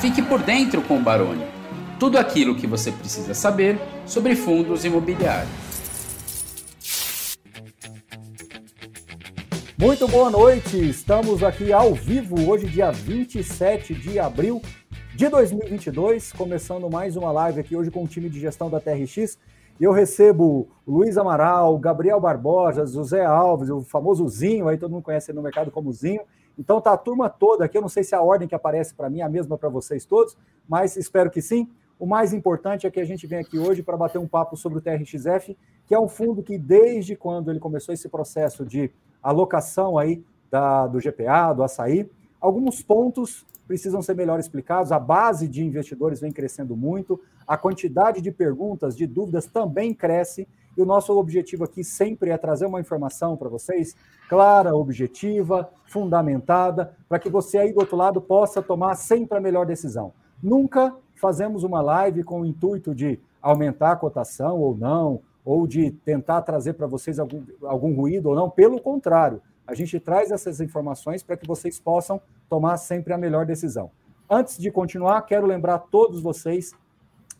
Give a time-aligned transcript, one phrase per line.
[0.00, 1.44] Fique por dentro com o Baroni.
[1.98, 5.50] Tudo aquilo que você precisa saber sobre fundos imobiliários.
[9.76, 14.62] Muito boa noite, estamos aqui ao vivo hoje, dia 27 de abril
[15.16, 19.36] de 2022, começando mais uma live aqui hoje com o time de gestão da TRX.
[19.80, 25.32] Eu recebo Luiz Amaral, Gabriel Barbosa, José Alves, o famoso Zinho, aí todo mundo conhece
[25.32, 26.20] no mercado como Zinho,
[26.58, 29.08] então tá a turma toda aqui, eu não sei se a ordem que aparece para
[29.08, 30.36] mim é a mesma para vocês todos,
[30.68, 31.70] mas espero que sim.
[31.98, 34.78] O mais importante é que a gente vem aqui hoje para bater um papo sobre
[34.78, 38.90] o TRXF, que é um fundo que desde quando ele começou esse processo de
[39.22, 42.08] alocação aí da, do GPA, do açaí,
[42.40, 44.92] alguns pontos precisam ser melhor explicados.
[44.92, 50.48] A base de investidores vem crescendo muito, a quantidade de perguntas, de dúvidas também cresce.
[50.78, 53.96] E o nosso objetivo aqui sempre é trazer uma informação para vocês
[54.28, 59.66] clara, objetiva, fundamentada, para que você aí do outro lado possa tomar sempre a melhor
[59.66, 60.12] decisão.
[60.40, 65.90] Nunca fazemos uma live com o intuito de aumentar a cotação ou não, ou de
[65.90, 68.48] tentar trazer para vocês algum, algum ruído ou não.
[68.48, 73.44] Pelo contrário, a gente traz essas informações para que vocês possam tomar sempre a melhor
[73.44, 73.90] decisão.
[74.30, 76.72] Antes de continuar, quero lembrar a todos vocês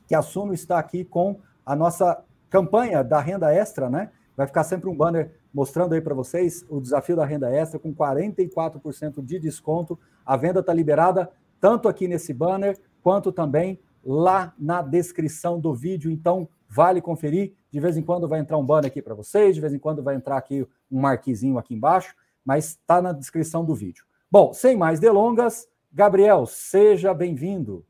[0.09, 4.11] que a Suno está aqui com a nossa campanha da renda extra, né?
[4.37, 7.95] Vai ficar sempre um banner mostrando aí para vocês o desafio da renda extra com
[7.95, 9.99] 44% de desconto.
[10.25, 16.11] A venda está liberada tanto aqui nesse banner quanto também lá na descrição do vídeo.
[16.11, 17.55] Então, vale conferir.
[17.71, 20.03] De vez em quando vai entrar um banner aqui para vocês, de vez em quando
[20.03, 24.05] vai entrar aqui um marquizinho aqui embaixo, mas está na descrição do vídeo.
[24.31, 27.85] Bom, sem mais delongas, Gabriel, seja bem-vindo.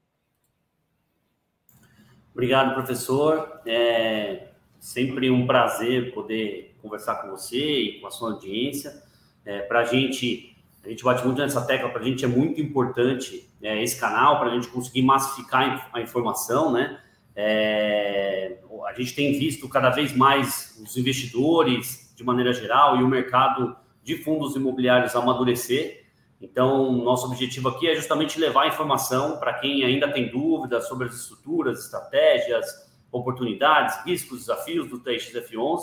[2.39, 3.61] Obrigado, professor.
[3.67, 9.03] É sempre um prazer poder conversar com você e com a sua audiência.
[9.45, 12.61] É, para a gente, a gente bate muito nessa tecla, para a gente é muito
[12.61, 17.01] importante é, esse canal, para a gente conseguir massificar a informação, né?
[17.35, 23.09] É, a gente tem visto cada vez mais os investidores, de maneira geral, e o
[23.09, 26.05] mercado de fundos imobiliários amadurecer.
[26.41, 31.15] Então, nosso objetivo aqui é justamente levar informação para quem ainda tem dúvidas sobre as
[31.15, 32.67] estruturas, estratégias,
[33.11, 35.81] oportunidades, riscos, desafios do TXF11.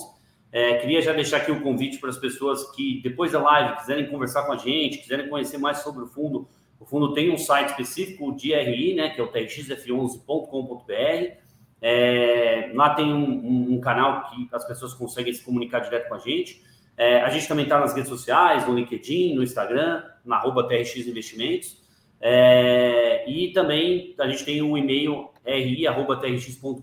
[0.52, 3.78] É, queria já deixar aqui o um convite para as pessoas que, depois da live,
[3.78, 6.48] quiserem conversar com a gente, quiserem conhecer mais sobre o fundo.
[6.80, 11.44] O fundo tem um site específico de RI, né, que é o txf11.com.br.
[11.82, 16.16] É, lá tem um, um, um, canal que as pessoas conseguem se comunicar direto com
[16.16, 16.64] a gente.
[16.98, 21.08] É, a gente também está nas redes sociais, no LinkedIn, no Instagram, na arroba TRX
[21.08, 21.84] Investimentos.
[22.22, 26.82] É, e também a gente tem o um e-mail ri.trx.com.br.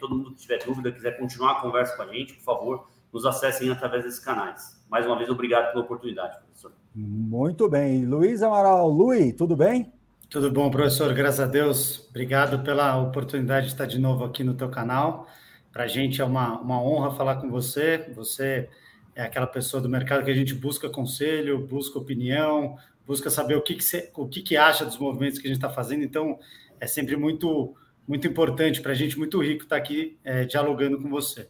[0.00, 3.24] Todo mundo que tiver dúvida, quiser continuar a conversa com a gente, por favor, nos
[3.24, 4.82] acessem através desses canais.
[4.90, 6.72] Mais uma vez, obrigado pela oportunidade, professor.
[6.94, 8.04] Muito bem.
[8.04, 9.92] Luiz Amaral, Luiz, tudo bem?
[10.28, 12.08] Tudo bom, professor, graças a Deus.
[12.10, 15.28] Obrigado pela oportunidade de estar de novo aqui no teu canal.
[15.72, 18.10] Para a gente é uma, uma honra falar com você.
[18.16, 18.68] Você
[19.16, 23.62] é aquela pessoa do mercado que a gente busca conselho, busca opinião, busca saber o
[23.62, 26.04] que, que, o que, que acha dos movimentos que a gente está fazendo.
[26.04, 26.38] Então,
[26.78, 27.74] é sempre muito,
[28.06, 31.48] muito importante para a gente, muito rico estar aqui é, dialogando com você.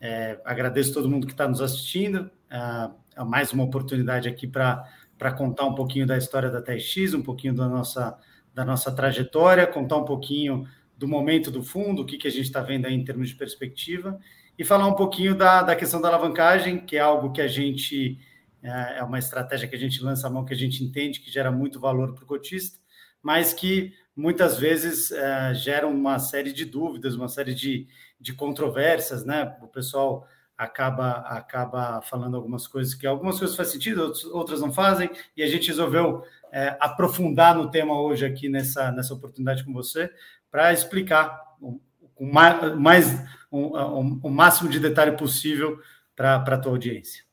[0.00, 2.30] É, agradeço todo mundo que está nos assistindo.
[2.48, 7.54] É, mais uma oportunidade aqui para contar um pouquinho da história da TX, um pouquinho
[7.54, 8.16] da nossa,
[8.54, 10.64] da nossa trajetória, contar um pouquinho
[10.96, 13.34] do momento do fundo, o que, que a gente está vendo aí em termos de
[13.34, 14.20] perspectiva
[14.60, 18.18] e falar um pouquinho da, da questão da alavancagem, que é algo que a gente
[18.62, 21.30] é, é uma estratégia que a gente lança a mão, que a gente entende que
[21.30, 22.78] gera muito valor para o cotista,
[23.22, 27.88] mas que muitas vezes é, gera uma série de dúvidas, uma série de,
[28.20, 29.56] de controvérsias, né?
[29.62, 30.26] O pessoal
[30.58, 35.46] acaba acaba falando algumas coisas que algumas coisas fazem sentido, outras não fazem, e a
[35.46, 36.22] gente resolveu
[36.52, 40.10] é, aprofundar no tema hoje aqui nessa, nessa oportunidade com você
[40.50, 41.49] para explicar
[42.20, 45.78] com mais, mais o máximo de detalhe possível
[46.14, 47.24] para a tua audiência.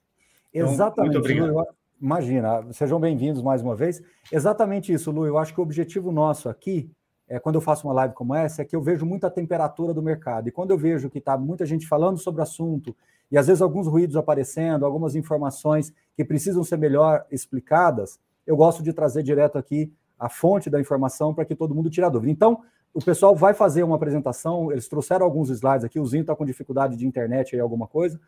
[0.53, 1.13] Então, Exatamente.
[1.13, 1.67] Muito obrigado.
[2.01, 4.01] imagina, sejam bem-vindos mais uma vez.
[4.31, 5.27] Exatamente isso, Lu.
[5.27, 6.89] Eu acho que o objetivo nosso aqui,
[7.27, 10.01] é, quando eu faço uma live como essa, é que eu vejo muita temperatura do
[10.01, 10.47] mercado.
[10.47, 12.95] E quando eu vejo que está muita gente falando sobre o assunto,
[13.29, 18.81] e às vezes alguns ruídos aparecendo, algumas informações que precisam ser melhor explicadas, eu gosto
[18.81, 22.31] de trazer direto aqui a fonte da informação para que todo mundo tire a dúvida.
[22.31, 22.61] Então,
[22.93, 26.45] o pessoal vai fazer uma apresentação, eles trouxeram alguns slides aqui, o Zinho está com
[26.45, 28.19] dificuldade de internet aí, alguma coisa.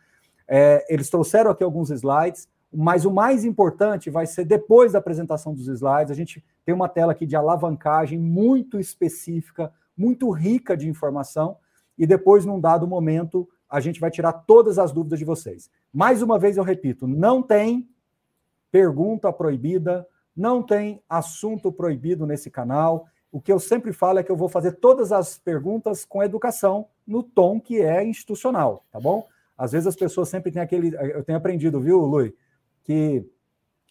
[0.48, 5.54] É, eles trouxeram aqui alguns slides, mas o mais importante vai ser depois da apresentação
[5.54, 10.88] dos slides, a gente tem uma tela aqui de alavancagem muito específica, muito rica de
[10.88, 11.58] informação,
[11.98, 15.70] e depois, num dado momento, a gente vai tirar todas as dúvidas de vocês.
[15.92, 17.90] Mais uma vez eu repito, não tem
[18.72, 23.08] pergunta proibida, não tem assunto proibido nesse canal.
[23.32, 26.88] O que eu sempre falo é que eu vou fazer todas as perguntas com educação,
[27.06, 29.28] no tom que é institucional, tá bom?
[29.58, 30.96] Às vezes as pessoas sempre têm aquele.
[30.96, 32.36] Eu tenho aprendido, viu, Lui?
[32.84, 33.26] Que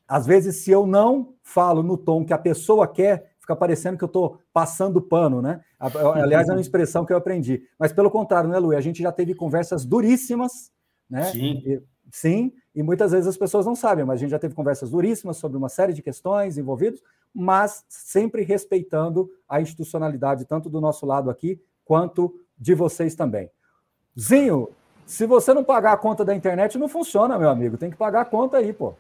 [0.09, 4.05] às vezes, se eu não falo no tom que a pessoa quer, fica parecendo que
[4.05, 5.61] eu estou passando pano, né?
[5.79, 7.63] Aliás, é uma expressão que eu aprendi.
[7.79, 8.75] Mas pelo contrário, né, Lui?
[8.75, 10.73] A gente já teve conversas duríssimas,
[11.11, 11.25] né?
[11.25, 11.63] Sim.
[11.67, 14.91] E, sim, e muitas vezes as pessoas não sabem, mas a gente já teve conversas
[14.91, 17.03] duríssimas sobre uma série de questões envolvidas,
[17.35, 23.51] mas sempre respeitando a institucionalidade, tanto do nosso lado aqui, quanto de vocês também.
[24.19, 24.69] Zinho,
[25.07, 27.79] se você não pagar a conta da internet, não funciona, meu amigo.
[27.79, 28.95] Tem que pagar a conta aí, pô.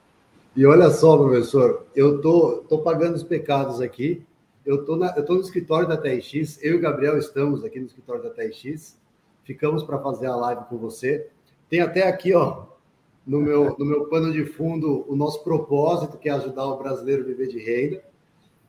[0.57, 4.27] E olha só, professor, eu tô, tô pagando os pecados aqui.
[4.65, 7.79] Eu tô, na, eu tô no escritório da TRX, eu e o Gabriel estamos aqui
[7.79, 8.99] no escritório da TRX.
[9.45, 11.29] Ficamos para fazer a live com você.
[11.69, 12.65] Tem até aqui, ó,
[13.29, 17.23] no meu, no meu pano de fundo, o nosso propósito, que é ajudar o brasileiro
[17.23, 18.03] a viver de renda.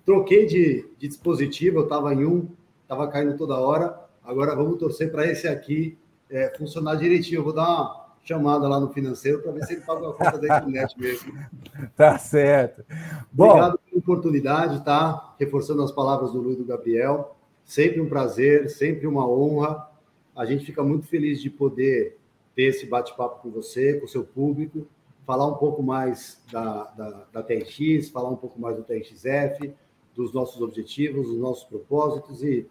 [0.06, 2.50] Troquei de, de dispositivo, eu estava em um,
[2.84, 3.98] estava caindo toda hora.
[4.22, 5.98] Agora vamos torcer para esse aqui
[6.30, 7.40] é, funcionar direitinho.
[7.40, 10.38] Eu vou dar uma chamada lá no financeiro para ver se ele paga a conta
[10.38, 11.34] da internet mesmo.
[11.96, 12.84] Tá certo.
[13.32, 15.36] Bom, Obrigado pela oportunidade, tá?
[15.40, 17.38] Reforçando as palavras do Luiz e do Gabriel.
[17.64, 19.88] Sempre um prazer, sempre uma honra.
[20.36, 22.19] A gente fica muito feliz de poder
[22.60, 24.86] ter esse bate-papo com você, com o seu público,
[25.26, 29.74] falar um pouco mais da, da, da TRX, falar um pouco mais do TRXF,
[30.14, 32.68] dos nossos objetivos, dos nossos propósitos e,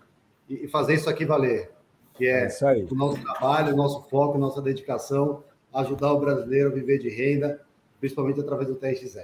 [0.47, 1.71] e fazer isso aqui valer
[2.13, 5.43] que é, é o nosso trabalho, o nosso foco, nossa dedicação,
[5.73, 7.59] ajudar o brasileiro a viver de renda,
[7.99, 9.23] principalmente através do TXE.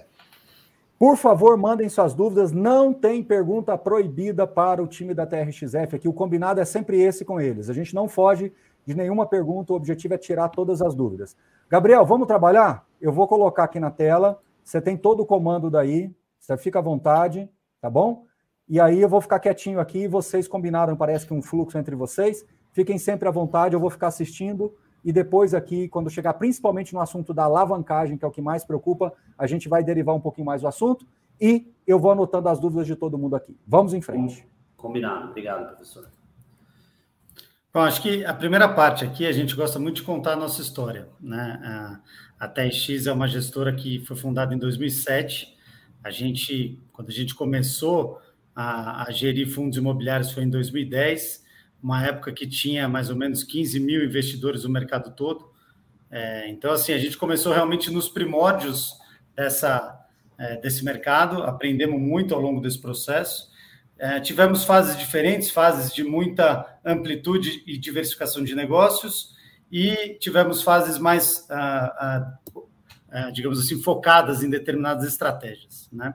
[0.98, 2.52] Por favor, mandem suas dúvidas.
[2.52, 6.08] Não tem pergunta proibida para o time da TRXF aqui.
[6.08, 7.68] O combinado é sempre esse com eles.
[7.68, 8.50] A gente não foge
[8.86, 9.72] de nenhuma pergunta.
[9.72, 11.36] O objetivo é tirar todas as dúvidas.
[11.68, 12.86] Gabriel, vamos trabalhar?
[13.00, 14.40] Eu vou colocar aqui na tela.
[14.62, 16.10] Você tem todo o comando daí.
[16.38, 17.48] Você fica à vontade,
[17.80, 18.24] tá bom?
[18.68, 20.06] E aí eu vou ficar quietinho aqui.
[20.08, 22.44] Vocês combinaram, parece que um fluxo entre vocês.
[22.72, 27.00] Fiquem sempre à vontade, eu vou ficar assistindo e depois aqui, quando chegar principalmente no
[27.00, 30.46] assunto da alavancagem, que é o que mais preocupa, a gente vai derivar um pouquinho
[30.46, 31.06] mais do assunto
[31.38, 33.54] e eu vou anotando as dúvidas de todo mundo aqui.
[33.66, 34.48] Vamos em frente.
[34.76, 35.28] Combinado.
[35.28, 36.08] Obrigado, professor.
[37.74, 40.62] Bom, acho que a primeira parte aqui, a gente gosta muito de contar a nossa
[40.62, 41.08] história.
[41.20, 42.00] Né?
[42.38, 45.52] A TX é uma gestora que foi fundada em 2007.
[46.04, 48.20] A gente, quando a gente começou
[48.54, 51.42] a, a gerir fundos imobiliários, foi em 2010
[51.82, 55.50] uma época que tinha mais ou menos 15 mil investidores no mercado todo.
[56.08, 58.96] É, então, assim, a gente começou realmente nos primórdios
[59.34, 60.00] dessa,
[60.38, 63.52] é, desse mercado, aprendemos muito ao longo desse processo.
[63.98, 69.34] É, tivemos fases diferentes, fases de muita amplitude e diversificação de negócios,
[69.70, 72.62] e tivemos fases mais, ah, ah,
[73.10, 75.88] ah, digamos assim, focadas em determinadas estratégias.
[75.92, 76.14] Né?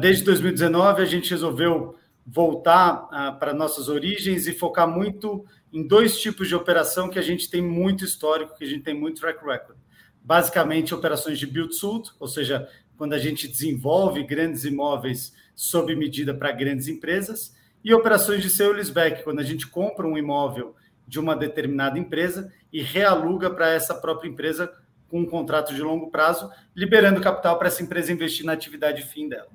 [0.00, 1.96] desde 2019, a gente resolveu
[2.26, 7.22] voltar ah, para nossas origens e focar muito em dois tipos de operação que a
[7.22, 9.76] gente tem muito histórico, que a gente tem muito track record.
[10.22, 16.52] Basicamente, operações de build-suit, ou seja, quando a gente desenvolve grandes imóveis sob medida para
[16.52, 20.76] grandes empresas, e operações de sale leaseback, quando a gente compra um imóvel
[21.08, 24.70] de uma determinada empresa e realuga para essa própria empresa
[25.08, 29.28] com um contrato de longo prazo, liberando capital para essa empresa investir na atividade fim
[29.28, 29.48] dela.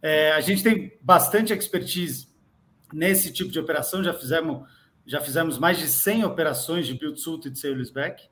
[0.00, 2.28] É, a gente tem bastante expertise
[2.92, 4.66] nesse tipo de operação, já fizemos,
[5.04, 8.28] já fizemos mais de 100 operações de build-suit e de sale-leaseback.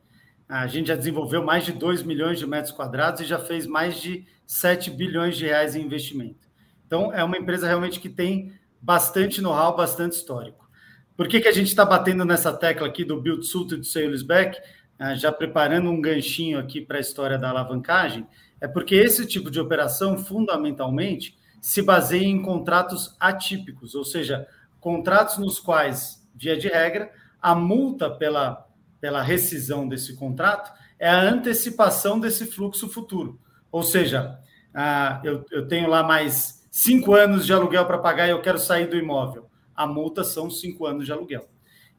[0.49, 4.01] A gente já desenvolveu mais de 2 milhões de metros quadrados e já fez mais
[4.01, 6.48] de 7 bilhões de reais em investimento.
[6.89, 10.67] Então, é uma empresa realmente que tem bastante know-how, bastante histórico.
[11.15, 14.59] Por que, que a gente está batendo nessa tecla aqui do build-suit e do sale-leaseback?
[14.99, 18.27] Ah, já preparando um ganchinho aqui para a história da alavancagem,
[18.59, 24.49] é porque esse tipo de operação, fundamentalmente, se baseia em contratos atípicos, ou seja,
[24.81, 28.67] contratos nos quais, via de regra, a multa pela,
[28.99, 33.39] pela rescisão desse contrato é a antecipação desse fluxo futuro.
[33.71, 34.41] Ou seja,
[34.73, 38.87] ah, eu tenho lá mais cinco anos de aluguel para pagar e eu quero sair
[38.87, 39.51] do imóvel.
[39.75, 41.49] A multa são cinco anos de aluguel.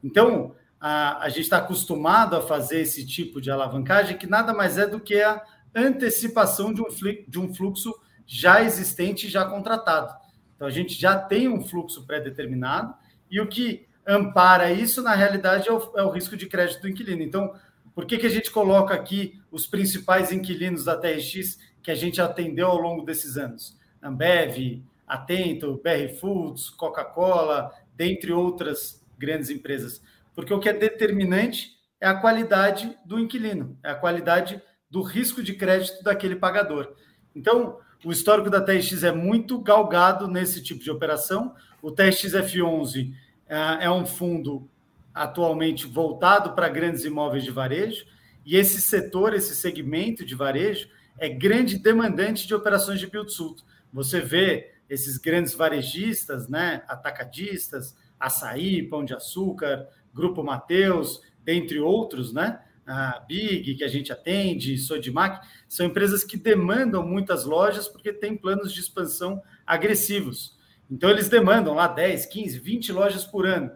[0.02, 4.78] Então, a, a gente está acostumado a fazer esse tipo de alavancagem, que nada mais
[4.78, 5.42] é do que a
[5.74, 6.86] antecipação de um,
[7.28, 7.94] de um fluxo
[8.26, 10.14] já existente, já contratado.
[10.56, 12.94] Então, a gente já tem um fluxo pré-determinado
[13.30, 16.88] e o que ampara isso, na realidade, é o, é o, risco de crédito do
[16.88, 17.22] inquilino.
[17.22, 17.52] Então,
[17.94, 22.18] por que, que a gente coloca aqui os principais inquilinos da TRX que a gente
[22.18, 23.78] atendeu ao longo desses anos?
[24.02, 30.02] Ambev, Atento, BR Foods, Coca-Cola, dentre outras grandes empresas.
[30.34, 35.42] Porque o que é determinante é a qualidade do inquilino, é a qualidade do risco
[35.42, 36.94] de crédito daquele pagador.
[37.34, 41.54] Então, o histórico da TRX é muito galgado nesse tipo de operação.
[41.82, 43.12] O TRX F11
[43.46, 44.68] é, é um fundo
[45.12, 48.06] atualmente voltado para grandes imóveis de varejo,
[48.44, 50.88] e esse setor, esse segmento de varejo,
[51.18, 53.62] é grande demandante de operações de build-suit.
[53.92, 62.32] Você vê esses grandes varejistas, né, atacadistas, Açaí, Pão de Açúcar, Grupo Mateus, dentre outros,
[62.32, 68.12] né, a Big, que a gente atende, Sodimac, são empresas que demandam muitas lojas porque
[68.12, 70.58] têm planos de expansão agressivos.
[70.90, 73.70] Então, eles demandam lá 10, 15, 20 lojas por ano.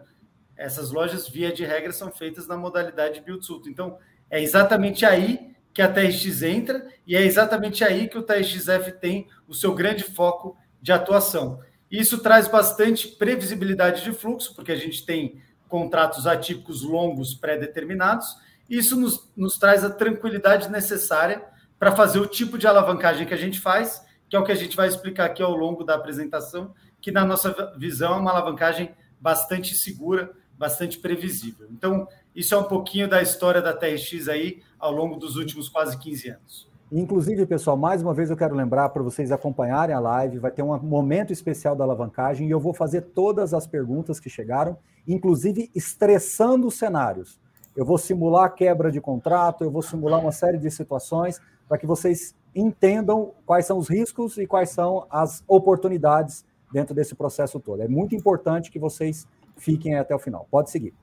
[0.57, 3.69] Essas lojas, via de regra, são feitas na modalidade build-suit.
[3.69, 3.97] Então,
[4.29, 9.27] é exatamente aí que a TRX entra e é exatamente aí que o TRXF tem
[9.45, 11.59] o seu grande foco de atuação.
[11.91, 18.37] Isso traz bastante previsibilidade de fluxo, porque a gente tem contratos atípicos longos pré-determinados.
[18.69, 21.43] Isso nos, nos traz a tranquilidade necessária
[21.77, 24.55] para fazer o tipo de alavancagem que a gente faz, que é o que a
[24.55, 28.95] gente vai explicar aqui ao longo da apresentação, que na nossa visão é uma alavancagem
[29.19, 31.67] bastante segura, bastante previsível.
[31.71, 35.97] Então, isso é um pouquinho da história da TRX aí ao longo dos últimos quase
[35.97, 36.75] 15 anos.
[36.91, 40.61] Inclusive, pessoal, mais uma vez eu quero lembrar para vocês acompanharem a live, vai ter
[40.61, 45.69] um momento especial da alavancagem e eu vou fazer todas as perguntas que chegaram, inclusive
[45.73, 47.39] estressando os cenários.
[47.75, 51.87] Eu vou simular quebra de contrato, eu vou simular uma série de situações para que
[51.87, 57.81] vocês entendam quais são os riscos e quais são as oportunidades dentro desse processo todo.
[57.81, 60.47] É muito importante que vocês fiquem até o final.
[60.49, 60.93] Pode seguir.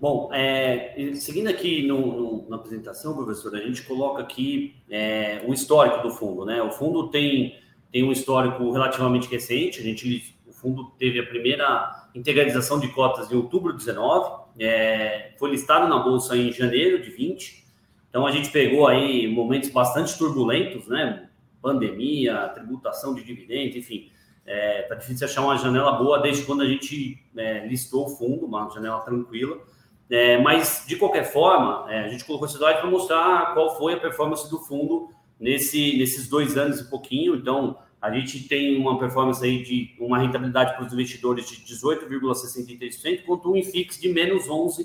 [0.00, 5.52] Bom, é, seguindo aqui no, no, na apresentação, professor, a gente coloca aqui é, o
[5.52, 6.46] histórico do fundo.
[6.46, 6.62] Né?
[6.62, 7.58] O fundo tem,
[7.92, 13.30] tem um histórico relativamente recente, a gente, o fundo teve a primeira integralização de cotas
[13.30, 17.62] em outubro de 19, é, foi listado na Bolsa em janeiro de 20,
[18.08, 21.28] então a gente pegou aí momentos bastante turbulentos, né?
[21.60, 24.10] pandemia, tributação de dividendos, enfim,
[24.50, 28.46] é, tá difícil achar uma janela boa desde quando a gente é, listou o fundo,
[28.46, 29.58] uma janela tranquila.
[30.10, 33.94] É, mas, de qualquer forma, é, a gente colocou esse slide para mostrar qual foi
[33.94, 37.36] a performance do fundo nesse, nesses dois anos e pouquinho.
[37.36, 43.22] Então, a gente tem uma performance aí de uma rentabilidade para os investidores de 18,63%,
[43.24, 44.84] quanto um IFIX de menos 11%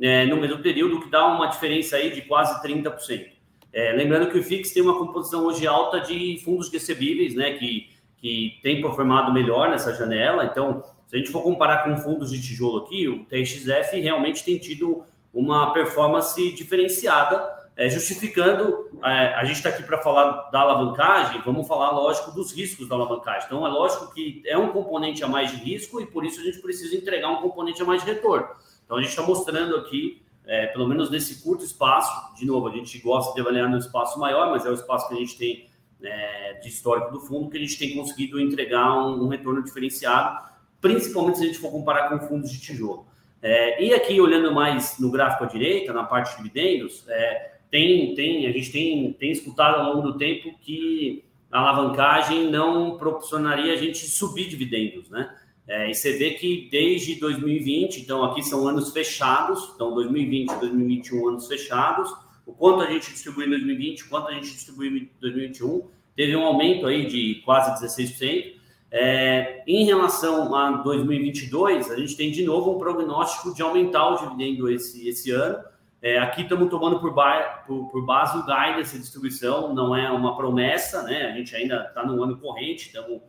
[0.00, 3.28] é, no mesmo período, que dá uma diferença aí de quase 30%.
[3.72, 7.93] É, lembrando que o IFIX tem uma composição hoje alta de fundos recebíveis, né, que,
[8.24, 10.46] que tem performado melhor nessa janela.
[10.46, 14.56] Então, se a gente for comparar com fundos de tijolo aqui, o TXF realmente tem
[14.56, 18.88] tido uma performance diferenciada, é, justificando.
[19.04, 22.94] É, a gente está aqui para falar da alavancagem, vamos falar, lógico, dos riscos da
[22.94, 23.42] alavancagem.
[23.44, 26.44] Então, é lógico que é um componente a mais de risco e por isso a
[26.44, 28.48] gente precisa entregar um componente a mais de retorno.
[28.86, 32.70] Então, a gente está mostrando aqui, é, pelo menos nesse curto espaço, de novo, a
[32.70, 35.73] gente gosta de avaliar no espaço maior, mas é o espaço que a gente tem
[36.02, 40.54] é, de histórico do fundo, que a gente tem conseguido entregar um, um retorno diferenciado
[40.84, 43.06] principalmente se a gente for comparar com fundos de tijolo.
[43.40, 48.14] É, e aqui, olhando mais no gráfico à direita, na parte de dividendos, é, tem,
[48.14, 53.72] tem, a gente tem, tem escutado ao longo do tempo que a alavancagem não proporcionaria
[53.72, 55.34] a gente subir dividendos, né?
[55.66, 60.60] É, e você vê que desde 2020, então aqui são anos fechados, então 2020 e
[60.60, 62.14] 2021 anos fechados,
[62.46, 66.36] o quanto a gente distribuiu em 2020, o quanto a gente distribuiu em 2021, teve
[66.36, 68.54] um aumento aí de quase 16%,
[68.96, 74.18] é, em relação a 2022, a gente tem de novo um prognóstico de aumentar o
[74.18, 75.64] dividendo esse, esse ano.
[76.00, 80.08] É, aqui estamos tomando por, bar, por, por, base o guide dessa distribuição, não é
[80.12, 81.26] uma promessa, né?
[81.26, 83.20] A gente ainda está no ano corrente, estamos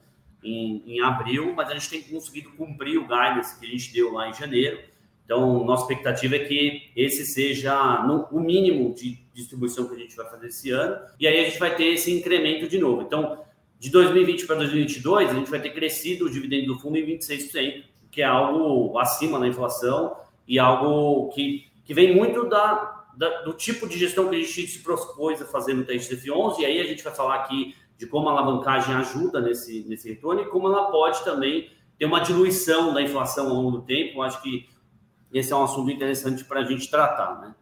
[0.43, 4.13] em, em, abril, mas a gente tem conseguido cumprir o guidance que a gente deu
[4.13, 4.77] lá em janeiro.
[5.25, 10.15] Então, nossa expectativa é que esse seja no, o mínimo de distribuição que a gente
[10.15, 13.01] vai fazer esse ano, e aí a gente vai ter esse incremento de novo.
[13.01, 13.39] Então,
[13.79, 17.83] de 2020 para 2022, a gente vai ter crescido o dividendo do fundo em 26%,
[18.11, 20.15] que é algo acima da inflação
[20.47, 24.67] e algo que, que vem muito da, da, do tipo de gestão que a gente
[24.67, 28.29] se propôs a fazer no TSF11, e aí a gente vai falar aqui de como
[28.29, 33.01] a alavancagem ajuda nesse, nesse retorno e como ela pode também ter uma diluição da
[33.01, 34.19] inflação ao longo do tempo.
[34.19, 34.67] Eu acho que
[35.37, 37.41] esse é um assunto interessante para a gente tratar.
[37.41, 37.55] Né?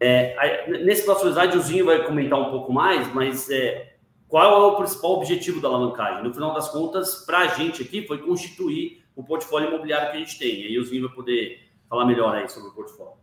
[0.00, 4.72] É, nesse próximo slide, o Zinho vai comentar um pouco mais, mas é, qual é
[4.72, 6.24] o principal objetivo da alavancagem?
[6.24, 10.20] No final das contas, para a gente aqui, foi constituir o portfólio imobiliário que a
[10.20, 10.64] gente tem.
[10.64, 13.18] Aí o Zinho vai poder falar melhor aí sobre o portfólio.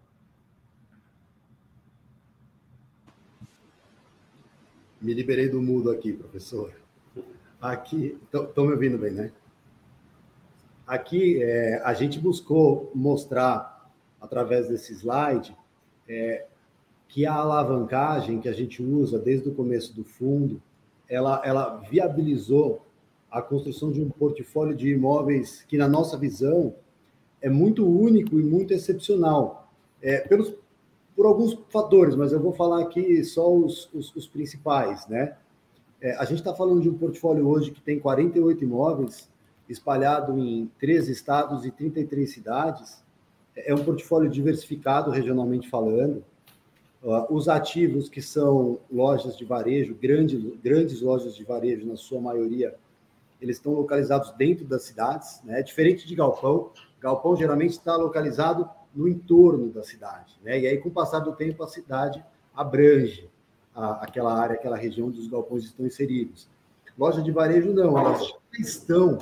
[5.02, 6.72] Me liberei do mudo aqui, professor.
[7.60, 9.32] Aqui, estão me ouvindo bem, né?
[10.86, 13.90] Aqui, é, a gente buscou mostrar,
[14.22, 15.56] através desse slide,
[16.08, 16.46] é,
[17.08, 20.62] que a alavancagem que a gente usa desde o começo do fundo,
[21.10, 22.86] ela, ela viabilizou
[23.32, 26.76] a construção de um portfólio de imóveis que, na nossa visão,
[27.42, 29.72] é muito único e muito excepcional.
[30.02, 30.54] É, pelos,
[31.16, 35.08] por alguns fatores, mas eu vou falar aqui só os, os, os principais.
[35.08, 35.36] Né?
[36.00, 39.30] É, a gente está falando de um portfólio hoje que tem 48 imóveis
[39.70, 43.04] espalhado em 13 estados e 33 cidades.
[43.56, 46.24] É um portfólio diversificado regionalmente falando.
[47.04, 52.20] Uh, os ativos que são lojas de varejo, grandes, grandes lojas de varejo, na sua
[52.20, 52.76] maioria,
[53.40, 55.62] eles estão localizados dentro das cidades, né?
[55.62, 60.60] Diferente de galpão, galpão geralmente está localizado no entorno da cidade, né?
[60.60, 62.24] E aí, com o passar do tempo, a cidade
[62.56, 63.30] abrange
[63.76, 66.48] a, aquela área, aquela região onde os galpões estão inseridos.
[66.98, 69.20] Loja de varejo, não, elas estão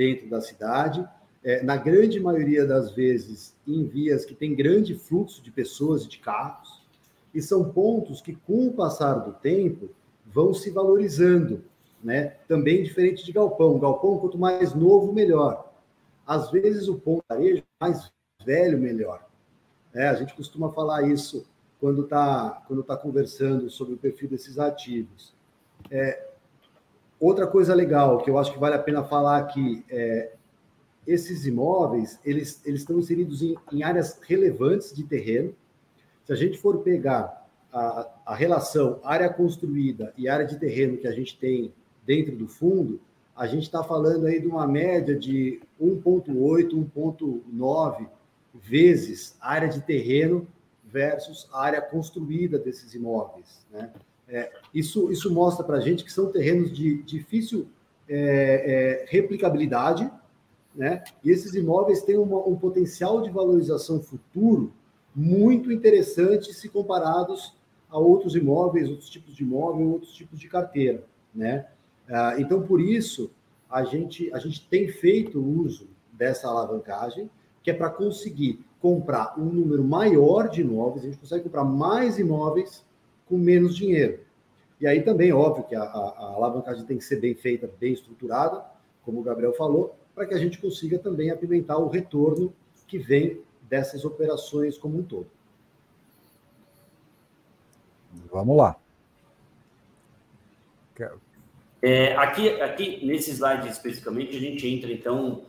[0.00, 1.06] dentro da cidade,
[1.44, 6.08] é, na grande maioria das vezes em vias que tem grande fluxo de pessoas e
[6.08, 6.82] de carros,
[7.34, 9.90] e são pontos que, com o passar do tempo,
[10.24, 11.62] vão se valorizando,
[12.02, 12.28] né?
[12.48, 13.78] Também diferente de galpão.
[13.78, 15.70] Galpão, quanto mais novo, melhor.
[16.26, 18.10] Às vezes, o ponto varejo, mais
[18.42, 19.28] velho, melhor.
[19.92, 21.46] É, a gente costuma falar isso
[21.78, 25.34] quando está quando tá conversando sobre o perfil desses ativos.
[25.90, 26.29] É,
[27.20, 30.32] outra coisa legal que eu acho que vale a pena falar aqui é
[31.06, 35.54] esses imóveis eles, eles estão inseridos em, em áreas relevantes de terreno.
[36.24, 41.06] Se a gente for pegar a, a relação área construída e área de terreno que
[41.06, 41.72] a gente tem
[42.04, 43.00] dentro do fundo,
[43.36, 48.06] a gente está falando aí de uma média de 1,8, 1,9
[48.54, 50.46] vezes área de terreno
[50.84, 53.64] versus área construída desses imóveis.
[53.70, 53.90] Né?
[54.30, 57.66] É, isso, isso mostra para a gente que são terrenos de difícil
[58.08, 60.10] é, é, replicabilidade,
[60.74, 61.02] né?
[61.24, 64.72] e esses imóveis têm uma, um potencial de valorização futuro
[65.14, 67.56] muito interessante se comparados
[67.90, 71.02] a outros imóveis, outros tipos de imóvel, outros tipos de carteira.
[71.34, 71.66] Né?
[72.08, 73.30] Ah, então, por isso,
[73.68, 77.28] a gente, a gente tem feito uso dessa alavancagem,
[77.62, 82.18] que é para conseguir comprar um número maior de imóveis, a gente consegue comprar mais
[82.18, 82.84] imóveis
[83.30, 84.18] com menos dinheiro.
[84.80, 87.92] E aí também, óbvio, que a, a, a alavancagem tem que ser bem feita, bem
[87.92, 88.64] estruturada,
[89.04, 92.52] como o Gabriel falou, para que a gente consiga também apimentar o retorno
[92.88, 95.30] que vem dessas operações como um todo.
[98.32, 98.76] Vamos lá.
[101.80, 105.44] É, aqui, aqui, nesse slide especificamente, a gente entra, então,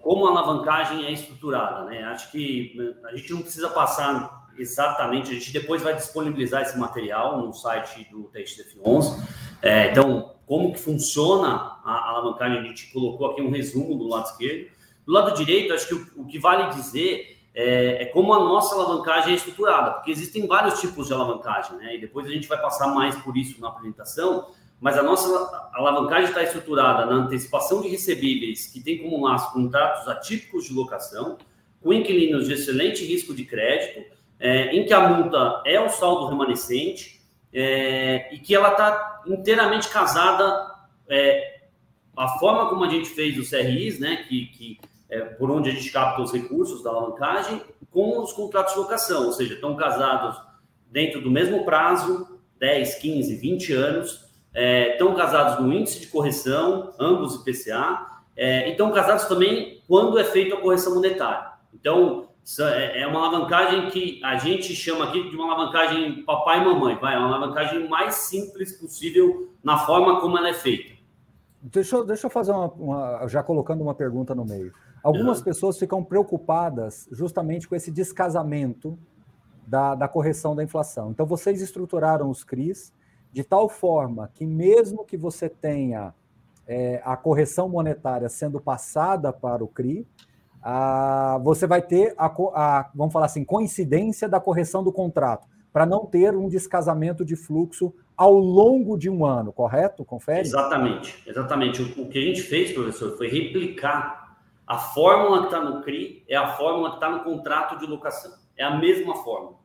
[0.00, 1.84] como a alavancagem é estruturada.
[1.84, 2.02] Né?
[2.04, 7.44] Acho que a gente não precisa passar exatamente, a gente depois vai disponibilizar esse material
[7.44, 9.22] no site do TXF11.
[9.62, 14.26] É, então, como que funciona a alavancagem, a gente colocou aqui um resumo do lado
[14.26, 14.70] esquerdo.
[15.04, 18.74] Do lado direito, acho que o, o que vale dizer é, é, como a nossa
[18.74, 21.96] alavancagem é estruturada, porque existem vários tipos de alavancagem, né?
[21.96, 26.28] E depois a gente vai passar mais por isso na apresentação, mas a nossa alavancagem
[26.28, 31.38] está estruturada na antecipação de recebíveis, que tem como laço contratos atípicos de locação,
[31.80, 34.04] com inquilinos de excelente risco de crédito,
[34.38, 37.20] é, em que a multa é o saldo remanescente
[37.52, 40.74] é, e que ela está inteiramente casada
[41.08, 41.56] é,
[42.16, 45.72] a forma como a gente fez os CRIs, né, que, que é, por onde a
[45.72, 50.40] gente capta os recursos da alavancagem, com os contratos de locação, ou seja, estão casados
[50.90, 56.94] dentro do mesmo prazo, 10, 15, 20 anos, é, estão casados no índice de correção,
[56.98, 61.52] ambos IPCA, é, e estão casados também quando é feita a correção monetária.
[61.72, 62.25] Então,
[62.60, 66.96] é, é uma alavancagem que a gente chama aqui de uma alavancagem papai e mamãe,
[66.96, 70.94] vai, é uma alavancagem mais simples possível na forma como ela é feita.
[71.60, 74.72] Deixa, eu, deixa eu fazer uma, uma, já colocando uma pergunta no meio.
[75.02, 75.44] Algumas é.
[75.44, 78.96] pessoas ficam preocupadas justamente com esse descasamento
[79.66, 81.10] da, da correção da inflação.
[81.10, 82.92] Então, vocês estruturaram os CRIs,
[83.32, 86.14] de tal forma que, mesmo que você tenha
[86.66, 90.06] é, a correção monetária sendo passada para o CRI,
[90.68, 95.86] a, você vai ter a, a, vamos falar assim, coincidência da correção do contrato, para
[95.86, 100.04] não ter um descasamento de fluxo ao longo de um ano, correto?
[100.04, 100.40] Confere?
[100.40, 101.82] Exatamente, exatamente.
[101.82, 106.24] O, o que a gente fez, professor, foi replicar a fórmula que está no CRI,
[106.28, 108.32] é a fórmula que está no contrato de locação.
[108.56, 109.58] É a mesma fórmula.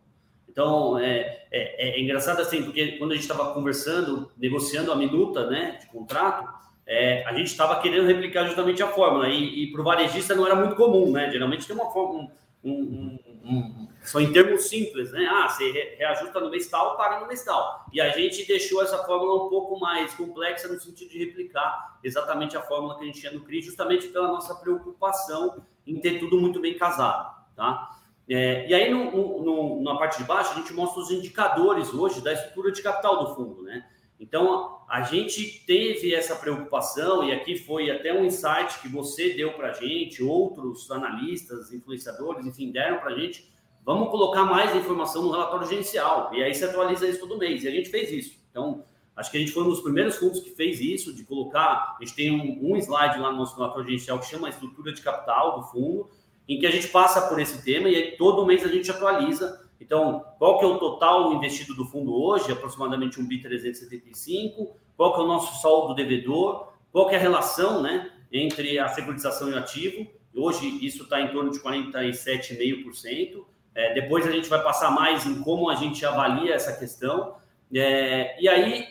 [0.48, 5.50] Então, é, é, é engraçado assim, porque quando a gente estava conversando, negociando a minuta
[5.50, 6.48] né, de contrato,
[6.86, 10.46] é, a gente estava querendo replicar justamente a fórmula, e, e para o varejista não
[10.46, 11.30] era muito comum, né?
[11.32, 12.32] Geralmente tem uma fórmula,
[12.64, 15.28] um, um, um, são em termos simples, né?
[15.30, 17.86] Ah, você reajusta no mês tal, paga no mês tal.
[17.94, 22.58] E a gente deixou essa fórmula um pouco mais complexa no sentido de replicar exatamente
[22.58, 26.40] a fórmula que a gente tinha no CRI, justamente pela nossa preocupação em ter tudo
[26.40, 27.98] muito bem casado, tá?
[28.30, 29.12] É, e aí, no,
[29.44, 33.26] no, na parte de baixo, a gente mostra os indicadores hoje da estrutura de capital
[33.26, 33.86] do fundo, né?
[34.22, 39.54] Então, a gente teve essa preocupação, e aqui foi até um insight que você deu
[39.54, 43.52] para a gente, outros analistas, influenciadores, enfim, deram para a gente.
[43.84, 47.64] Vamos colocar mais informação no relatório gerencial, e aí você atualiza isso todo mês.
[47.64, 48.40] E a gente fez isso.
[48.52, 51.96] Então, acho que a gente foi um dos primeiros fundos que fez isso, de colocar.
[52.00, 54.94] A gente tem um, um slide lá no nosso relatório gerencial que chama a estrutura
[54.94, 56.12] de capital do fundo,
[56.48, 59.61] em que a gente passa por esse tema e aí todo mês a gente atualiza
[59.82, 62.52] então, qual que é o total investido do fundo hoje?
[62.52, 64.76] Aproximadamente um bi 375.
[64.96, 66.74] Qual que é o nosso saldo devedor?
[66.92, 70.08] Qual que é a relação, né, entre a securitização e o ativo?
[70.36, 73.44] Hoje isso está em torno de 47,5%.
[73.74, 77.36] É, depois a gente vai passar mais em como a gente avalia essa questão.
[77.74, 78.86] É, e aí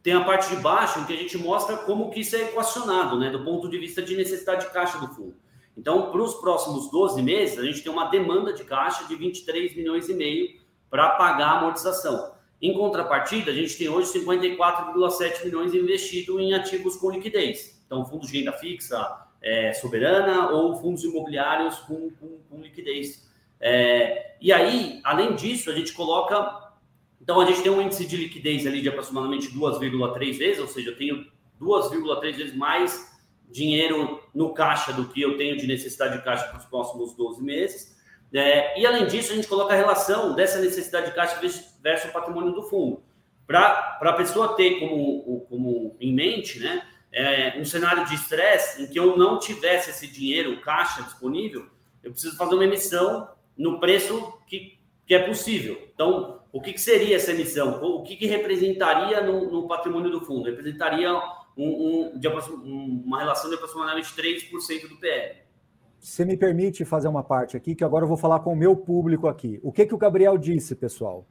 [0.00, 3.18] tem a parte de baixo em que a gente mostra como que isso é equacionado,
[3.18, 5.34] né, do ponto de vista de necessidade de caixa do fundo.
[5.78, 9.76] Então, para os próximos 12 meses, a gente tem uma demanda de caixa de 23
[9.76, 10.58] milhões e meio
[10.90, 12.32] para pagar a amortização.
[12.60, 17.80] Em contrapartida, a gente tem hoje 54,7 milhões investido em ativos com liquidez.
[17.86, 23.30] Então, fundos de renda fixa é, soberana ou fundos imobiliários com, com, com liquidez.
[23.60, 26.72] É, e aí, além disso, a gente coloca.
[27.22, 30.90] Então, a gente tem um índice de liquidez ali de aproximadamente 2,3 vezes, ou seja,
[30.90, 31.24] eu tenho
[31.60, 33.16] 2,3 vezes mais
[33.50, 37.42] dinheiro no caixa do que eu tenho de necessidade de caixa para os próximos 12
[37.42, 37.96] meses.
[38.32, 41.40] É, e além disso, a gente coloca a relação dessa necessidade de caixa
[41.82, 43.02] versus o patrimônio do fundo.
[43.46, 48.86] Para a pessoa ter como, como em mente né, é, um cenário de estresse em
[48.86, 51.66] que eu não tivesse esse dinheiro, caixa disponível,
[52.02, 55.88] eu preciso fazer uma emissão no preço que, que é possível.
[55.94, 57.82] Então, o que, que seria essa emissão?
[57.82, 60.44] O que, que representaria no, no patrimônio do fundo?
[60.44, 61.10] Representaria
[61.58, 65.36] um, um, de, uma relação de aproximadamente 3% do PL.
[65.98, 68.76] Você me permite fazer uma parte aqui, que agora eu vou falar com o meu
[68.76, 69.58] público aqui.
[69.64, 71.26] O que, que o Gabriel disse, pessoal?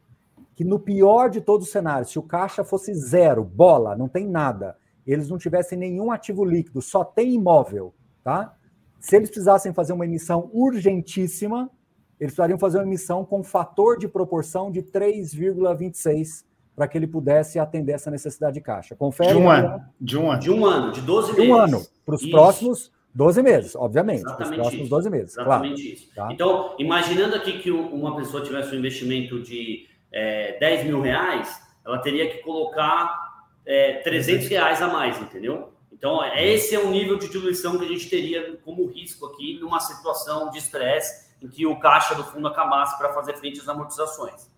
[0.53, 4.27] Que no pior de todos os cenários, se o caixa fosse zero, bola, não tem
[4.27, 8.53] nada, eles não tivessem nenhum ativo líquido, só tem imóvel, tá?
[8.99, 11.71] Se eles precisassem fazer uma emissão urgentíssima,
[12.19, 16.43] eles precisariam fazer uma emissão com fator de proporção de 3,26
[16.77, 18.95] para que ele pudesse atender essa necessidade de caixa.
[18.95, 19.31] Confere.
[19.31, 19.81] De um ano.
[19.99, 20.39] De um ano.
[20.39, 21.43] De um ano, de 12 meses.
[21.43, 24.21] De um ano, para os próximos 12 meses, obviamente.
[24.21, 24.89] Para os próximos isso.
[24.91, 25.31] 12 meses.
[25.31, 25.95] Exatamente claro.
[25.95, 26.15] isso.
[26.15, 26.29] Tá?
[26.31, 31.97] Então, imaginando aqui que uma pessoa tivesse um investimento de é, 10 mil reais, ela
[31.97, 35.73] teria que colocar é, 300 reais a mais, entendeu?
[35.91, 39.57] Então, é, esse é o nível de diluição que a gente teria como risco aqui
[39.59, 43.67] numa situação de estresse em que o caixa do fundo acabasse para fazer frente às
[43.67, 44.55] amortizações.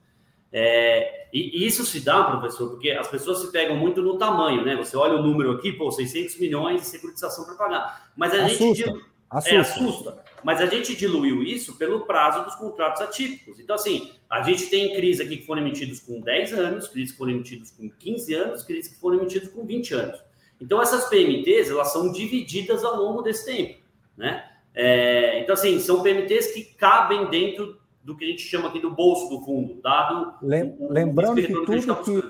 [0.51, 4.75] É, e isso se dá, professor, porque as pessoas se pegam muito no tamanho, né?
[4.75, 8.11] Você olha o número aqui, pô, 600 milhões de securitização para pagar.
[8.15, 8.83] Mas a assusta, gente
[9.29, 9.55] assusta.
[9.55, 10.23] É, assusta.
[10.43, 13.59] Mas a gente diluiu isso pelo prazo dos contratos atípicos.
[13.59, 17.17] Então, assim, a gente tem crises aqui que foram emitidos com 10 anos, crises que
[17.17, 20.19] foram emitidos com 15 anos, crises que foram emitidos com 20 anos.
[20.59, 23.79] Então, essas PMTs, elas são divididas ao longo desse tempo,
[24.17, 24.45] né?
[24.73, 28.91] É, então, assim, são PMTs que cabem dentro do que a gente chama aqui do
[28.91, 30.33] bolso do fundo, dado.
[30.41, 32.23] Lembrando que tudo que, tá que,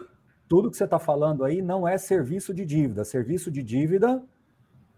[0.47, 3.03] tudo que você está falando aí não é serviço de dívida.
[3.03, 4.21] Serviço de dívida,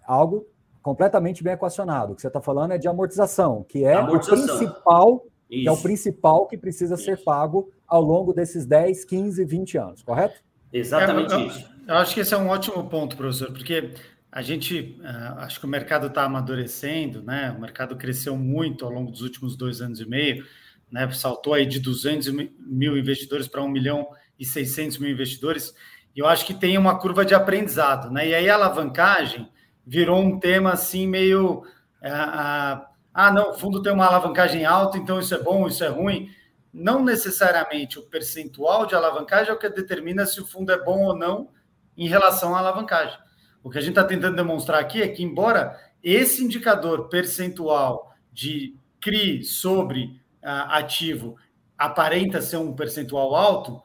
[0.06, 0.48] algo
[0.82, 2.14] completamente bem equacionado.
[2.14, 4.56] O que você está falando é de amortização, que é amortização.
[4.56, 7.04] o principal, que é o principal que precisa Isso.
[7.04, 10.42] ser pago ao longo desses 10, 15, 20 anos, correto?
[10.72, 11.70] Exatamente é, eu, isso.
[11.88, 13.92] Eu acho que esse é um ótimo ponto, professor, porque
[14.32, 17.52] a gente, uh, acho que o mercado está amadurecendo, né?
[17.52, 20.46] O mercado cresceu muito ao longo dos últimos dois anos e meio
[20.92, 22.28] né, saltou aí de 200
[22.60, 25.74] mil investidores para 1 milhão e 600 mil investidores,
[26.14, 28.28] e eu acho que tem uma curva de aprendizado, né?
[28.28, 29.50] E aí a alavancagem
[29.88, 31.64] virou um tema assim meio
[32.02, 35.88] é, ah, não, o fundo tem uma alavancagem alta, então isso é bom, isso é
[35.88, 36.30] ruim.
[36.74, 41.06] Não necessariamente o percentual de alavancagem é o que determina se o fundo é bom
[41.06, 41.50] ou não
[41.98, 43.18] em relação à alavancagem.
[43.64, 48.76] O que a gente está tentando demonstrar aqui é que, embora esse indicador percentual de
[49.00, 51.36] CRI sobre ativo
[51.78, 53.82] aparenta ser um percentual alto,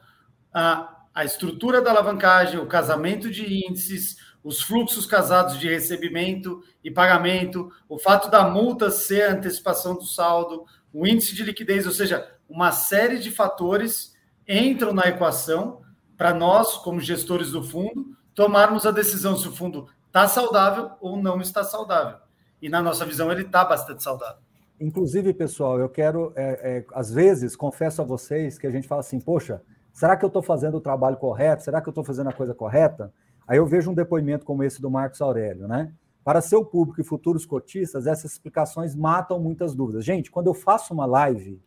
[0.52, 6.90] a, a estrutura da alavancagem, o casamento de índices, os fluxos casados de recebimento e
[6.90, 11.92] pagamento, o fato da multa ser a antecipação do saldo, o índice de liquidez, ou
[11.92, 14.14] seja, uma série de fatores
[14.48, 15.82] entram na equação
[16.16, 21.16] para nós, como gestores do fundo, tomarmos a decisão se o fundo está saudável ou
[21.16, 22.18] não está saudável.
[22.60, 24.42] E na nossa visão, ele está bastante saudável.
[24.78, 29.00] Inclusive, pessoal, eu quero, é, é, às vezes, confesso a vocês que a gente fala
[29.00, 31.62] assim, poxa, será que eu estou fazendo o trabalho correto?
[31.62, 33.10] Será que eu estou fazendo a coisa correta?
[33.48, 35.92] Aí eu vejo um depoimento como esse do Marcos Aurélio, né?
[36.22, 40.04] Para seu público e futuros cotistas, essas explicações matam muitas dúvidas.
[40.04, 41.62] Gente, quando eu faço uma live,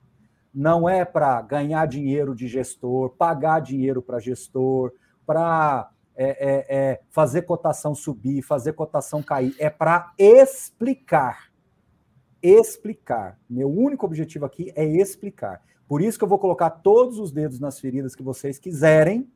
[0.53, 4.91] não é para ganhar dinheiro de gestor, pagar dinheiro para gestor,
[5.25, 5.89] para
[6.21, 11.49] é, é, é, fazer cotação subir, fazer cotação cair, é para explicar.
[12.43, 13.39] Explicar.
[13.49, 15.63] Meu único objetivo aqui é explicar.
[15.87, 19.31] Por isso que eu vou colocar todos os dedos nas feridas que vocês quiserem,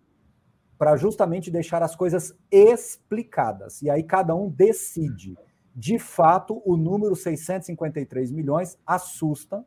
[0.77, 3.81] para justamente deixar as coisas explicadas.
[3.81, 5.37] E aí cada um decide.
[5.73, 9.65] De fato, o número 653 milhões assusta,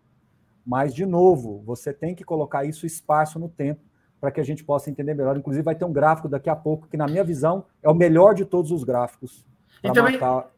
[0.66, 3.80] mas, de novo, você tem que colocar isso esparso no tempo
[4.20, 5.36] para que a gente possa entender melhor.
[5.36, 8.34] Inclusive, vai ter um gráfico daqui a pouco, que, na minha visão, é o melhor
[8.34, 9.44] de todos os gráficos.
[9.82, 10.50] E também, matar...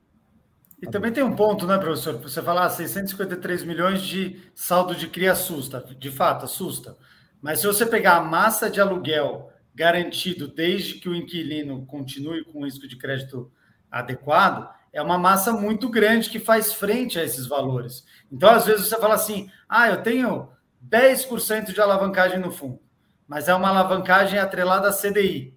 [0.81, 2.19] e também tem um ponto, né, professor?
[2.19, 5.85] Você falar 653 milhões de saldo de CRI assusta.
[5.99, 6.97] De fato, assusta.
[7.41, 12.65] Mas se você pegar a massa de aluguel garantido desde que o inquilino continue com
[12.65, 13.51] risco de crédito
[13.91, 18.05] adequado, é uma massa muito grande que faz frente a esses valores.
[18.31, 20.49] Então, às vezes, você fala assim: ah, eu tenho
[20.87, 22.81] 10% de alavancagem no fundo,
[23.29, 25.55] mas é uma alavancagem atrelada a CDI.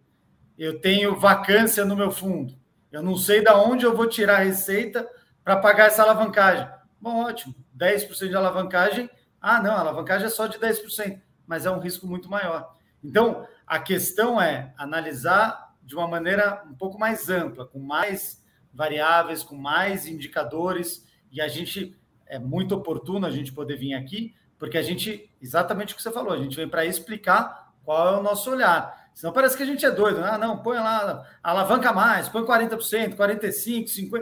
[0.58, 2.54] Eu tenho vacância no meu fundo.
[2.92, 5.10] Eu não sei de onde eu vou tirar a receita
[5.44, 6.68] para pagar essa alavancagem.
[7.00, 7.56] Bom, ótimo.
[7.76, 9.10] 10% de alavancagem.
[9.42, 12.76] Ah, não, a alavancagem é só de 10%, mas é um risco muito maior.
[13.02, 19.44] Então, a questão é analisar de uma maneira um pouco mais ampla, com mais variáveis,
[19.44, 24.78] com mais indicadores, e a gente é muito oportuno a gente poder vir aqui, porque
[24.78, 28.22] a gente, exatamente o que você falou, a gente vem para explicar qual é o
[28.22, 29.10] nosso olhar.
[29.12, 30.30] Senão parece que a gente é doido, né?
[30.34, 34.22] Ah, não, põe lá, alavanca mais, põe 40%, 45%, 50%.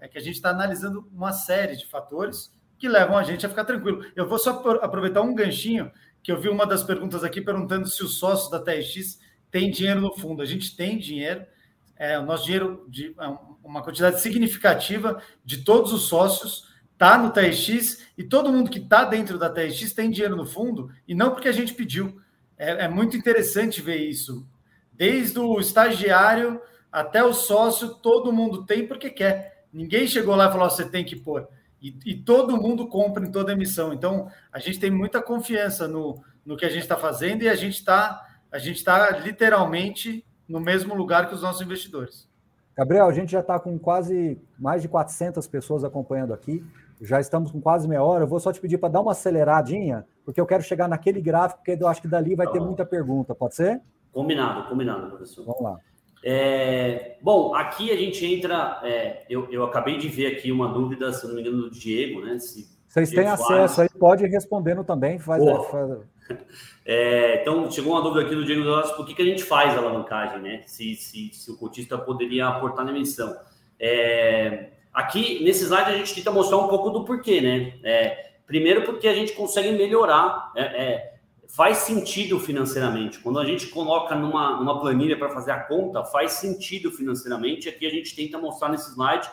[0.00, 3.48] É que a gente está analisando uma série de fatores que levam a gente a
[3.48, 4.04] ficar tranquilo.
[4.16, 8.02] Eu vou só aproveitar um ganchinho, que eu vi uma das perguntas aqui perguntando se
[8.02, 9.20] os sócios da TRX
[9.52, 10.42] têm dinheiro no fundo.
[10.42, 11.46] A gente tem dinheiro,
[11.94, 17.30] é, o nosso dinheiro, de, é uma quantidade significativa de todos os sócios está no
[17.30, 21.30] TRX e todo mundo que está dentro da TRX tem dinheiro no fundo e não
[21.30, 22.20] porque a gente pediu.
[22.58, 24.46] É, é, muito interessante ver isso.
[24.90, 26.58] Desde o estagiário
[26.90, 29.66] até o sócio, todo mundo tem porque quer.
[29.70, 31.46] Ninguém chegou lá e falou: você tem que pôr.
[31.82, 33.92] E, e todo mundo compra em toda emissão.
[33.92, 37.54] Então, a gente tem muita confiança no, no que a gente está fazendo e a
[37.54, 42.26] gente está a gente está literalmente no mesmo lugar que os nossos investidores.
[42.74, 46.64] Gabriel, a gente já está com quase mais de 400 pessoas acompanhando aqui.
[47.00, 48.24] Já estamos com quase meia hora.
[48.24, 51.60] Eu vou só te pedir para dar uma aceleradinha, porque eu quero chegar naquele gráfico,
[51.64, 53.34] porque eu acho que dali vai ter muita pergunta.
[53.34, 53.80] Pode ser?
[54.12, 55.44] Combinado, combinado, professor.
[55.44, 55.78] Vamos lá.
[56.24, 58.80] É, bom, aqui a gente entra.
[58.82, 62.20] É, eu, eu acabei de ver aqui uma dúvida, se não me engano, do Diego,
[62.24, 62.38] né?
[62.38, 65.18] Se Vocês têm acesso aí, pode ir respondendo também.
[65.18, 65.98] Faz, faz...
[66.88, 69.74] É, então, chegou uma dúvida aqui do Diego Doras, por que, que a gente faz
[69.74, 70.62] a alavancagem, né?
[70.66, 73.36] Se, se, se o cotista poderia aportar na emissão.
[73.78, 77.74] É, aqui, nesse slide, a gente tenta mostrar um pouco do porquê, né?
[77.84, 81.14] É, primeiro, porque a gente consegue melhorar, é, é,
[81.46, 83.18] faz sentido financeiramente.
[83.18, 87.68] Quando a gente coloca numa, numa planilha para fazer a conta, faz sentido financeiramente.
[87.68, 89.28] Aqui a gente tenta mostrar nesse slide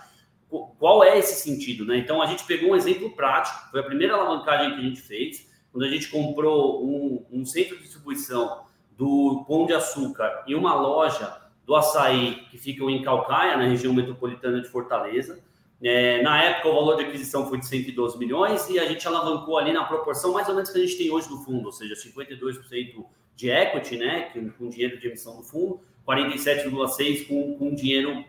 [0.78, 1.98] qual é esse sentido, né?
[1.98, 5.50] Então, a gente pegou um exemplo prático, foi a primeira alavancagem que a gente fez
[5.72, 10.76] quando a gente comprou um, um centro de distribuição do Pão de Açúcar e uma
[10.76, 15.42] loja do açaí que ficam em Calcaia, na região metropolitana de Fortaleza.
[15.84, 19.58] É, na época, o valor de aquisição foi de 112 milhões e a gente alavancou
[19.58, 21.94] ali na proporção mais ou menos que a gente tem hoje do fundo, ou seja,
[21.96, 28.24] 52% de equity, né, com dinheiro de emissão do fundo, 47,6% com, com dinheiro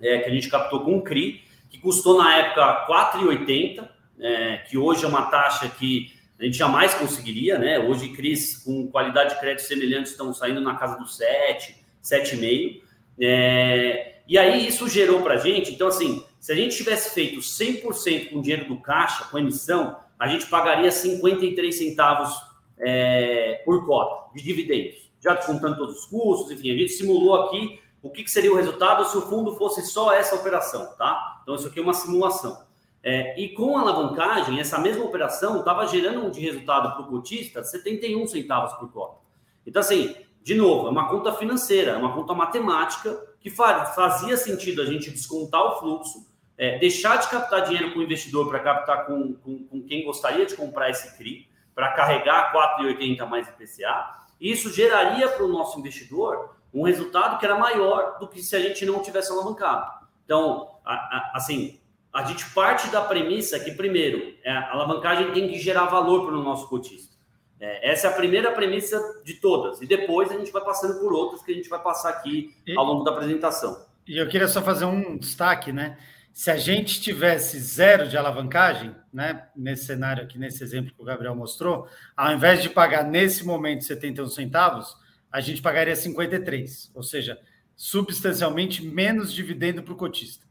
[0.00, 4.78] é, que a gente captou com o CRI, que custou na época 4,80, é, que
[4.78, 7.78] hoje é uma taxa que a gente jamais conseguiria, né?
[7.78, 12.82] Hoje, CRIs com qualidade de crédito semelhante estão saindo na casa do 7, 7,5.
[13.18, 17.40] É, e aí isso gerou para a gente, então assim, se a gente tivesse feito
[17.40, 22.32] 100% com dinheiro do caixa, com emissão, a gente pagaria 53 centavos
[22.78, 27.80] é, por cota de dividendos, já descontando todos os custos, enfim, a gente simulou aqui
[28.00, 31.40] o que, que seria o resultado se o fundo fosse só essa operação, tá?
[31.42, 32.62] Então isso aqui é uma simulação.
[33.02, 37.64] É, e com a alavancagem, essa mesma operação estava gerando de resultado para o cotista
[37.64, 39.18] 71 centavos por cota.
[39.66, 44.80] Então, assim, de novo, é uma conta financeira, é uma conta matemática que fazia sentido
[44.80, 49.06] a gente descontar o fluxo, é, deixar de captar dinheiro com o investidor para captar
[49.06, 54.26] com, com, com, quem gostaria de comprar esse CRI, para carregar 4,80 mais IPCA.
[54.40, 58.56] E isso geraria para o nosso investidor um resultado que era maior do que se
[58.56, 60.06] a gente não tivesse alavancado.
[60.24, 61.78] Então, a, a, assim,
[62.12, 66.34] a gente parte da premissa que, primeiro, é, a alavancagem tem que gerar valor para
[66.34, 67.14] o nosso cotista.
[67.60, 69.80] É, essa é a primeira premissa de todas.
[69.80, 72.84] E depois a gente vai passando por outras que a gente vai passar aqui ao
[72.84, 73.84] longo da apresentação.
[74.06, 75.98] E eu queria só fazer um destaque, né?
[76.36, 81.04] Se a gente tivesse zero de alavancagem, né, nesse cenário aqui, nesse exemplo que o
[81.04, 84.94] Gabriel mostrou, ao invés de pagar nesse momento 71 centavos,
[85.32, 87.40] a gente pagaria 53, ou seja,
[87.74, 90.44] substancialmente menos dividendo para o cotista.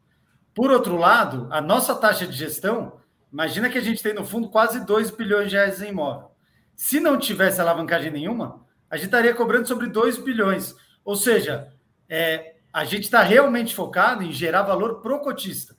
[0.56, 3.00] Por outro lado, a nossa taxa de gestão,
[3.32, 6.32] imagina que a gente tem no fundo quase 2 bilhões de reais em imóvel.
[6.76, 10.76] Se não tivesse alavancagem nenhuma, a gente estaria cobrando sobre 2 bilhões.
[11.04, 11.72] Ou seja,
[12.10, 15.74] é, a gente está realmente focado em gerar valor pro cotista.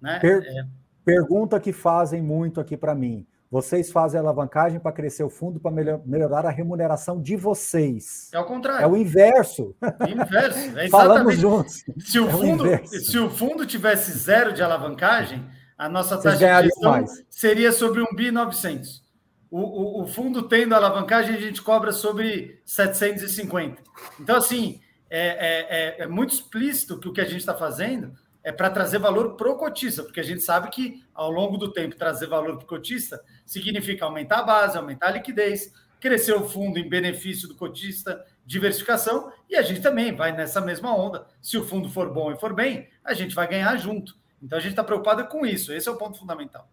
[0.00, 0.20] Né?
[0.20, 0.64] Per é...
[1.04, 3.26] Pergunta que fazem muito aqui para mim.
[3.50, 5.72] Vocês fazem alavancagem para crescer o fundo para
[6.04, 8.30] melhorar a remuneração de vocês.
[8.32, 8.84] É o contrário.
[8.84, 9.74] É o inverso.
[9.82, 10.78] É inverso.
[10.78, 11.84] É Falamos juntos.
[11.98, 15.44] Se o, é fundo, o se o fundo tivesse zero de alavancagem,
[15.76, 17.24] a nossa taxa de gestão mais.
[17.28, 19.02] seria sobre um bi 900.
[19.50, 23.82] O, o, o, fundo tendo alavancagem, a gente cobra sobre 750.
[24.20, 28.12] Então, assim, é, é, é, é muito explícito que o que a gente está fazendo
[28.42, 31.72] é para trazer valor para o cotista, porque a gente sabe que ao longo do
[31.72, 36.48] tempo trazer valor para o cotista significa aumentar a base, aumentar a liquidez, crescer o
[36.48, 41.26] fundo em benefício do cotista, diversificação, e a gente também vai nessa mesma onda.
[41.42, 44.16] Se o fundo for bom e for bem, a gente vai ganhar junto.
[44.40, 46.68] Então a gente está preocupado com isso, esse é o ponto fundamental.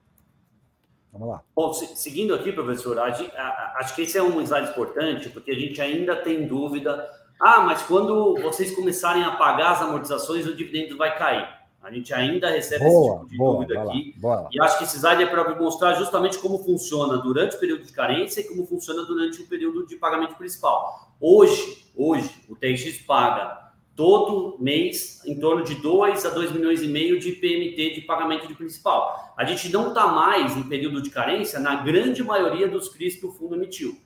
[1.12, 1.44] Vamos lá.
[1.56, 6.16] Bom, seguindo aqui, professor, acho que esse é um slide importante, porque a gente ainda
[6.16, 7.08] tem dúvida.
[7.40, 11.48] Ah, mas quando vocês começarem a pagar as amortizações, o dividendo vai cair.
[11.84, 14.16] A gente ainda recebe boa, esse tipo de boa, dúvida aqui.
[14.24, 17.84] Lá, e acho que esse slide é para mostrar justamente como funciona durante o período
[17.84, 21.14] de carência e como funciona durante o período de pagamento principal.
[21.20, 26.88] Hoje, hoje, o TX paga todo mês em torno de 2 a 2 milhões e
[26.88, 29.34] meio de PMT de pagamento de principal.
[29.38, 33.26] A gente não está mais em período de carência na grande maioria dos CRIs que
[33.26, 33.98] o fundo emitiu.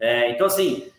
[0.00, 0.90] É, então, assim,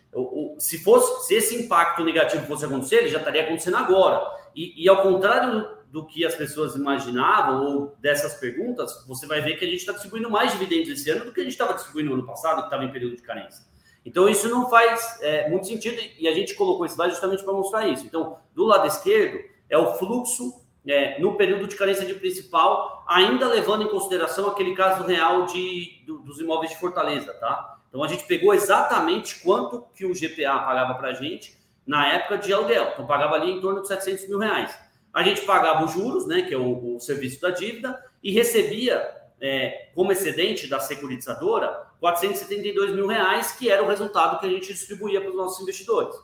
[0.58, 4.22] se, fosse, se esse impacto negativo fosse acontecer, ele já estaria acontecendo agora.
[4.56, 9.58] E, e ao contrário do que as pessoas imaginavam ou dessas perguntas, você vai ver
[9.58, 12.10] que a gente está distribuindo mais dividendos esse ano do que a gente estava distribuindo
[12.10, 13.66] no ano passado, que estava em período de carência.
[14.06, 17.54] Então, isso não faz é, muito sentido e a gente colocou esse slide justamente para
[17.54, 18.06] mostrar isso.
[18.06, 23.48] Então, do lado esquerdo, é o fluxo é, no período de carência de principal, ainda
[23.48, 27.80] levando em consideração aquele caso real de, do, dos imóveis de Fortaleza, tá?
[27.92, 32.40] Então, a gente pegou exatamente quanto que o GPA pagava para a gente na época
[32.40, 32.92] de aluguel.
[32.94, 34.76] Então, pagava ali em torno de 700 mil reais
[35.14, 39.10] a gente pagava os juros, né, que é o, o serviço da dívida, e recebia
[39.40, 44.72] é, como excedente da securitizadora 472 mil reais, que era o resultado que a gente
[44.72, 46.16] distribuía para os nossos investidores.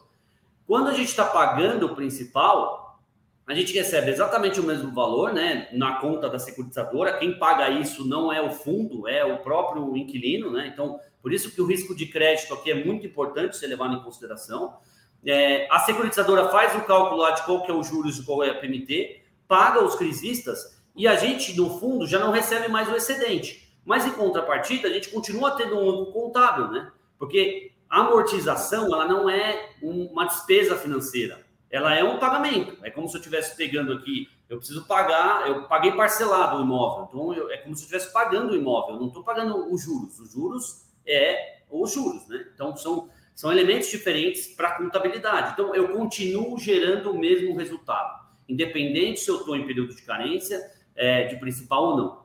[0.66, 3.00] Quando a gente está pagando o principal,
[3.46, 7.18] a gente recebe exatamente o mesmo valor, né, na conta da securitizadora.
[7.18, 10.70] Quem paga isso não é o fundo, é o próprio inquilino, né?
[10.74, 14.02] Então, por isso que o risco de crédito aqui é muito importante ser levado em
[14.02, 14.78] consideração.
[15.26, 18.46] É, a securitizadora faz o cálculo lá de qual que é o juros e qual
[18.46, 22.88] é a PMT, paga os crisistas e a gente, no fundo, já não recebe mais
[22.88, 23.70] o excedente.
[23.84, 26.90] Mas, em contrapartida, a gente continua tendo um ângulo contábil, né?
[27.20, 31.46] Porque a amortização, ela não é uma despesa financeira.
[31.70, 32.78] Ela é um pagamento.
[32.86, 37.10] É como se eu estivesse pegando aqui, eu preciso pagar, eu paguei parcelado o imóvel.
[37.10, 38.96] Então, eu, é como se eu estivesse pagando o imóvel.
[38.96, 40.18] Eu não estou pagando os juros.
[40.22, 42.46] Os juros é os juros, né?
[42.54, 45.52] Então, são são elementos diferentes para a contabilidade.
[45.54, 50.60] Então, eu continuo gerando o mesmo resultado, independente se eu estou em período de carência,
[50.96, 52.20] é, de principal ou não.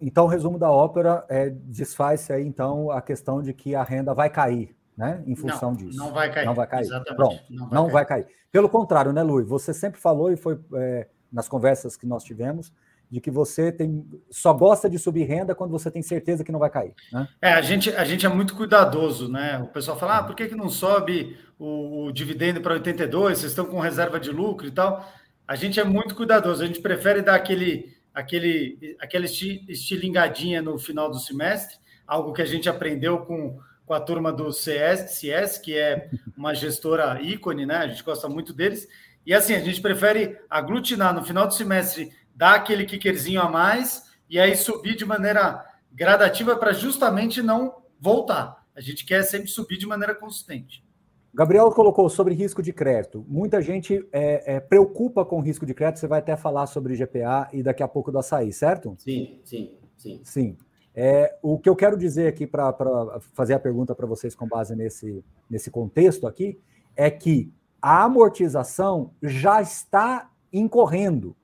[0.00, 4.14] Então, o resumo da ópera é, desfaz-se aí, então, a questão de que a renda
[4.14, 5.20] vai cair, né?
[5.26, 5.98] Em função não, disso.
[5.98, 6.46] Não vai cair.
[6.46, 6.82] Não vai cair.
[6.82, 7.16] Exatamente.
[7.16, 7.92] Pronto, não, vai, não cair.
[7.92, 8.26] vai, cair.
[8.52, 9.48] Pelo contrário, né, Luiz?
[9.48, 12.72] Você sempre falou e foi é, nas conversas que nós tivemos
[13.10, 16.58] de que você tem só gosta de subir renda quando você tem certeza que não
[16.58, 16.92] vai cair.
[17.12, 17.28] Né?
[17.40, 19.58] É, a gente, a gente é muito cuidadoso, né?
[19.58, 23.38] O pessoal fala, ah, por que, que não sobe o, o dividendo para 82?
[23.38, 25.08] Vocês estão com reserva de lucro e tal.
[25.46, 31.08] A gente é muito cuidadoso, a gente prefere dar aquele, aquele, aquele estilingadinha no final
[31.08, 35.78] do semestre, algo que a gente aprendeu com, com a turma do CS, CS, que
[35.78, 37.76] é uma gestora ícone, né?
[37.76, 38.88] A gente gosta muito deles.
[39.24, 44.04] E assim, a gente prefere aglutinar no final do semestre dar aquele kickerzinho a mais
[44.28, 48.64] e aí subir de maneira gradativa para justamente não voltar.
[48.74, 50.84] A gente quer sempre subir de maneira consistente.
[51.32, 53.24] Gabriel colocou sobre risco de crédito.
[53.26, 55.98] Muita gente é, é, preocupa com risco de crédito.
[56.00, 58.94] Você vai até falar sobre GPA e daqui a pouco do açaí, certo?
[58.98, 60.20] Sim, sim, sim.
[60.22, 60.56] Sim.
[60.94, 62.74] É, o que eu quero dizer aqui para
[63.34, 66.58] fazer a pergunta para vocês com base nesse, nesse contexto aqui
[66.94, 67.52] é que
[67.82, 71.36] a amortização já está incorrendo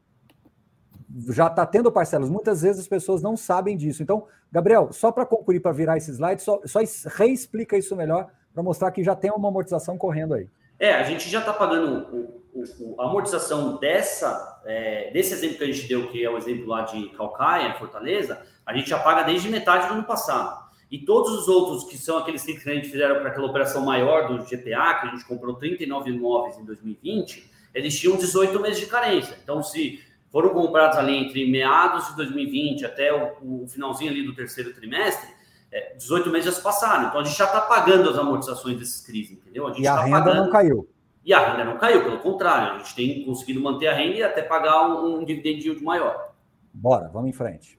[1.29, 2.31] já está tendo parcelas.
[2.31, 4.03] Muitas vezes as pessoas não sabem disso.
[4.03, 6.81] Então, Gabriel, só para concluir, para virar esse slide, só, só
[7.17, 10.49] reexplica isso melhor para mostrar que já tem uma amortização correndo aí.
[10.79, 15.65] É, a gente já está pagando o, o, a amortização dessa, é, desse exemplo que
[15.65, 19.23] a gente deu, que é o exemplo lá de Calcaia, Fortaleza, a gente já paga
[19.23, 20.63] desde metade do ano passado.
[20.91, 24.29] E todos os outros, que são aqueles que a gente fizeram para aquela operação maior
[24.29, 28.87] do GPA, que a gente comprou 39 imóveis em 2020, eles tinham 18 meses de
[28.87, 29.39] carência.
[29.43, 30.03] Então, se
[30.33, 35.28] foram comprados ali entre meados de 2020 até o, o finalzinho ali do terceiro trimestre,
[35.70, 37.09] é, 18 meses já se passaram.
[37.09, 39.66] Então, a gente já está pagando as amortizações desses crises, entendeu?
[39.66, 40.45] A gente e a tá renda pagando...
[40.45, 40.89] não caiu.
[41.24, 44.22] E a renda não caiu, pelo contrário, a gente tem conseguido manter a renda e
[44.22, 46.33] até pagar um, um dividend maior.
[46.72, 47.78] Bora, vamos em frente.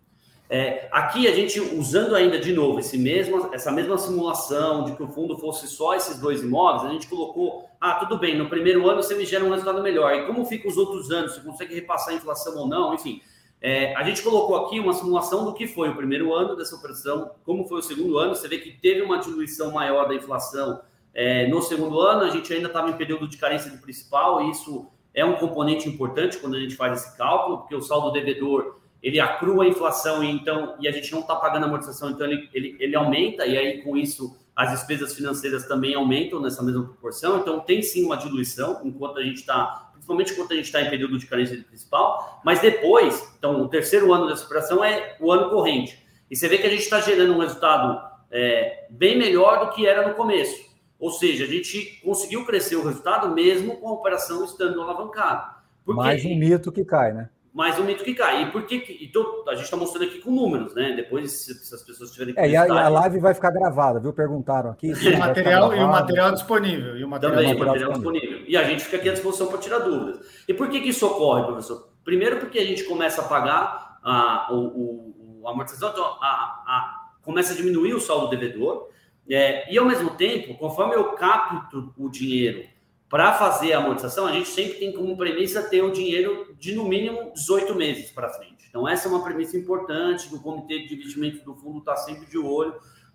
[0.56, 5.02] É, aqui a gente usando ainda de novo esse mesmo, essa mesma simulação de que
[5.02, 8.88] o fundo fosse só esses dois imóveis, a gente colocou, ah, tudo bem, no primeiro
[8.88, 10.14] ano você me gera um resultado melhor.
[10.14, 11.34] E como fica os outros anos?
[11.34, 12.94] Você consegue repassar a inflação ou não?
[12.94, 13.20] Enfim,
[13.60, 17.32] é, a gente colocou aqui uma simulação do que foi o primeiro ano dessa operação,
[17.44, 18.36] como foi o segundo ano.
[18.36, 20.82] Você vê que teve uma diluição maior da inflação
[21.16, 24.52] é, no segundo ano, a gente ainda estava em período de carência de principal, e
[24.52, 24.86] isso
[25.16, 29.20] é um componente importante quando a gente faz esse cálculo, porque o saldo devedor ele
[29.20, 32.78] acrua a inflação e então e a gente não está pagando amortização, então ele, ele,
[32.80, 37.60] ele aumenta, e aí com isso as despesas financeiras também aumentam nessa mesma proporção, então
[37.60, 41.18] tem sim uma diluição enquanto a gente está, principalmente enquanto a gente está em período
[41.18, 45.50] de carência de principal, mas depois, então o terceiro ano dessa operação é o ano
[45.50, 46.02] corrente,
[46.32, 48.00] e você vê que a gente está gerando um resultado
[48.32, 52.86] é, bem melhor do que era no começo, ou seja, a gente conseguiu crescer o
[52.86, 55.56] resultado mesmo com a operação estando alavancada.
[55.86, 57.30] Mais um mito que cai, né?
[57.54, 58.44] Mais um mito que cai.
[58.44, 58.80] E por que.
[58.80, 60.94] que então, a gente está mostrando aqui com números, né?
[60.94, 62.34] Depois, se, se as pessoas tiverem.
[62.36, 64.12] É, e a, a, live vai ficar gravada, viu?
[64.12, 64.88] Perguntaram aqui.
[64.88, 66.98] E, material, e o material disponível.
[66.98, 68.22] E o material Também, o material disponível.
[68.22, 68.50] disponível.
[68.50, 70.26] E a gente fica aqui à disposição para tirar dúvidas.
[70.48, 71.90] E por que, que isso ocorre, professor?
[72.04, 77.12] Primeiro, porque a gente começa a pagar a, o, o, a amortização, então, a, a,
[77.22, 78.90] começa a diminuir o saldo devedor.
[79.30, 82.73] É, e ao mesmo tempo, conforme eu capto o dinheiro
[83.14, 86.84] para fazer a amortização, a gente sempre tem como premissa ter o dinheiro de no
[86.84, 88.66] mínimo 18 meses para frente.
[88.68, 92.26] Então, essa é uma premissa importante que o comitê de investimento do fundo está sempre
[92.26, 92.74] de olho.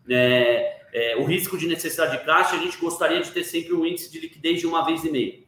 [0.09, 3.85] É, é, o risco de necessidade de caixa, a gente gostaria de ter sempre um
[3.85, 5.41] índice de liquidez de uma vez e meia.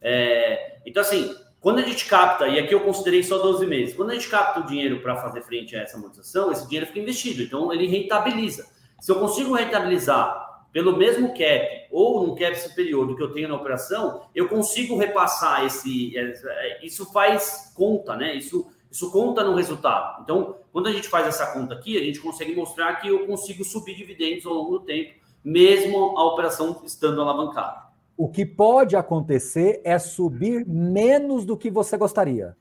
[0.00, 4.08] É, então, assim, quando a gente capta, e aqui eu considerei só 12 meses, quando
[4.12, 7.42] a gente capta o dinheiro para fazer frente a essa amortização, esse dinheiro fica investido,
[7.42, 8.66] então ele rentabiliza.
[9.02, 13.48] Se eu consigo rentabilizar pelo mesmo cap ou um cap superior do que eu tenho
[13.48, 16.12] na operação, eu consigo repassar esse.
[16.82, 18.34] Isso faz conta, né?
[18.34, 20.22] Isso, isso conta no resultado.
[20.22, 23.64] Então, quando a gente faz essa conta aqui, a gente consegue mostrar que eu consigo
[23.64, 27.88] subir dividendos ao longo do tempo, mesmo a operação estando alavancada.
[28.16, 32.56] O que pode acontecer é subir menos do que você gostaria.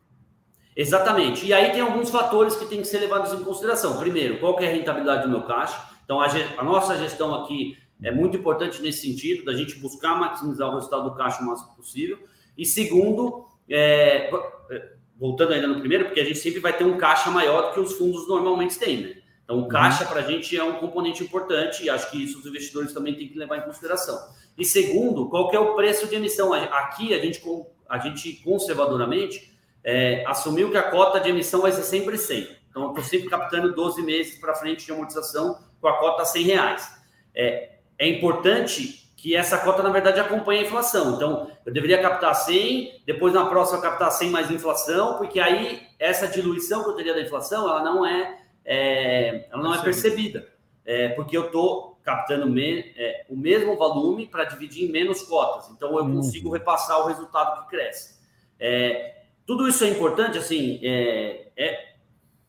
[0.76, 1.48] Exatamente.
[1.48, 3.98] E aí tem alguns fatores que têm que ser levados em consideração.
[3.98, 5.76] Primeiro, qual é a rentabilidade do meu caixa?
[6.06, 6.28] Então, a,
[6.58, 11.10] a nossa gestão aqui é muito importante nesse sentido, da gente buscar maximizar o resultado
[11.10, 12.20] do caixa o máximo possível.
[12.58, 14.30] E segundo, é,
[14.70, 17.74] é, voltando ainda no primeiro, porque a gente sempre vai ter um caixa maior do
[17.74, 19.18] que os fundos normalmente têm, né?
[19.44, 19.68] Então, o uhum.
[19.70, 23.16] caixa para a gente é um componente importante e acho que isso os investidores também
[23.16, 24.20] têm que levar em consideração.
[24.58, 26.52] E segundo, qual é o preço de emissão?
[26.54, 27.42] Aqui, a gente,
[27.88, 32.58] a gente conservadoramente é, assumiu que a cota de emissão vai ser sempre 100.
[32.70, 36.26] Então, eu estou sempre captando 12 meses para frente de amortização com a cota a
[36.26, 37.02] 100 reais.
[37.34, 41.16] É, é importante que essa cota, na verdade, acompanhe a inflação.
[41.16, 46.28] Então, eu deveria captar 100, depois na próxima captar 100 mais inflação, porque aí essa
[46.28, 50.48] diluição que eu teria da inflação, ela não é, é ela não é percebida.
[50.86, 55.70] É, porque eu estou captando me, é, o mesmo volume para dividir em menos cotas.
[55.72, 58.18] Então, eu consigo repassar o resultado que cresce.
[58.60, 61.88] É, tudo isso é importante, assim, é, é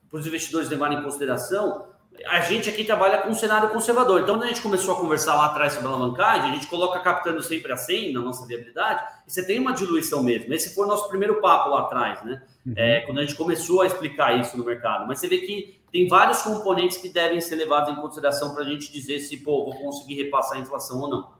[0.09, 1.88] para os investidores levarem em consideração,
[2.27, 4.21] a gente aqui trabalha com um cenário conservador.
[4.21, 6.99] Então, quando a gente começou a conversar lá atrás sobre a alavancagem, a gente coloca
[7.01, 10.53] captando sempre a 100 na nossa viabilidade, e você tem uma diluição mesmo.
[10.53, 12.43] Esse foi o nosso primeiro papo lá atrás, né?
[12.67, 12.75] Uhum.
[12.77, 15.07] É, quando a gente começou a explicar isso no mercado.
[15.07, 18.67] Mas você vê que tem vários componentes que devem ser levados em consideração para a
[18.67, 21.33] gente dizer se, pô, vou conseguir repassar a inflação ou não.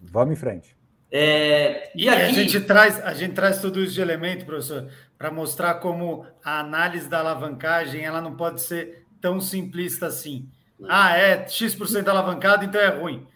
[0.00, 0.76] Vamos em frente.
[1.10, 2.22] É, e aqui...
[2.22, 6.60] a, gente traz, a gente traz tudo isso de elemento, professor, para mostrar como a
[6.60, 10.48] análise da alavancagem ela não pode ser tão simplista assim.
[10.88, 13.26] Ah, é X% alavancado, então é ruim.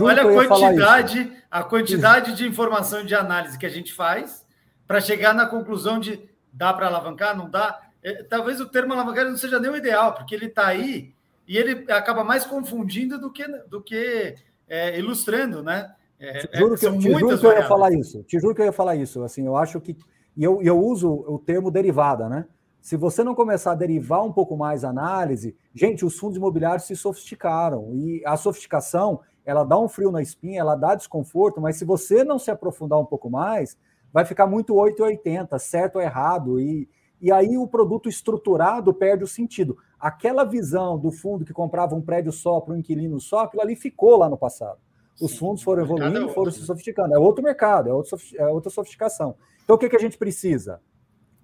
[0.00, 4.44] Olha a quantidade, a quantidade de informação de análise que a gente faz
[4.86, 7.80] para chegar na conclusão de dá para alavancar, não dá.
[8.02, 11.12] É, talvez o termo alavancar não seja nem o ideal, porque ele está aí
[11.46, 14.34] e ele acaba mais confundindo do que, do que
[14.66, 15.94] é, ilustrando, né?
[16.18, 18.22] É, te juro, que, eu, te juro que eu ia falar isso.
[18.24, 19.22] Te juro que eu ia falar isso.
[19.22, 19.96] Assim, eu acho que
[20.38, 22.46] e eu, eu uso o termo derivada, né?
[22.80, 26.84] Se você não começar a derivar um pouco mais a análise, gente, os fundos imobiliários
[26.84, 31.76] se sofisticaram e a sofisticação ela dá um frio na espinha, ela dá desconforto, mas
[31.76, 33.78] se você não se aprofundar um pouco mais,
[34.12, 36.60] vai ficar muito 880, certo ou errado.
[36.60, 36.88] E,
[37.20, 39.78] e aí o produto estruturado perde o sentido.
[39.98, 43.74] Aquela visão do fundo que comprava um prédio só para um inquilino só, aquilo ali
[43.74, 44.78] ficou lá no passado.
[45.20, 47.14] Os Sim, fundos foram evoluindo, é foram se sofisticando.
[47.14, 49.34] É outro mercado, é, outro, é outra sofisticação.
[49.64, 50.80] Então, o que, que a gente precisa?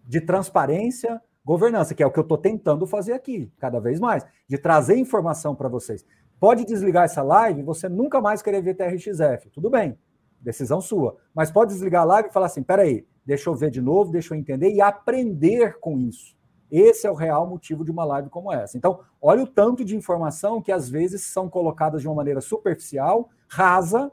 [0.05, 4.25] De transparência, governança, que é o que eu estou tentando fazer aqui, cada vez mais,
[4.49, 6.05] de trazer informação para vocês.
[6.41, 9.51] Pode desligar essa live e você nunca mais querer ver TRXF.
[9.51, 9.99] Tudo bem,
[10.41, 11.17] decisão sua.
[11.35, 14.35] Mas pode desligar a live e falar assim: peraí, deixa eu ver de novo, deixa
[14.35, 16.35] eu entender e aprender com isso.
[16.71, 18.77] Esse é o real motivo de uma live como essa.
[18.77, 23.31] Então, olha o tanto de informação que às vezes são colocadas de uma maneira superficial,
[23.49, 24.11] rasa,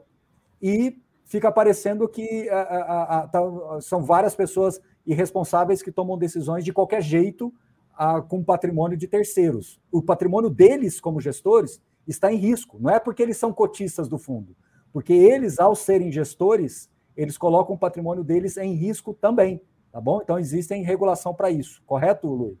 [0.60, 3.40] e fica parecendo que a, a, a, tá,
[3.80, 7.52] são várias pessoas irresponsáveis que tomam decisões de qualquer jeito
[8.28, 9.80] com patrimônio de terceiros.
[9.90, 12.78] O patrimônio deles, como gestores, está em risco.
[12.80, 14.56] Não é porque eles são cotistas do fundo,
[14.92, 19.60] porque eles, ao serem gestores, eles colocam o patrimônio deles em risco também,
[19.92, 20.20] tá bom?
[20.22, 22.58] Então existem regulação para isso, correto, Luiz?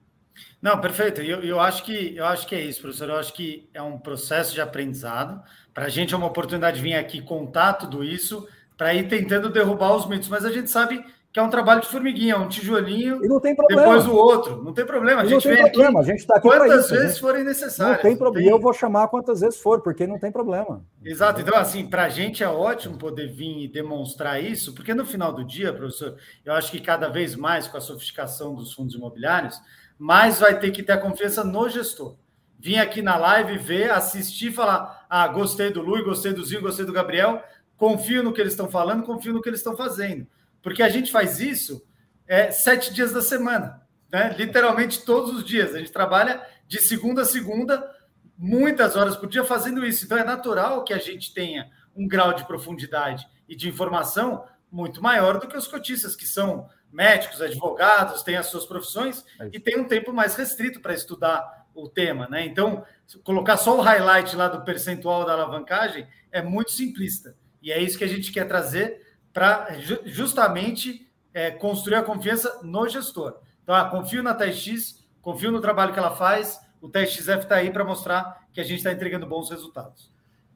[0.60, 1.20] Não, perfeito.
[1.20, 3.08] Eu, eu, acho que, eu acho que é isso, professor.
[3.08, 5.42] Eu acho que é um processo de aprendizado.
[5.74, 9.50] Para a gente é uma oportunidade de vir aqui contar tudo isso, para ir tentando
[9.50, 10.28] derrubar os mitos.
[10.28, 13.56] Mas a gente sabe que é um trabalho de formiguinha, um tijolinho, e não tem
[13.56, 13.82] problema.
[13.82, 14.62] depois o outro.
[14.62, 15.22] Não tem problema.
[15.22, 16.00] A gente não tem problema.
[16.00, 17.20] Aqui a gente está aqui quantas isso, vezes gente...
[17.20, 17.96] forem necessárias.
[17.96, 18.44] Não tem problema.
[18.44, 18.54] Tem...
[18.54, 20.84] Eu vou chamar quantas vezes for, porque não tem problema.
[21.02, 21.40] Exato.
[21.40, 25.32] Então, assim, para a gente é ótimo poder vir e demonstrar isso, porque no final
[25.32, 29.58] do dia, professor, eu acho que cada vez mais com a sofisticação dos fundos imobiliários,
[29.98, 32.14] mais vai ter que ter a confiança no gestor.
[32.58, 36.84] Vim aqui na live ver, assistir, falar: ah, gostei do Lui, gostei do Zinho, gostei
[36.84, 37.42] do Gabriel,
[37.78, 40.26] confio no que eles estão falando, confio no que eles estão fazendo.
[40.62, 41.84] Porque a gente faz isso
[42.26, 44.34] é, sete dias da semana, né?
[44.38, 45.74] literalmente todos os dias.
[45.74, 47.90] A gente trabalha de segunda a segunda,
[48.38, 50.04] muitas horas por dia fazendo isso.
[50.04, 55.02] Então é natural que a gente tenha um grau de profundidade e de informação muito
[55.02, 59.60] maior do que os cotistas, que são médicos, advogados, têm as suas profissões é e
[59.60, 62.28] têm um tempo mais restrito para estudar o tema.
[62.28, 62.46] Né?
[62.46, 62.84] Então,
[63.24, 67.34] colocar só o highlight lá do percentual da alavancagem é muito simplista.
[67.62, 69.01] E é isso que a gente quer trazer
[69.32, 69.68] para
[70.04, 73.38] justamente é, construir a confiança no gestor.
[73.62, 77.70] Então, ah, confio na TX, confio no trabalho que ela faz, o TXF está aí
[77.70, 80.10] para mostrar que a gente está entregando bons resultados.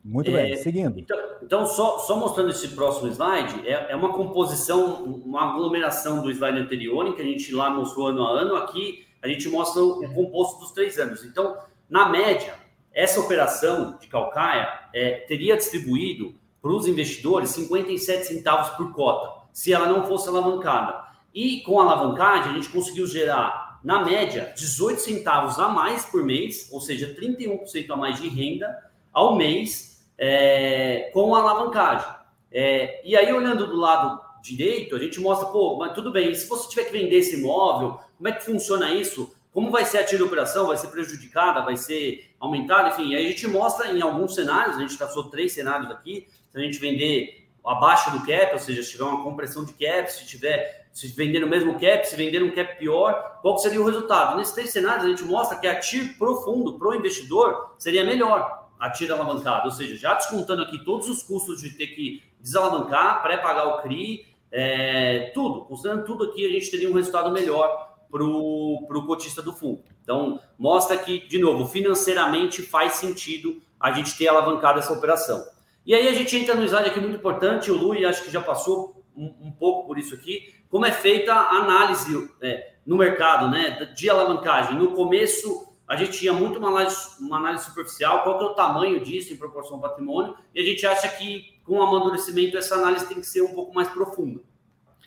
[0.05, 0.99] Muito bem, é, seguindo.
[0.99, 6.31] Então, então, só, só mostrando esse próximo slide, é, é uma composição, uma aglomeração do
[6.31, 9.83] slide anterior, em que a gente lá mostrou ano a ano, aqui a gente mostra
[9.83, 11.25] o composto dos três anos.
[11.25, 11.57] Então,
[11.91, 12.55] na média,
[12.93, 16.35] essa operação de calcaia é, teria distribuído
[16.67, 21.01] para os investidores 57 centavos por cota, se ela não fosse alavancada.
[21.33, 26.25] E com a alavancagem, a gente conseguiu gerar, na média, 18 centavos a mais por
[26.25, 28.77] mês, ou seja, 31% a mais de renda
[29.13, 32.09] ao mês é, com a alavancagem.
[32.51, 36.49] É, e aí, olhando do lado direito, a gente mostra, pô, mas tudo bem, se
[36.49, 39.33] você tiver que vender esse imóvel, como é que funciona isso?
[39.53, 40.67] Como vai ser a tira operação?
[40.67, 41.63] Vai ser prejudicada?
[41.63, 42.89] Vai ser aumentada?
[42.89, 46.27] Enfim, aí a gente mostra em alguns cenários, a gente traçou três cenários aqui,
[46.59, 50.27] a gente vender abaixo do cap, ou seja, se tiver uma compressão de cap, se
[50.27, 54.39] tiver se vender no mesmo cap, se vender um cap pior, qual seria o resultado?
[54.39, 58.67] Nesses três cenários, a gente mostra que a TIR profundo para o investidor seria melhor
[58.81, 63.23] a TIR alavancada, ou seja, já descontando aqui todos os custos de ter que desalavancar,
[63.23, 68.25] pré-pagar o CRI, é, tudo, considerando tudo aqui, a gente teria um resultado melhor para
[68.25, 69.83] o cotista do fundo.
[70.03, 75.45] Então, mostra que, de novo, financeiramente faz sentido a gente ter alavancado essa operação.
[75.87, 78.41] E aí a gente entra no slide aqui muito importante, o Lui acho que já
[78.41, 83.49] passou um, um pouco por isso aqui, como é feita a análise é, no mercado,
[83.49, 84.77] né, de alavancagem.
[84.77, 88.55] No começo, a gente tinha muito uma análise, uma análise superficial, qual que é o
[88.55, 92.75] tamanho disso em proporção ao patrimônio, e a gente acha que com o amadurecimento essa
[92.75, 94.41] análise tem que ser um pouco mais profunda.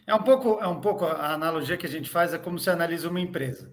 [0.08, 2.70] É um pouco, é um pouco a analogia que a gente faz é como se
[2.70, 3.72] analisa uma empresa.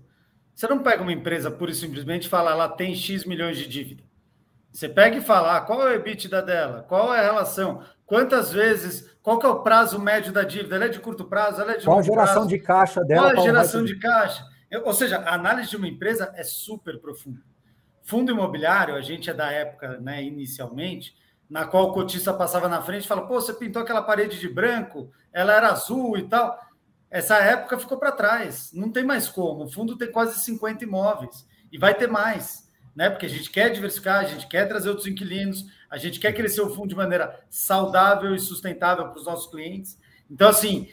[0.54, 3.66] Você não pega uma empresa pura e simplesmente e fala, ela tem X milhões de
[3.66, 4.05] dívida.
[4.76, 6.84] Você pega e fala, ah, qual é o EBITDA dela?
[6.86, 7.82] Qual é a relação?
[8.04, 9.10] Quantas vezes?
[9.22, 10.76] Qual que é o prazo médio da dívida?
[10.76, 11.62] Ela é de curto prazo?
[11.62, 12.48] Ela é de qual a geração prazo?
[12.48, 13.32] de caixa dela?
[13.32, 14.44] Qual a geração de caixa?
[14.84, 17.40] Ou seja, a análise de uma empresa é super profunda.
[18.02, 21.16] Fundo imobiliário, a gente é da época, né, inicialmente,
[21.48, 24.48] na qual o cotista passava na frente e fala, pô, você pintou aquela parede de
[24.48, 26.54] branco, ela era azul e tal.
[27.10, 29.64] Essa época ficou para trás, não tem mais como.
[29.64, 32.65] O fundo tem quase 50 imóveis e vai ter mais
[32.96, 33.10] né?
[33.10, 36.62] Porque a gente quer diversificar, a gente quer trazer outros inquilinos, a gente quer crescer
[36.62, 39.98] o fundo de maneira saudável e sustentável para os nossos clientes.
[40.30, 40.88] Então, assim,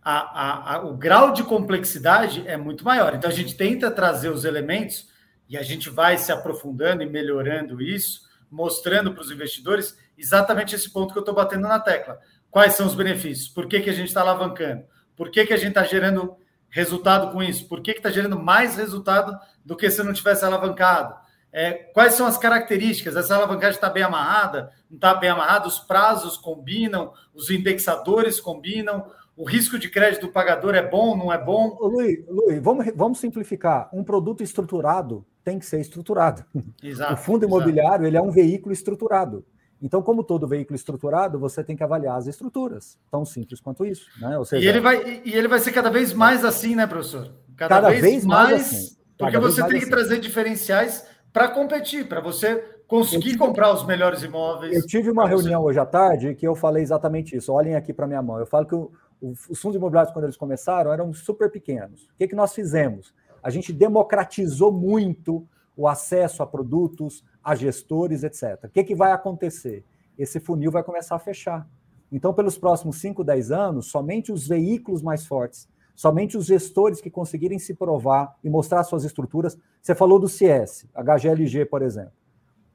[0.00, 3.12] a, a, a, o grau de complexidade é muito maior.
[3.12, 5.08] Então, a gente tenta trazer os elementos
[5.48, 10.88] e a gente vai se aprofundando e melhorando isso, mostrando para os investidores exatamente esse
[10.90, 12.18] ponto que eu estou batendo na tecla.
[12.50, 13.48] Quais são os benefícios?
[13.48, 14.84] Por que, que a gente está alavancando?
[15.16, 16.36] Por que, que a gente está gerando
[16.68, 17.66] resultado com isso?
[17.66, 21.27] Por que está gerando mais resultado do que se não tivesse alavancado?
[21.52, 23.16] É, quais são as características?
[23.16, 24.70] Essa alavancagem está bem amarrada?
[24.90, 25.66] Não está bem amarrada?
[25.66, 27.12] Os prazos combinam?
[27.34, 29.06] Os indexadores combinam?
[29.36, 31.78] O risco de crédito do pagador é bom, não é bom?
[31.80, 33.88] Luiz, Luiz vamos, vamos simplificar.
[33.92, 36.44] Um produto estruturado tem que ser estruturado.
[36.82, 39.44] Exato, o fundo imobiliário ele é um veículo estruturado.
[39.80, 42.98] Então, como todo veículo estruturado, você tem que avaliar as estruturas.
[43.10, 44.08] Tão simples quanto isso.
[44.20, 44.36] Né?
[44.36, 47.32] Ou seja, e, ele vai, e ele vai ser cada vez mais assim, né, professor?
[47.56, 48.96] Cada, cada vez, vez, mais, mais assim.
[49.16, 49.90] Porque você tem que assim.
[49.90, 51.06] trazer diferenciais
[51.38, 52.56] para competir, para você
[52.88, 54.74] conseguir tive, comprar os melhores imóveis.
[54.74, 55.68] Eu tive uma reunião você...
[55.68, 57.52] hoje à tarde que eu falei exatamente isso.
[57.52, 58.40] Olhem aqui para minha mão.
[58.40, 62.06] Eu falo que o, o, os fundos imobiliários, quando eles começaram, eram super pequenos.
[62.06, 63.14] O que, que nós fizemos?
[63.40, 68.64] A gente democratizou muito o acesso a produtos, a gestores, etc.
[68.64, 69.84] O que, que vai acontecer?
[70.18, 71.68] Esse funil vai começar a fechar.
[72.10, 75.68] Então, pelos próximos 5, 10 anos, somente os veículos mais fortes,
[75.98, 79.58] somente os gestores que conseguirem se provar e mostrar suas estruturas.
[79.82, 82.12] Você falou do CS, HGLG, por exemplo.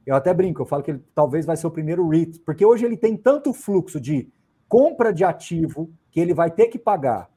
[0.05, 2.83] Eu até brinco, eu falo que ele talvez vai ser o primeiro REIT, porque hoje
[2.83, 4.29] ele tem tanto fluxo de
[4.67, 7.29] compra de ativo que ele vai ter que pagar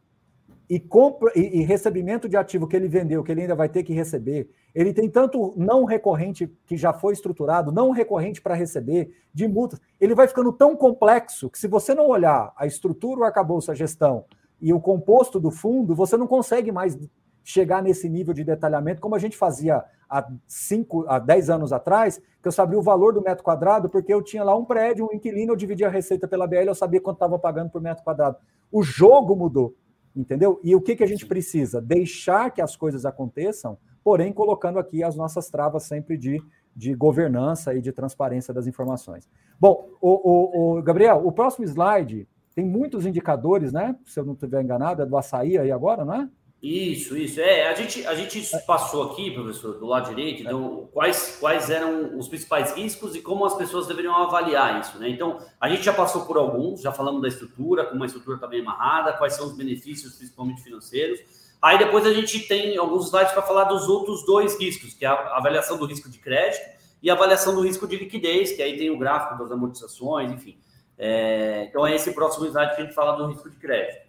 [0.69, 3.85] e, compra, e, e, recebimento de ativo que ele vendeu, que ele ainda vai ter
[3.85, 9.15] que receber, ele tem tanto não recorrente que já foi estruturado, não recorrente para receber,
[9.33, 9.81] de multas.
[10.01, 13.75] Ele vai ficando tão complexo que, se você não olhar a estrutura, o arcabouço, a
[13.75, 14.25] gestão
[14.61, 16.99] e o composto do fundo, você não consegue mais
[17.45, 22.21] chegar nesse nível de detalhamento como a gente fazia há 5, há 10 anos atrás,
[22.43, 25.15] que eu sabia o valor do metro quadrado, porque eu tinha lá um prédio, um
[25.15, 28.37] inquilino, eu dividia a receita pela BL, eu sabia quanto estava pagando por metro quadrado.
[28.71, 29.75] O jogo mudou
[30.17, 30.59] entendeu?
[30.65, 31.81] E o que, que a gente precisa?
[31.81, 36.43] Deixar que as coisas aconteçam, porém colocando aqui as nossas travas sempre de,
[36.75, 39.29] de governança e de transparência das informações.
[39.61, 42.27] Bom, o, o, o, Gabriel, o próximo slide
[42.57, 43.95] tem muitos indicadores, né?
[44.07, 46.29] Se eu não estiver enganado, é do açaí aí agora, não é?
[46.63, 47.39] Isso, isso.
[47.39, 52.19] É, a gente, a gente passou aqui, professor, do lado direito, então, quais, quais eram
[52.19, 55.11] os principais riscos e como as pessoas deveriam avaliar isso, né?
[55.11, 58.47] Então, a gente já passou por alguns, já falamos da estrutura, como a estrutura está
[58.47, 61.21] bem amarrada, quais são os benefícios, principalmente financeiros.
[61.61, 65.09] Aí depois a gente tem alguns slides para falar dos outros dois riscos, que é
[65.09, 66.65] a avaliação do risco de crédito
[67.03, 70.57] e a avaliação do risco de liquidez, que aí tem o gráfico das amortizações, enfim.
[70.99, 74.07] É, então, é esse próximo slide que a gente fala do risco de crédito.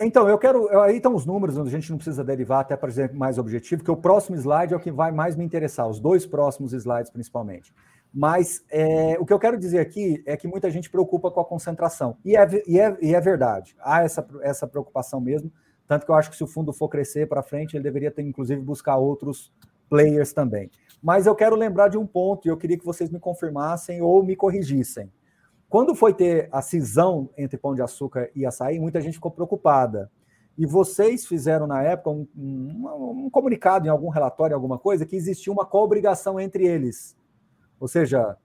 [0.00, 0.68] Então, eu quero.
[0.80, 3.82] Aí estão os números, onde a gente não precisa derivar até para dizer mais objetivo,
[3.82, 7.10] que o próximo slide é o que vai mais me interessar, os dois próximos slides
[7.10, 7.74] principalmente.
[8.12, 11.44] Mas é, o que eu quero dizer aqui é que muita gente preocupa com a
[11.44, 12.16] concentração.
[12.24, 15.52] E é, e é, e é verdade, há essa, essa preocupação mesmo.
[15.86, 18.22] Tanto que eu acho que se o fundo for crescer para frente, ele deveria ter,
[18.22, 19.52] inclusive, buscar outros
[19.88, 20.70] players também.
[21.02, 24.22] Mas eu quero lembrar de um ponto e eu queria que vocês me confirmassem ou
[24.22, 25.10] me corrigissem.
[25.68, 30.10] Quando foi ter a cisão entre Pão de Açúcar e Açaí, muita gente ficou preocupada.
[30.56, 35.14] E vocês fizeram, na época, um, um, um comunicado em algum relatório, alguma coisa, que
[35.14, 37.16] existia uma co-obrigação entre eles.
[37.78, 38.36] Ou seja,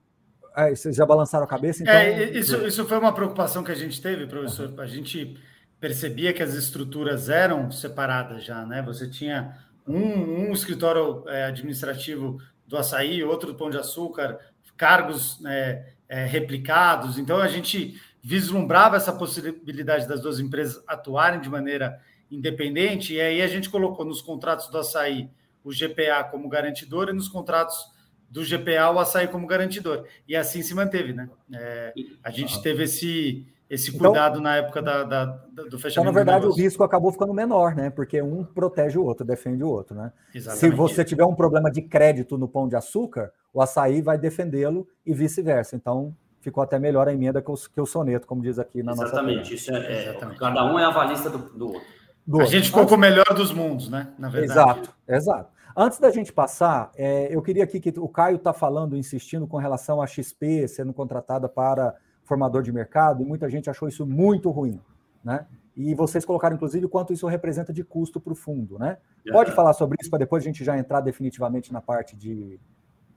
[0.55, 1.81] é, vocês já balançaram a cabeça?
[1.81, 1.93] Então...
[1.93, 4.69] É, isso, isso foi uma preocupação que a gente teve, professor.
[4.69, 4.81] Uhum.
[4.81, 5.37] A gente
[5.79, 8.81] percebia que as estruturas eram separadas já, né?
[8.83, 9.57] Você tinha
[9.87, 14.39] um, um escritório é, administrativo do açaí, outro do pão de açúcar,
[14.77, 17.17] cargos né, é, replicados.
[17.17, 21.99] Então, a gente vislumbrava essa possibilidade das duas empresas atuarem de maneira
[22.29, 25.27] independente, e aí a gente colocou nos contratos do açaí
[25.63, 27.91] o GPA como garantidor e nos contratos
[28.29, 30.05] do GPA o açaí como garantidor.
[30.27, 31.27] E assim se manteve, né?
[31.51, 31.93] É,
[32.23, 35.91] a gente teve esse, esse então, cuidado então, na época da, da, do fechamento.
[35.91, 37.89] Então, na verdade, o risco acabou ficando menor, né?
[37.89, 40.11] Porque um protege o outro, defende o outro, né?
[40.33, 40.59] Exatamente.
[40.59, 44.87] Se você tiver um problema de crédito no pão de açúcar, o açaí vai defendê-lo
[45.03, 45.75] e vice-versa.
[45.75, 48.91] Então, ficou até melhor a emenda que o, que o soneto, como diz aqui na
[48.91, 49.37] Exatamente.
[49.37, 49.53] nossa.
[49.53, 50.39] Isso é, é Exatamente.
[50.39, 51.81] Cada um é avalista do, do outro.
[52.25, 54.09] Do a gente ficou com o melhor dos mundos, né?
[54.19, 54.51] Na verdade.
[54.51, 55.53] Exato, exato.
[55.75, 59.57] Antes da gente passar, é, eu queria aqui que o Caio está falando, insistindo com
[59.57, 64.49] relação à XP sendo contratada para formador de mercado, e muita gente achou isso muito
[64.49, 64.79] ruim,
[65.23, 65.45] né?
[65.75, 68.97] E vocês colocaram, inclusive, quanto isso representa de custo para o fundo, né?
[69.31, 72.59] Pode falar sobre isso para depois a gente já entrar definitivamente na parte de,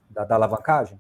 [0.09, 0.99] da, da alavancagem?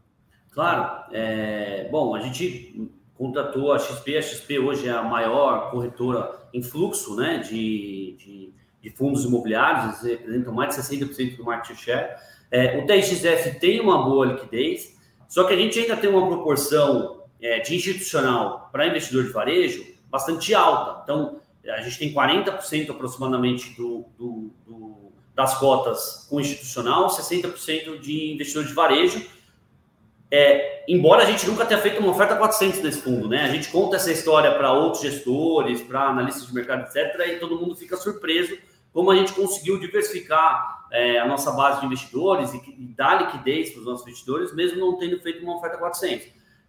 [0.52, 1.04] Claro.
[1.12, 4.18] É, bom, a gente contratou a XP.
[4.18, 10.04] A XP hoje é a maior corretora em fluxo né, de, de, de fundos imobiliários,
[10.04, 12.16] eles representam mais de 60% do market share.
[12.50, 14.96] É, o TXF tem uma boa liquidez,
[15.28, 19.84] só que a gente ainda tem uma proporção é, de institucional para investidor de varejo
[20.10, 21.02] bastante alta.
[21.02, 28.32] Então, a gente tem 40% aproximadamente do, do, do, das cotas com institucional, 60% de
[28.32, 29.26] investidor de varejo.
[30.30, 33.44] É, embora a gente nunca tenha feito uma oferta 400 nesse fundo, né?
[33.44, 37.58] A gente conta essa história para outros gestores, para analistas de mercado, etc., e todo
[37.58, 38.56] mundo fica surpreso
[38.92, 43.70] como a gente conseguiu diversificar é, a nossa base de investidores e, e dar liquidez
[43.70, 46.28] para os nossos investidores, mesmo não tendo feito uma oferta 400.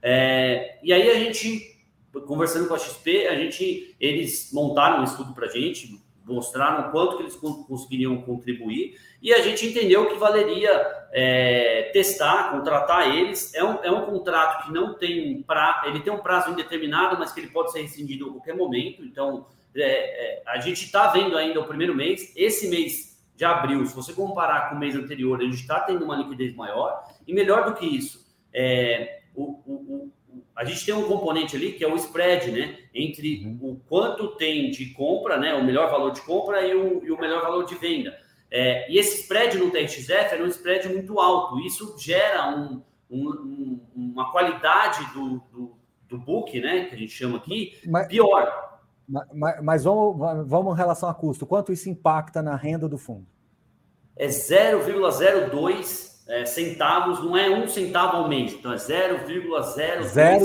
[0.10, 1.78] É, e aí a gente,
[2.26, 7.18] conversando com a XP, a gente, eles montaram um estudo para a gente, mostraram quanto
[7.18, 10.72] que eles conseguiriam contribuir e a gente entendeu que valeria
[11.12, 13.53] é, testar, contratar eles.
[13.53, 17.34] É um, é um contrato que não tem pra, ele tem um prazo indeterminado, mas
[17.34, 19.03] que ele pode ser rescindido a qualquer momento.
[19.03, 19.45] Então,
[19.76, 22.32] é, é, a gente está vendo ainda o primeiro mês.
[22.34, 26.05] Esse mês de abril, se você comparar com o mês anterior, a gente está tendo
[26.05, 27.03] uma liquidez maior.
[27.28, 30.12] E melhor do que isso, é, o, o,
[30.56, 32.80] a gente tem um componente ali que é o spread, né?
[32.94, 33.60] Entre uhum.
[33.62, 35.54] o quanto tem de compra, né?
[35.54, 38.18] O melhor valor de compra e o, e o melhor valor de venda.
[38.50, 41.60] É, e esse spread no TXF era um spread muito alto.
[41.60, 42.82] Isso gera um,
[43.12, 45.78] um, uma qualidade do, do,
[46.10, 46.86] do, book, né?
[46.86, 48.80] Que a gente chama aqui, mas, pior.
[49.08, 51.46] Mas, mas vamos, vamos em relação a custo.
[51.46, 53.28] Quanto isso impacta na renda do fundo?
[54.16, 59.63] É 0,02 é, centavos, não é um centavo ao mês, então é 0,02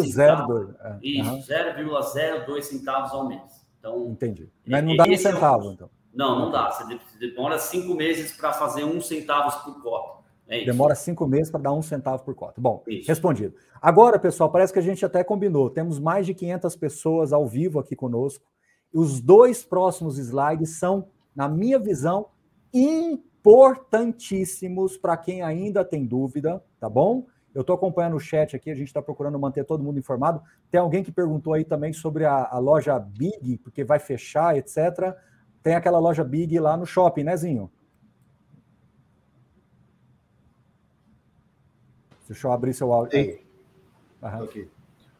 [0.06, 0.74] centavos.
[0.80, 0.98] É.
[1.02, 1.40] Isso, uhum.
[1.40, 3.66] 0,02 centavos ao mês.
[3.78, 4.48] Então, Entendi.
[4.66, 5.72] Mas não dá um centavo, é um...
[5.72, 5.90] então.
[6.14, 6.70] Não, não dá.
[6.70, 10.22] Você demora cinco meses para fazer um centavo por cota.
[10.46, 12.60] É demora cinco meses para dar um centavo por cota.
[12.60, 13.08] Bom, isso.
[13.08, 13.54] respondido.
[13.80, 15.70] Agora, pessoal, parece que a gente até combinou.
[15.70, 18.44] Temos mais de 500 pessoas ao vivo aqui conosco.
[18.92, 22.26] Os dois próximos slides são, na minha visão,
[23.42, 27.26] importantíssimos para quem ainda tem dúvida, tá bom?
[27.52, 30.40] Eu estou acompanhando o chat aqui, a gente está procurando manter todo mundo informado.
[30.70, 35.14] Tem alguém que perguntou aí também sobre a, a, loja Big, porque vai fechar, etc.
[35.62, 37.70] Tem aquela loja Big lá no shopping, né, Zinho?
[42.26, 43.10] Deixa eu abrir seu áudio.
[43.10, 43.40] Tem.
[44.22, 44.44] Uhum.
[44.44, 44.68] Okay.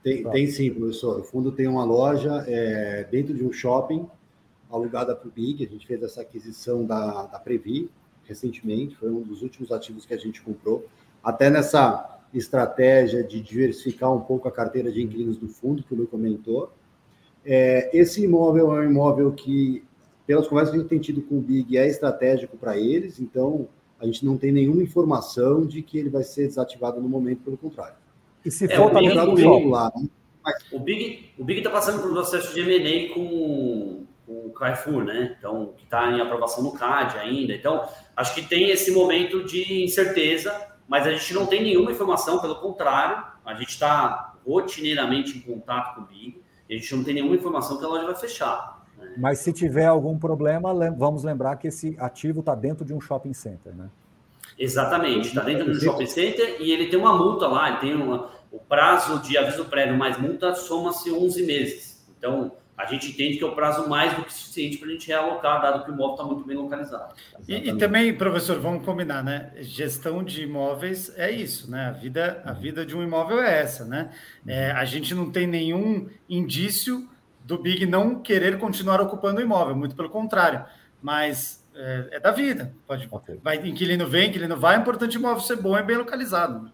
[0.02, 1.20] Tem, tem, sim, professor.
[1.20, 4.08] O fundo tem uma loja é, dentro de um shopping
[4.70, 5.64] alugada para o Big.
[5.64, 7.90] A gente fez essa aquisição da, da Previ,
[8.26, 10.86] recentemente, foi um dos últimos ativos que a gente comprou.
[11.22, 15.96] Até nessa estratégia de diversificar um pouco a carteira de inquilinos do fundo, que o
[15.96, 16.72] Lu comentou.
[17.44, 19.84] É, esse imóvel é um imóvel que,
[20.26, 23.68] pelas conversas que a gente tem tido com o Big, é estratégico para eles, então
[24.00, 27.56] a gente não tem nenhuma informação de que ele vai ser desativado no momento, pelo
[27.56, 27.96] contrário.
[28.44, 30.08] E se é, for para o Big, lá, né?
[30.72, 34.04] o Big o Big está passando por um processo de M&A com
[34.46, 35.36] o Carrefour, né?
[35.38, 37.54] Então, que está em aprovação no CAD ainda.
[37.54, 42.40] Então, acho que tem esse momento de incerteza, mas a gente não tem nenhuma informação,
[42.40, 47.04] pelo contrário, a gente está rotineiramente em contato com o Big, e a gente não
[47.04, 48.82] tem nenhuma informação que a loja vai fechar.
[48.98, 49.14] Né?
[49.16, 53.34] Mas se tiver algum problema, vamos lembrar que esse ativo está dentro de um shopping
[53.34, 53.88] center, né?
[54.58, 57.94] Exatamente, está dentro de um shopping center e ele tem uma multa lá, ele tem
[57.94, 62.06] uma, o prazo de aviso prévio mais multa soma-se 11 meses.
[62.16, 65.06] Então, a gente entende que é o prazo mais do que suficiente para a gente
[65.06, 67.14] realocar, dado que o imóvel está muito bem localizado.
[67.46, 69.52] E, e, também, professor, vamos combinar, né?
[69.60, 71.86] Gestão de imóveis é isso, né?
[71.86, 74.10] A vida, a vida de um imóvel é essa, né?
[74.46, 77.08] É, a gente não tem nenhum indício
[77.44, 80.64] do Big não querer continuar ocupando o imóvel, muito pelo contrário.
[81.00, 82.72] Mas é, é da vida.
[82.86, 83.38] Pode, okay.
[83.42, 86.70] vai, inquilino vem, inquilino vai, é importante o imóvel ser bom e bem localizado.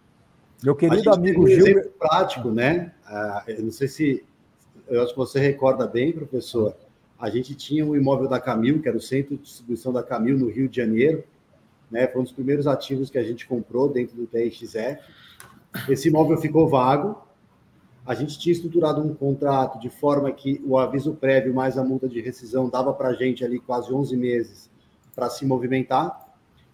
[0.62, 1.58] Meu querido amigo um Gil.
[1.58, 2.92] exemplo prático, né?
[3.06, 4.24] Ah, eu não sei se
[4.88, 6.74] eu acho que você recorda bem, professor,
[7.18, 10.38] a gente tinha um imóvel da Camil, que era o centro de distribuição da Camil
[10.38, 11.24] no Rio de Janeiro,
[11.90, 12.06] né?
[12.06, 15.00] Foi um dos primeiros ativos que a gente comprou dentro do TXF.
[15.88, 17.26] Esse imóvel ficou vago.
[18.06, 22.08] A gente tinha estruturado um contrato de forma que o aviso prévio mais a multa
[22.08, 24.70] de rescisão dava para a gente ali quase 11 meses
[25.14, 26.26] para se movimentar.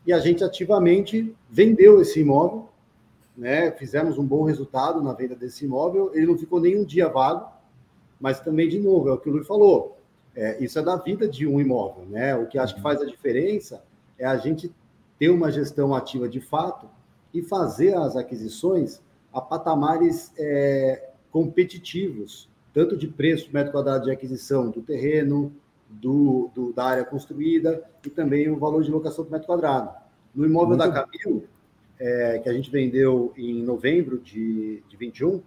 [0.06, 2.68] E a gente ativamente vendeu esse imóvel,
[3.36, 3.70] né?
[3.72, 6.10] Fizemos um bom resultado na venda desse imóvel.
[6.14, 7.53] Ele não ficou nem um dia vago
[8.20, 9.98] mas também, de novo, é o que o Luiz falou,
[10.34, 12.34] é, isso é da vida de um imóvel, né?
[12.34, 13.84] O que acho que faz a diferença
[14.18, 14.72] é a gente
[15.18, 16.88] ter uma gestão ativa de fato
[17.32, 19.00] e fazer as aquisições
[19.32, 25.52] a patamares é, competitivos, tanto de preço metro quadrado de aquisição do terreno,
[25.88, 29.90] do, do, da área construída e também o valor de locação por metro quadrado.
[30.34, 31.44] No imóvel Muito da Camil,
[31.98, 35.42] é, que a gente vendeu em novembro de, de 21,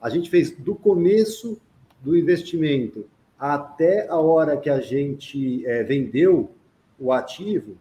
[0.00, 1.58] a gente fez do começo
[2.00, 3.06] do investimento
[3.38, 6.50] até a hora que a gente é, vendeu
[6.98, 7.76] o ativo,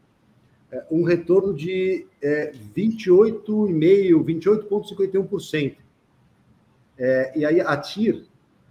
[0.72, 5.76] é, um retorno de é, 28,5%, 28,51%.
[7.00, 8.26] É, e aí a TIR,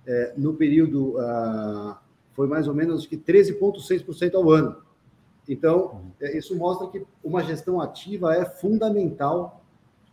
[0.07, 2.01] é, no período, ah,
[2.32, 4.76] foi mais ou menos que 13,6% ao ano.
[5.49, 9.64] Então, é, isso mostra que uma gestão ativa é fundamental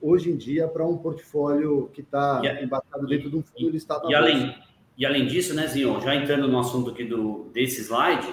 [0.01, 4.09] hoje em dia para um portfólio que está embarcado dentro de um fundo listado.
[4.09, 4.55] E além,
[4.97, 8.27] e além disso, né, Zinho, já entrando no assunto aqui do, desse slide,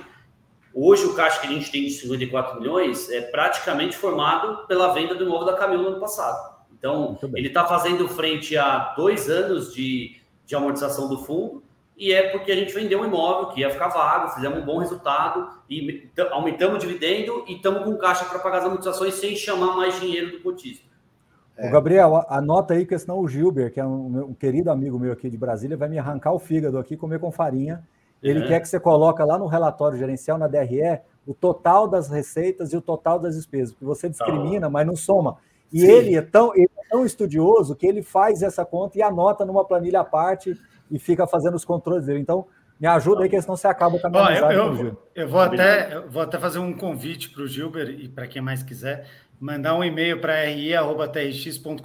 [0.73, 5.17] Hoje, o caixa que a gente tem de 54 milhões é praticamente formado pela venda
[5.17, 6.61] do imóvel da Camila no ano passado.
[6.73, 11.63] Então, ele está fazendo frente a dois anos de, de amortização do fundo,
[11.97, 14.79] e é porque a gente vendeu um imóvel que ia ficar vago, fizemos um bom
[14.79, 19.77] resultado, e aumentamos o dividendo e estamos com caixa para pagar as amortizações sem chamar
[19.77, 20.89] mais dinheiro do cotista.
[21.61, 21.69] É.
[21.69, 25.13] O Gabriel, anota aí que senão o Gilber, que é um, um, querido amigo meu
[25.13, 27.83] aqui de Brasília, vai me arrancar o fígado aqui comer com farinha.
[28.23, 28.49] Ele é.
[28.49, 32.79] quer que você coloque lá no relatório gerencial, na DRE, o total das receitas e
[32.79, 34.71] o total das despesas, porque você discrimina, tá.
[34.71, 35.37] mas não soma.
[35.71, 39.45] E ele é, tão, ele é tão estudioso que ele faz essa conta e anota
[39.45, 40.59] numa planilha à parte
[40.91, 42.21] e fica fazendo os controles dele.
[42.21, 42.47] Então,
[42.81, 45.95] me ajuda aí, que senão você acaba com a minha eu, eu, eu, vou até,
[45.95, 49.07] eu vou até fazer um convite para o Gilber e para quem mais quiser
[49.41, 51.83] mandar um e-mail para ri.trx.com.br.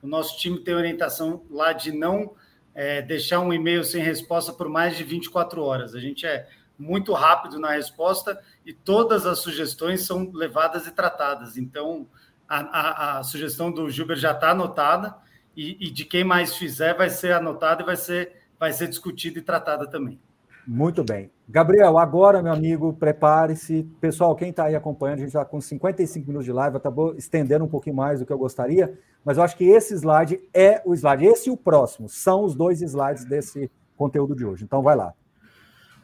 [0.00, 2.36] O nosso time tem orientação lá de não
[2.72, 5.94] é, deixar um e-mail sem resposta por mais de 24 horas.
[5.94, 6.48] A gente é
[6.78, 11.56] muito rápido na resposta e todas as sugestões são levadas e tratadas.
[11.56, 12.06] Então,
[12.48, 15.16] a, a, a sugestão do Gilber já está anotada
[15.56, 19.38] e, e, de quem mais fizer vai ser anotada e vai ser, vai ser discutida
[19.38, 20.20] e tratada também.
[20.66, 21.30] Muito bem.
[21.46, 23.82] Gabriel, agora, meu amigo, prepare-se.
[24.00, 27.64] Pessoal, quem está aí acompanhando, a gente está com 55 minutos de live, acabou estendendo
[27.64, 30.94] um pouquinho mais do que eu gostaria, mas eu acho que esse slide é o
[30.94, 31.26] slide.
[31.26, 34.64] Esse e o próximo são os dois slides desse conteúdo de hoje.
[34.64, 35.12] Então, vai lá.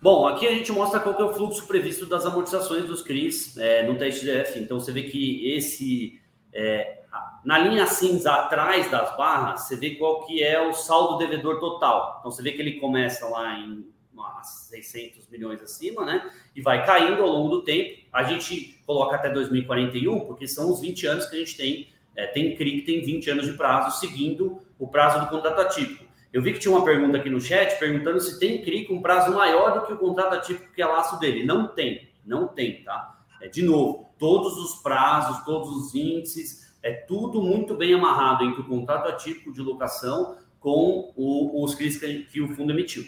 [0.03, 3.87] Bom, aqui a gente mostra qual é o fluxo previsto das amortizações dos CRIs é,
[3.87, 4.59] no TSDF.
[4.59, 6.21] Então, você vê que esse,
[6.53, 7.01] é,
[7.45, 12.17] na linha cinza atrás das barras, você vê qual que é o saldo devedor total.
[12.21, 13.87] Então, você vê que ele começa lá em
[14.21, 16.31] umas 600 milhões acima, né?
[16.55, 18.01] E vai caindo ao longo do tempo.
[18.13, 21.89] A gente coloca até 2041, porque são os 20 anos que a gente tem.
[22.17, 26.05] É, tem CRI que tem 20 anos de prazo, seguindo o prazo do contrato atípico.
[26.33, 29.33] Eu vi que tinha uma pergunta aqui no chat perguntando se tem CRI com prazo
[29.35, 31.45] maior do que o contrato atípico que é laço dele.
[31.45, 33.21] Não tem, não tem, tá?
[33.41, 38.61] É, de novo, todos os prazos, todos os índices, é tudo muito bem amarrado entre
[38.61, 43.05] o contrato atípico de locação com o, os CRIs que, que o fundo emitiu.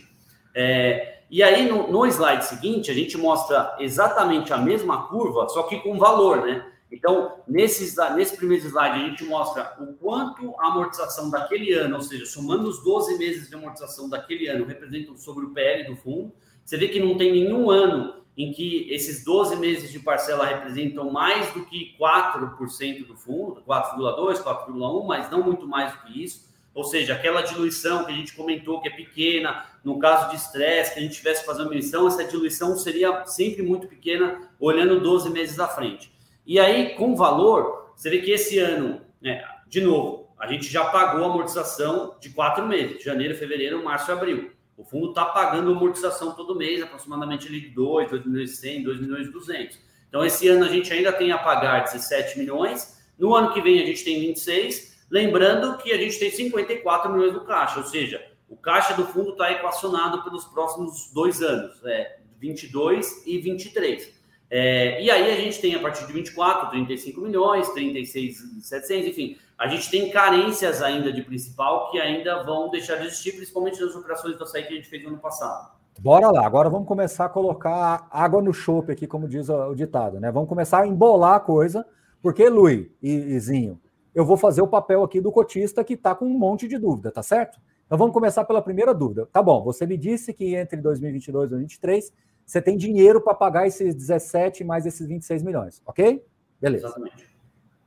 [0.55, 5.63] É, e aí, no, no, slide seguinte, a gente mostra exatamente a mesma curva, só
[5.63, 6.67] que com valor, né?
[6.91, 12.03] Então, nesse, nesse primeiro slide, a gente mostra o quanto a amortização daquele ano, ou
[12.03, 16.31] seja, somando os 12 meses de amortização daquele ano, representam sobre o PL do fundo.
[16.63, 21.11] Você vê que não tem nenhum ano em que esses 12 meses de parcela representam
[21.11, 26.52] mais do que 4% do fundo, 4,2%, 4,1%, mas não muito mais do que isso.
[26.75, 30.95] Ou seja, aquela diluição que a gente comentou que é pequena, no caso de estresse,
[30.95, 35.29] que a gente tivesse fazendo uma emissão, essa diluição seria sempre muito pequena, olhando 12
[35.31, 36.11] meses à frente.
[36.47, 40.87] E aí, com valor, você vê que esse ano, né, de novo, a gente já
[40.87, 44.51] pagou a amortização de quatro meses, janeiro, fevereiro, março e abril.
[44.77, 49.01] O fundo está pagando amortização todo mês, aproximadamente ali 2, 2 milhões e 100, 2
[49.01, 49.79] milhões e 200.
[50.09, 53.81] Então, esse ano a gente ainda tem a pagar 17 milhões, no ano que vem
[53.81, 58.19] a gente tem 26 Lembrando que a gente tem 54 milhões do caixa, ou seja,
[58.49, 64.11] o caixa do fundo está equacionado pelos próximos dois anos, é, 22 e 23.
[64.49, 69.37] É, e aí a gente tem a partir de 24, 35 milhões, 36, 700, enfim,
[69.59, 73.95] a gente tem carências ainda de principal que ainda vão deixar de existir, principalmente nas
[73.95, 75.73] operações do açaí que a gente fez no ano passado.
[76.01, 80.19] Bora lá, agora vamos começar a colocar água no chope aqui, como diz o ditado,
[80.19, 80.33] né?
[80.33, 81.85] Vamos começar a embolar a coisa,
[82.23, 83.79] porque, Lui e Zinho,
[84.15, 87.11] eu vou fazer o papel aqui do cotista que está com um monte de dúvida,
[87.11, 87.59] tá certo?
[87.87, 89.27] Então vamos começar pela primeira dúvida.
[89.33, 92.13] Tá bom, você me disse que entre 2022 e 2023
[92.45, 96.25] você tem dinheiro para pagar esses 17 mais esses 26 milhões, ok?
[96.61, 96.87] Beleza.
[96.87, 97.31] Exatamente.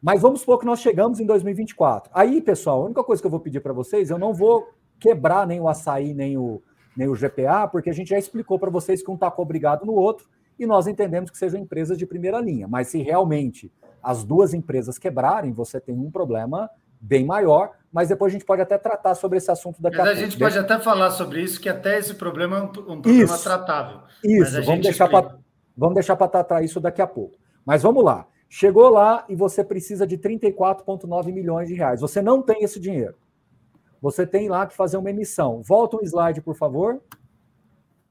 [0.01, 2.11] Mas vamos supor que nós chegamos em 2024.
[2.13, 4.67] Aí, pessoal, a única coisa que eu vou pedir para vocês, eu não vou
[4.99, 6.61] quebrar nem o açaí, nem o,
[6.95, 9.93] nem o GPA, porque a gente já explicou para vocês que um está obrigado no
[9.93, 10.27] outro
[10.59, 12.67] e nós entendemos que sejam empresas de primeira linha.
[12.67, 13.71] Mas se realmente
[14.05, 16.69] as duas empresas quebrarem, você tem um problema
[17.01, 20.11] bem maior, mas depois a gente pode até tratar sobre esse assunto daqui mas a,
[20.11, 20.21] pouco.
[20.21, 23.23] A gente pode até falar sobre isso, que até esse problema é um, um problema
[23.23, 24.01] isso, tratável.
[24.23, 25.35] Isso, vamos deixar, pra,
[25.75, 27.35] vamos deixar para tratar isso daqui a pouco.
[27.65, 28.27] Mas vamos lá.
[28.47, 31.99] Chegou lá e você precisa de 34,9 milhões de reais.
[32.01, 33.15] Você não tem esse dinheiro.
[34.01, 35.63] Você tem lá que fazer uma emissão.
[35.63, 37.01] Volta um slide, por favor.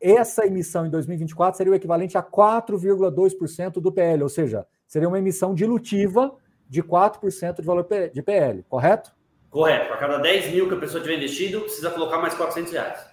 [0.00, 5.18] Essa emissão em 2024 seria o equivalente a 4,2% do PL, ou seja, seria uma
[5.18, 6.36] emissão dilutiva
[6.68, 9.12] de 4% de valor de PL, correto?
[9.50, 9.92] Correto.
[9.92, 13.04] A cada 10 mil que a pessoa tiver investido, precisa colocar mais 400 reais.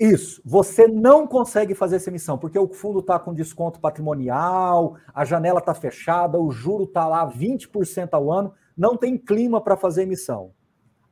[0.00, 0.42] Isso.
[0.44, 5.60] Você não consegue fazer essa emissão, porque o fundo está com desconto patrimonial, a janela
[5.60, 10.50] está fechada, o juro está lá 20% ao ano, não tem clima para fazer emissão.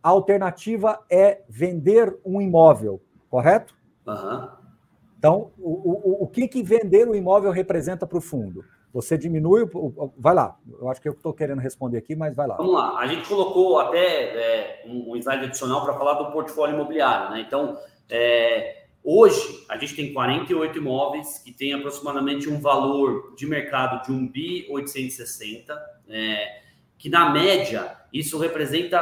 [0.02, 3.76] A alternativa é vender um imóvel, correto?
[4.04, 4.48] Uhum.
[5.16, 8.64] Então, o, o, o que, que vender o imóvel representa para o fundo?
[8.92, 9.68] Você diminui.
[10.18, 12.56] Vai lá, eu acho que eu estou querendo responder aqui, mas vai lá.
[12.56, 17.30] Vamos lá, a gente colocou até é, um, slide adicional para falar do portfólio imobiliário,
[17.30, 17.44] né?
[17.46, 17.78] Então,
[18.08, 24.12] é, hoje a gente tem 48 imóveis que têm aproximadamente um valor de mercado de
[24.12, 25.72] 1 bi 860,
[26.08, 26.60] é,
[26.98, 28.98] que na média isso representa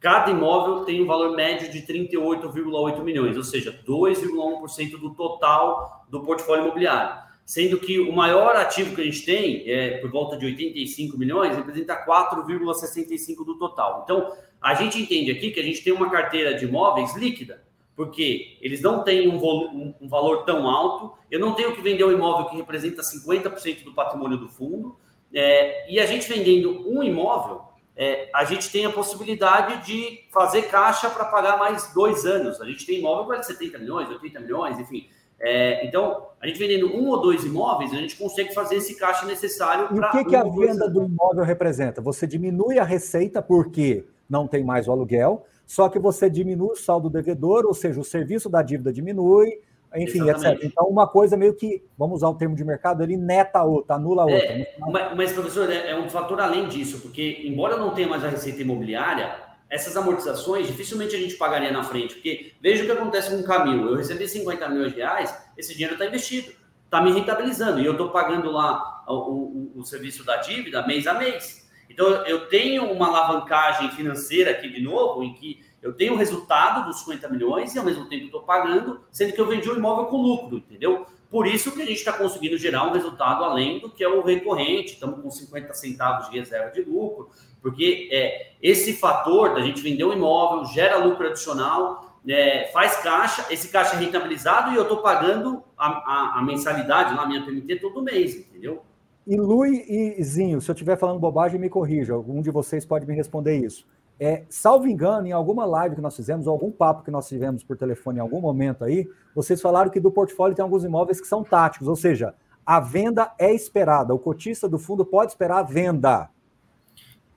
[0.00, 6.22] cada imóvel tem um valor médio de 38,8 milhões, ou seja, 2,1% do total do
[6.22, 10.44] portfólio imobiliário sendo que o maior ativo que a gente tem, é, por volta de
[10.44, 14.02] 85 milhões, representa 4,65 do total.
[14.04, 17.64] Então, a gente entende aqui que a gente tem uma carteira de imóveis líquida,
[17.96, 22.12] porque eles não têm um, um, valor tão alto, eu não tenho que vender um
[22.12, 24.98] imóvel que representa 50% do patrimônio do fundo,
[25.32, 27.62] é, e a gente vendendo um imóvel,
[27.96, 32.60] é, a gente tem a possibilidade de fazer caixa para pagar mais dois anos.
[32.60, 35.08] A gente tem imóvel para 70 milhões, 80 milhões, enfim.
[35.40, 39.24] É, então, a gente vendendo um ou dois imóveis, a gente consegue fazer esse caixa
[39.24, 40.08] necessário para.
[40.08, 42.00] O que, que a venda do imóvel representa?
[42.00, 46.76] Você diminui a receita porque não tem mais o aluguel, só que você diminui o
[46.76, 49.60] saldo devedor, ou seja, o serviço da dívida diminui,
[49.94, 50.56] enfim, Exatamente.
[50.56, 50.64] etc.
[50.64, 53.96] Então, uma coisa meio que, vamos usar o termo de mercado, ele neta a outra,
[53.96, 54.52] anula a é, outra.
[54.52, 58.24] É, mas, mas, professor, é, é um fator além disso, porque, embora não tenha mais
[58.24, 62.92] a receita imobiliária, essas amortizações dificilmente a gente pagaria na frente, porque veja o que
[62.92, 63.90] acontece com o Camilo.
[63.90, 66.52] Eu recebi 50 milhões de reais, esse dinheiro está investido,
[66.84, 71.06] está me rentabilizando, e eu estou pagando lá o, o, o, serviço da dívida mês
[71.06, 71.68] a mês.
[71.90, 76.86] Então, eu tenho uma alavancagem financeira aqui de novo, em que eu tenho o resultado
[76.86, 80.06] dos 50 milhões e ao mesmo tempo estou pagando, sendo que eu vendi o imóvel
[80.06, 81.06] com lucro, entendeu?
[81.30, 84.22] Por isso que a gente está conseguindo gerar um resultado além do que é o
[84.22, 87.30] recorrente, estamos com 50 centavos de reserva de lucro,
[87.62, 93.46] porque é, esse fator da gente vender um imóvel gera lucro adicional, é, faz caixa,
[93.50, 97.76] esse caixa é rentabilizado e eu estou pagando a, a, a, mensalidade lá, minha PMT,
[97.76, 98.82] todo mês, entendeu?
[99.26, 103.06] E Lu e Zinho, se eu estiver falando bobagem, me corrija, algum de vocês pode
[103.06, 103.86] me responder isso.
[104.20, 107.62] É, salvo engano, em alguma live que nós fizemos, ou algum papo que nós tivemos
[107.62, 111.26] por telefone em algum momento aí, vocês falaram que do portfólio tem alguns imóveis que
[111.26, 112.34] são táticos, ou seja,
[112.66, 114.12] a venda é esperada.
[114.12, 116.28] O cotista do fundo pode esperar a venda.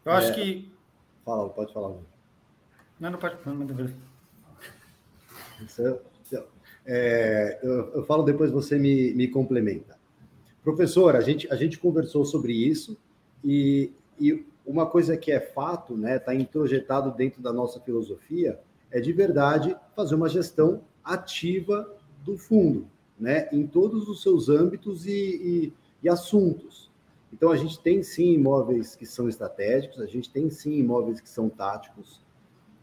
[0.05, 0.33] Eu acho é...
[0.33, 0.71] que.
[1.23, 1.95] Fala, pode falar.
[2.99, 3.37] Não, não pode.
[3.45, 3.65] Não, não,
[6.85, 9.97] é, eu, eu, falo depois você me, me complementa.
[10.63, 12.97] Professor, a gente, a gente conversou sobre isso
[13.43, 18.59] e, e uma coisa que é fato, né, está introjetado dentro da nossa filosofia,
[18.91, 21.91] é de verdade fazer uma gestão ativa
[22.23, 22.87] do fundo,
[23.19, 25.73] né, em todos os seus âmbitos e, e,
[26.03, 26.90] e assuntos.
[27.33, 31.29] Então, a gente tem sim imóveis que são estratégicos, a gente tem sim imóveis que
[31.29, 32.21] são táticos.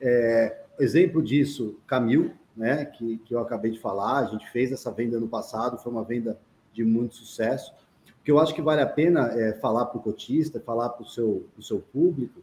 [0.01, 4.91] É, exemplo disso, Camil, né, que, que eu acabei de falar, a gente fez essa
[4.91, 6.39] venda no passado, foi uma venda
[6.73, 7.73] de muito sucesso.
[8.21, 11.03] O que eu acho que vale a pena é, falar para o cotista, falar para
[11.03, 12.41] o seu, seu público,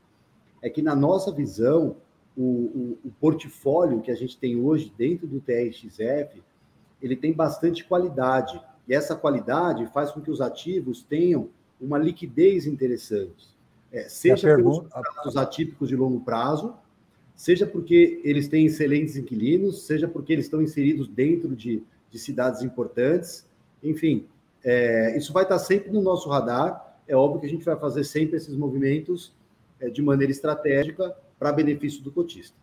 [0.61, 1.97] é que na nossa visão,
[2.35, 6.41] o, o, o, portfólio que a gente tem hoje dentro do TRXF,
[7.01, 8.59] ele tem bastante qualidade.
[8.87, 11.49] E essa qualidade faz com que os ativos tenham
[11.80, 13.47] uma liquidez interessante.
[13.91, 16.76] É, seja pelos contratos atípicos de longo prazo,
[17.36, 22.61] seja porque eles têm excelentes inquilinos, seja porque eles estão inseridos dentro de, de cidades
[22.61, 23.45] importantes.
[23.82, 24.26] Enfim,
[24.63, 26.99] é, isso vai estar sempre no nosso radar.
[27.07, 29.34] É óbvio que a gente vai fazer sempre esses movimentos
[29.80, 32.55] é, de maneira estratégica para benefício do cotista.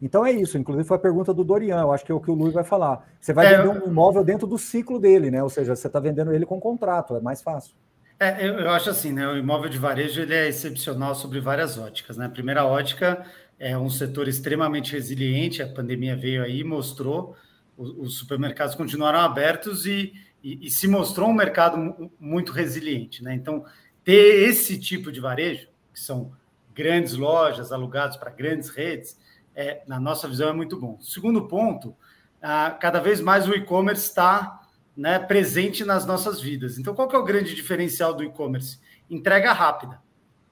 [0.00, 2.30] Então é isso, inclusive foi a pergunta do Dorian, eu acho que é o que
[2.30, 3.06] o Luiz vai falar.
[3.20, 5.42] Você vai é, vender um imóvel dentro do ciclo dele, né?
[5.42, 7.74] Ou seja, você está vendendo ele com contrato, é mais fácil.
[8.22, 9.26] É, eu, eu, acho assim, né?
[9.26, 12.26] O imóvel de varejo ele é excepcional sobre várias óticas, né?
[12.26, 13.24] A primeira ótica
[13.58, 15.62] é um setor extremamente resiliente.
[15.62, 17.34] A pandemia veio aí, mostrou
[17.78, 20.12] os, os supermercados continuaram abertos e,
[20.42, 23.32] e, e, se mostrou um mercado muito resiliente, né?
[23.32, 23.64] Então
[24.04, 26.32] ter esse tipo de varejo, que são
[26.74, 29.18] grandes lojas alugadas para grandes redes,
[29.54, 30.98] é, na nossa visão é muito bom.
[31.00, 31.96] Segundo ponto,
[32.42, 34.59] ah, cada vez mais o e-commerce está
[34.96, 36.78] né, presente nas nossas vidas.
[36.78, 38.78] Então, qual que é o grande diferencial do e-commerce?
[39.08, 40.00] Entrega rápida.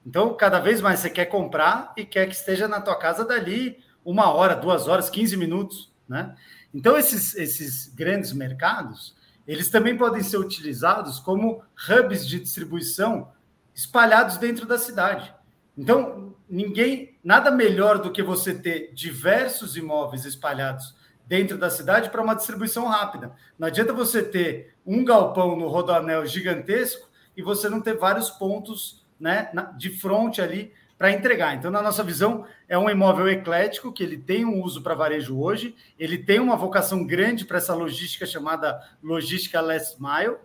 [0.05, 3.77] Então, cada vez mais você quer comprar e quer que esteja na tua casa dali
[4.03, 6.35] uma hora, duas horas, 15 minutos, né?
[6.73, 9.15] Então, esses, esses grandes mercados,
[9.47, 13.31] eles também podem ser utilizados como hubs de distribuição
[13.73, 15.33] espalhados dentro da cidade.
[15.77, 20.95] Então, ninguém, nada melhor do que você ter diversos imóveis espalhados
[21.29, 23.31] dentro da cidade para uma distribuição rápida.
[23.57, 27.07] Não adianta você ter um galpão no rodoanel gigantesco
[27.37, 31.55] e você não ter vários pontos né, de frente ali para entregar.
[31.55, 35.39] Então, na nossa visão, é um imóvel eclético, que ele tem um uso para varejo
[35.39, 40.37] hoje, ele tem uma vocação grande para essa logística chamada logística last mile.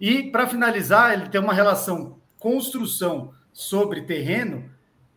[0.00, 4.70] E, para finalizar, ele tem uma relação construção sobre terreno,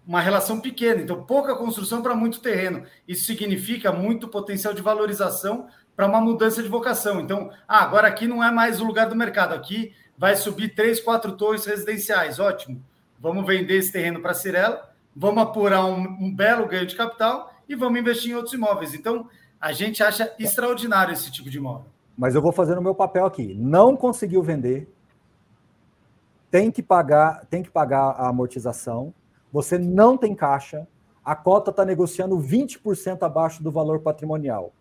[0.07, 1.01] uma relação pequena.
[1.01, 2.83] Então, pouca construção para muito terreno.
[3.07, 7.19] Isso significa muito potencial de valorização para uma mudança de vocação.
[7.19, 10.99] Então, ah, agora aqui não é mais o lugar do mercado, aqui vai subir três,
[10.99, 12.39] quatro torres residenciais.
[12.39, 12.81] Ótimo
[13.19, 17.51] Vamos vender esse terreno para a Cirela, vamos apurar um, um, belo ganho de capital
[17.67, 18.93] e vamos investir em outros imóveis.
[18.93, 19.27] Então,
[19.59, 21.87] a gente acha extraordinário esse tipo de imóvel.
[22.17, 23.55] Mas eu vou fazer o meu papel aqui.
[23.55, 24.87] Não conseguiu vender,
[26.51, 29.13] tem que pagar, tem que pagar a amortização.
[29.55, 30.85] Você não tem caixa,
[31.23, 34.73] a cota está negociando 20% abaixo do valor patrimonial.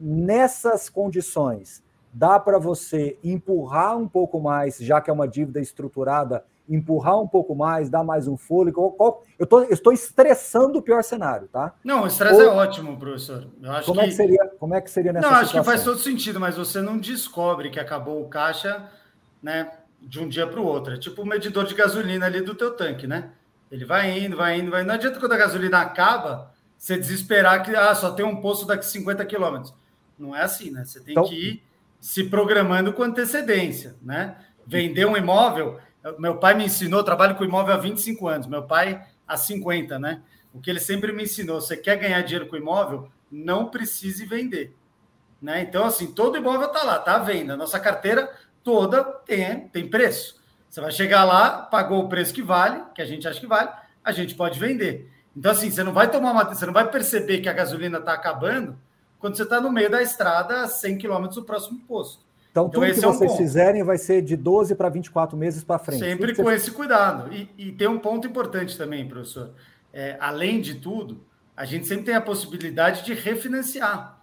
[0.00, 6.42] Nessas condições, dá para você empurrar um pouco mais, já que é uma dívida estruturada,
[6.66, 8.96] empurrar um pouco mais, dar mais um fôlego.
[9.38, 11.74] Eu, tô, eu estou estressando o pior cenário, tá?
[11.84, 12.42] Não, o estresse Ou...
[12.44, 13.46] é ótimo, professor.
[13.84, 14.06] como, que...
[14.06, 15.70] É que seria, como é que seria nessa Não, acho situação?
[15.70, 18.88] que faz todo sentido, mas você não descobre que acabou o caixa
[19.42, 19.70] né,
[20.00, 20.94] de um dia para o outro.
[20.94, 23.32] É tipo o medidor de gasolina ali do teu tanque, né?
[23.72, 24.86] Ele vai indo, vai indo, vai indo.
[24.86, 28.86] Não adianta quando a gasolina acaba, você desesperar que ah, só tem um posto daqui
[28.86, 29.74] 50 quilômetros.
[30.16, 30.84] Não é assim, né?
[30.84, 31.24] Você tem então...
[31.24, 31.62] que ir
[31.98, 34.36] se programando com antecedência, né?
[34.64, 35.80] Vender um imóvel
[36.18, 40.22] meu pai me ensinou, trabalho com imóvel há 25 anos, meu pai há 50, né?
[40.52, 44.76] O que ele sempre me ensinou, você quer ganhar dinheiro com imóvel, não precise vender.
[45.40, 45.62] Né?
[45.62, 47.56] Então, assim, todo imóvel está lá, está à venda.
[47.56, 48.30] Nossa carteira
[48.62, 50.41] toda tem, tem preço.
[50.72, 53.68] Você vai chegar lá, pagou o preço que vale, que a gente acha que vale,
[54.02, 55.12] a gente pode vender.
[55.36, 58.14] Então, assim, você não vai tomar uma, você não vai perceber que a gasolina está
[58.14, 58.74] acabando
[59.18, 62.24] quando você está no meio da estrada a 100 km do próximo posto.
[62.50, 63.42] Então, então tudo que é um vocês ponto.
[63.42, 66.00] fizerem vai ser de 12 para 24 meses para frente.
[66.00, 67.30] Sempre com esse cuidado.
[67.34, 69.50] E, e, tem um ponto importante também, professor.
[69.92, 71.22] É, além de tudo,
[71.54, 74.22] a gente sempre tem a possibilidade de refinanciar.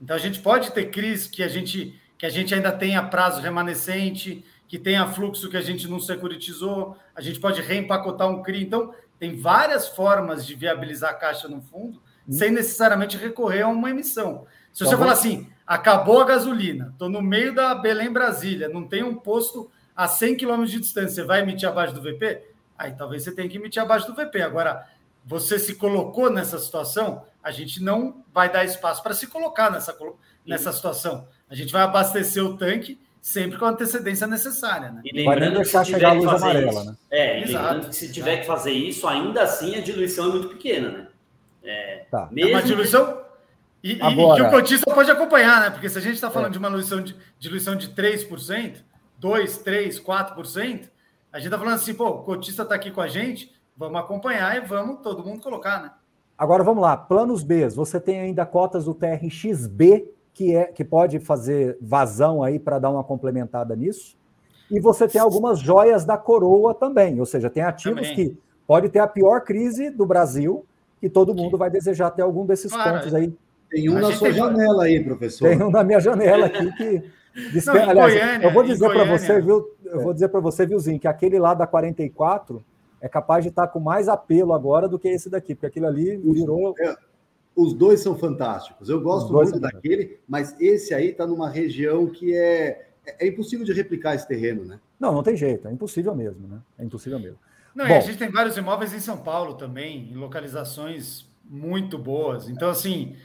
[0.00, 3.42] Então, a gente pode ter crise que a gente, que a gente ainda tenha prazo
[3.42, 8.62] remanescente, que tenha fluxo que a gente não securitizou, a gente pode reempacotar um CRI.
[8.62, 12.32] Então, tem várias formas de viabilizar a caixa no fundo, hum.
[12.32, 14.46] sem necessariamente recorrer a uma emissão.
[14.72, 19.02] Se você falar assim, acabou a gasolina, estou no meio da Belém Brasília, não tem
[19.02, 22.40] um posto a 100 km de distância, você vai emitir abaixo do VP?
[22.78, 24.40] Aí talvez você tenha que emitir abaixo do VP.
[24.40, 24.86] Agora,
[25.26, 29.98] você se colocou nessa situação, a gente não vai dar espaço para se colocar nessa,
[30.46, 31.26] nessa situação.
[31.48, 34.90] A gente vai abastecer o tanque sempre com a antecedência necessária.
[34.90, 35.02] Né?
[35.04, 36.96] E lembrando que se tiver a luz amarela, isso, né?
[37.10, 37.88] É, Exato.
[37.88, 41.06] que se tiver que fazer isso, ainda assim a diluição é muito pequena, né?
[41.62, 42.28] É, tá.
[42.30, 43.20] Mesmo é uma diluição
[43.82, 45.70] e, Agora, e que o cotista pode acompanhar, né?
[45.70, 46.52] Porque se a gente está falando é.
[46.52, 48.76] de uma diluição de, diluição de 3%,
[49.18, 50.90] 2, 3, 4%,
[51.32, 54.56] a gente está falando assim, pô, o cotista está aqui com a gente, vamos acompanhar
[54.56, 55.90] e vamos todo mundo colocar, né?
[56.36, 57.68] Agora vamos lá, planos B.
[57.68, 60.08] Você tem ainda cotas do TRXB,
[60.40, 64.16] que, é, que pode fazer vazão aí para dar uma complementada nisso.
[64.70, 68.14] E você tem algumas joias da coroa também, ou seja, tem ativos também.
[68.14, 70.64] que pode ter a pior crise do Brasil,
[71.02, 73.34] e todo mundo vai desejar ter algum desses claro, pontos aí
[73.68, 74.38] tem um na sua tem...
[74.38, 75.46] janela aí, professor.
[75.46, 77.02] Tem um na minha janela aqui que.
[77.66, 79.68] Não, Aliás, Goiânia, eu vou dizer para você, viu?
[79.84, 82.64] Eu vou dizer para você, viuzinho, que aquele lá da 44
[82.98, 85.86] é capaz de estar tá com mais apelo agora do que esse daqui, porque aquilo
[85.86, 86.74] ali virou.
[86.80, 86.96] É,
[87.60, 88.88] os dois são fantásticos.
[88.88, 93.72] Eu gosto muito daquele, mas esse aí está numa região que é, é impossível de
[93.72, 94.80] replicar esse terreno, né?
[94.98, 96.58] Não, não tem jeito, é impossível mesmo, né?
[96.78, 97.38] É impossível mesmo.
[97.74, 102.48] Não, Bom, a gente tem vários imóveis em São Paulo também, em localizações muito boas.
[102.48, 103.16] Então, assim,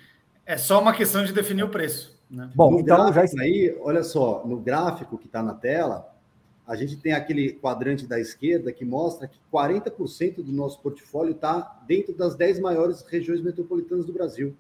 [0.46, 2.16] é só uma questão de definir o preço.
[2.30, 2.50] Né?
[2.56, 6.15] Bom, no então já aí, olha só, no gráfico que está na tela,
[6.68, 11.84] a gente tem aquele quadrante da esquerda que mostra que 40% do nosso portfólio está
[11.88, 14.56] dentro das 10 maiores regiões metropolitanas do Brasil.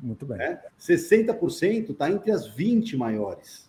[0.00, 0.40] Muito bem.
[0.40, 0.62] É?
[0.80, 3.68] 60% está entre as 20 maiores.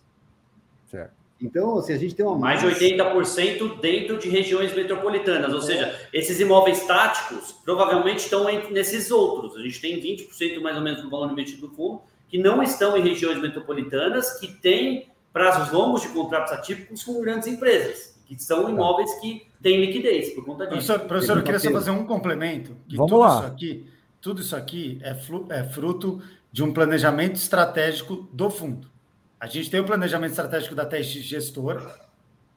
[0.86, 1.18] Certo.
[1.40, 5.62] Então, assim, a gente tem uma mais de 80% dentro de regiões metropolitanas, ou é.
[5.62, 9.56] seja, esses imóveis táticos provavelmente estão entre, nesses outros.
[9.56, 12.96] A gente tem 20% mais ou menos do valor investido do fundo que não estão
[12.96, 15.08] em regiões metropolitanas, que têm
[15.38, 18.70] prazos longos de contratos atípicos com grandes empresas, que são tá.
[18.70, 20.86] imóveis que têm liquidez por conta disso.
[20.86, 22.76] Professor, professor eu queria só fazer um complemento.
[22.88, 23.36] Que Vamos tudo lá.
[23.36, 23.86] Isso aqui,
[24.20, 25.16] tudo isso aqui é,
[25.50, 26.20] é fruto
[26.50, 28.90] de um planejamento estratégico do fundo.
[29.38, 31.88] A gente tem o planejamento estratégico da TX Gestora,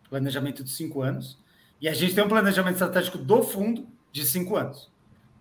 [0.09, 1.37] planejamento de cinco anos,
[1.79, 4.89] e a gente tem um planejamento estratégico do fundo de cinco anos.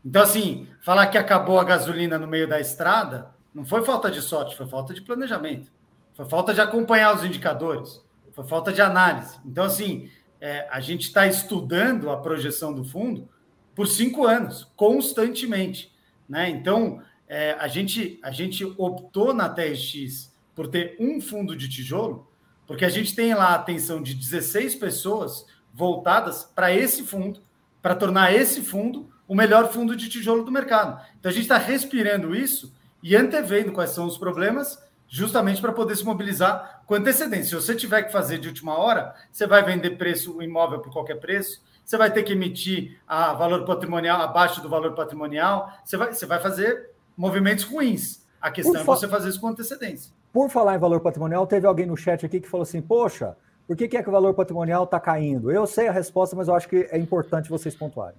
[0.04, 4.20] Então, assim, falar que acabou a gasolina no meio da estrada não foi falta de
[4.20, 5.72] sorte, foi falta de planejamento.
[6.20, 7.98] Foi falta de acompanhar os indicadores,
[8.32, 9.38] foi falta de análise.
[9.42, 13.26] Então, assim, é, a gente está estudando a projeção do fundo
[13.74, 15.90] por cinco anos, constantemente.
[16.28, 16.50] Né?
[16.50, 22.30] Então, é, a, gente, a gente optou na TRX por ter um fundo de tijolo,
[22.66, 27.40] porque a gente tem lá a atenção de 16 pessoas voltadas para esse fundo,
[27.80, 31.02] para tornar esse fundo o melhor fundo de tijolo do mercado.
[31.18, 34.78] Então, a gente está respirando isso e antevendo quais são os problemas
[35.10, 37.58] justamente para poder se mobilizar com antecedência.
[37.58, 40.92] Se você tiver que fazer de última hora, você vai vender preço o imóvel por
[40.92, 45.96] qualquer preço, você vai ter que emitir a valor patrimonial abaixo do valor patrimonial, você
[45.96, 48.24] vai, você vai fazer movimentos ruins.
[48.40, 50.12] A questão é você fazer isso com antecedência.
[50.32, 53.76] Por falar em valor patrimonial, teve alguém no chat aqui que falou assim: Poxa, por
[53.76, 55.50] que, que é que o valor patrimonial está caindo?
[55.50, 58.16] Eu sei a resposta, mas eu acho que é importante vocês pontuarem.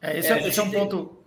[0.00, 1.17] É, esse é, é esse é um ponto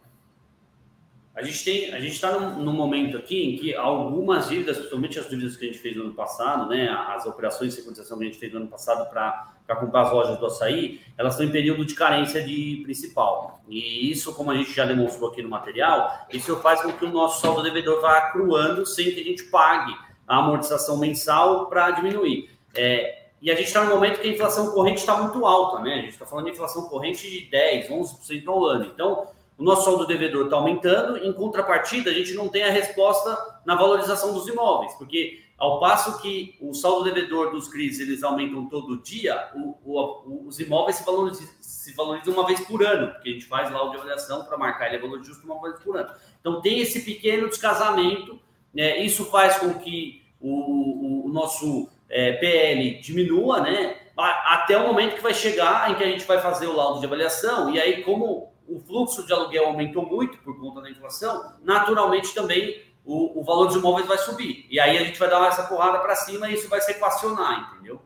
[1.34, 5.18] a gente tem, a gente está num, num, momento aqui em que algumas dívidas, principalmente
[5.18, 8.26] as dívidas que a gente fez no ano passado, né, as operações de securitização que
[8.26, 11.52] a gente fez no ano passado para comprar as lojas do açaí, elas estão em
[11.52, 13.62] período de carência de principal.
[13.70, 17.10] E isso, como a gente já demonstrou aqui no material, isso faz com que o
[17.10, 19.96] nosso saldo devedor vá acruando sem que a gente pague
[20.28, 22.50] a amortização mensal para diminuir.
[22.76, 25.94] É, e a gente está num momento que a inflação corrente está muito alta, né?
[25.94, 28.92] A gente está falando de inflação corrente de 10, 11% ao ano.
[28.94, 29.28] Então,
[29.62, 33.76] o nosso saldo devedor está aumentando, em contrapartida, a gente não tem a resposta na
[33.76, 39.04] valorização dos imóveis, porque ao passo que o saldo devedor dos CRIs eles aumentam todo
[39.04, 43.34] dia, o, o, os imóveis se valorizam, se valorizam, uma vez por ano, porque a
[43.34, 45.96] gente faz lá o de avaliação para marcar ele é valor justo uma vez por
[45.96, 46.10] ano.
[46.40, 48.40] Então tem esse pequeno descasamento,
[48.74, 48.98] né?
[49.06, 53.96] isso faz com que o, o nosso é, PL diminua, né?
[54.18, 57.06] Até o momento que vai chegar em que a gente vai fazer o laudo de
[57.06, 62.34] avaliação, e aí, como o fluxo de aluguel aumentou muito por conta da inflação, naturalmente
[62.34, 64.66] também o, o valor dos imóveis vai subir.
[64.70, 67.74] E aí a gente vai dar essa porrada para cima e isso vai se equacionar,
[67.74, 68.02] entendeu?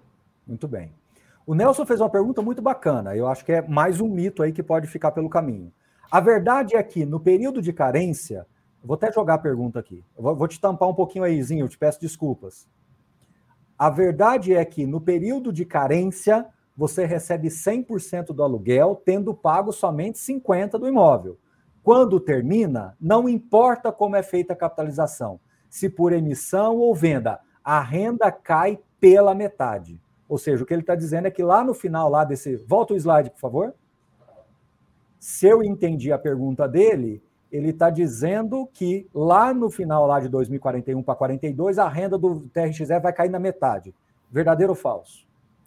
[0.47, 0.91] Muito bem.
[1.45, 3.15] O Nelson fez uma pergunta muito bacana.
[3.15, 5.71] Eu acho que é mais um mito aí que pode ficar pelo caminho.
[6.09, 8.47] A verdade é que no período de carência,
[8.83, 10.03] vou até jogar a pergunta aqui.
[10.17, 12.67] Vou, vou te tampar um pouquinho aí, Zinho, eu te peço desculpas.
[13.77, 19.71] A verdade é que no período de carência, você recebe 100% do aluguel, tendo pago
[19.71, 21.37] somente 50% do imóvel.
[21.81, 25.39] Quando termina, não importa como é feita a capitalização,
[25.69, 29.99] se por emissão ou venda, a renda cai pela metade.
[30.27, 32.55] Ou seja, o que ele está dizendo é que lá no final lá desse.
[32.55, 33.73] Volta o slide, por favor.
[35.19, 37.21] Se eu entendi a pergunta dele,
[37.51, 42.41] ele está dizendo que lá no final lá de 2041 para 42, a renda do
[42.49, 43.93] TRXE vai cair na metade.
[44.31, 45.25] Verdadeiro ou falso?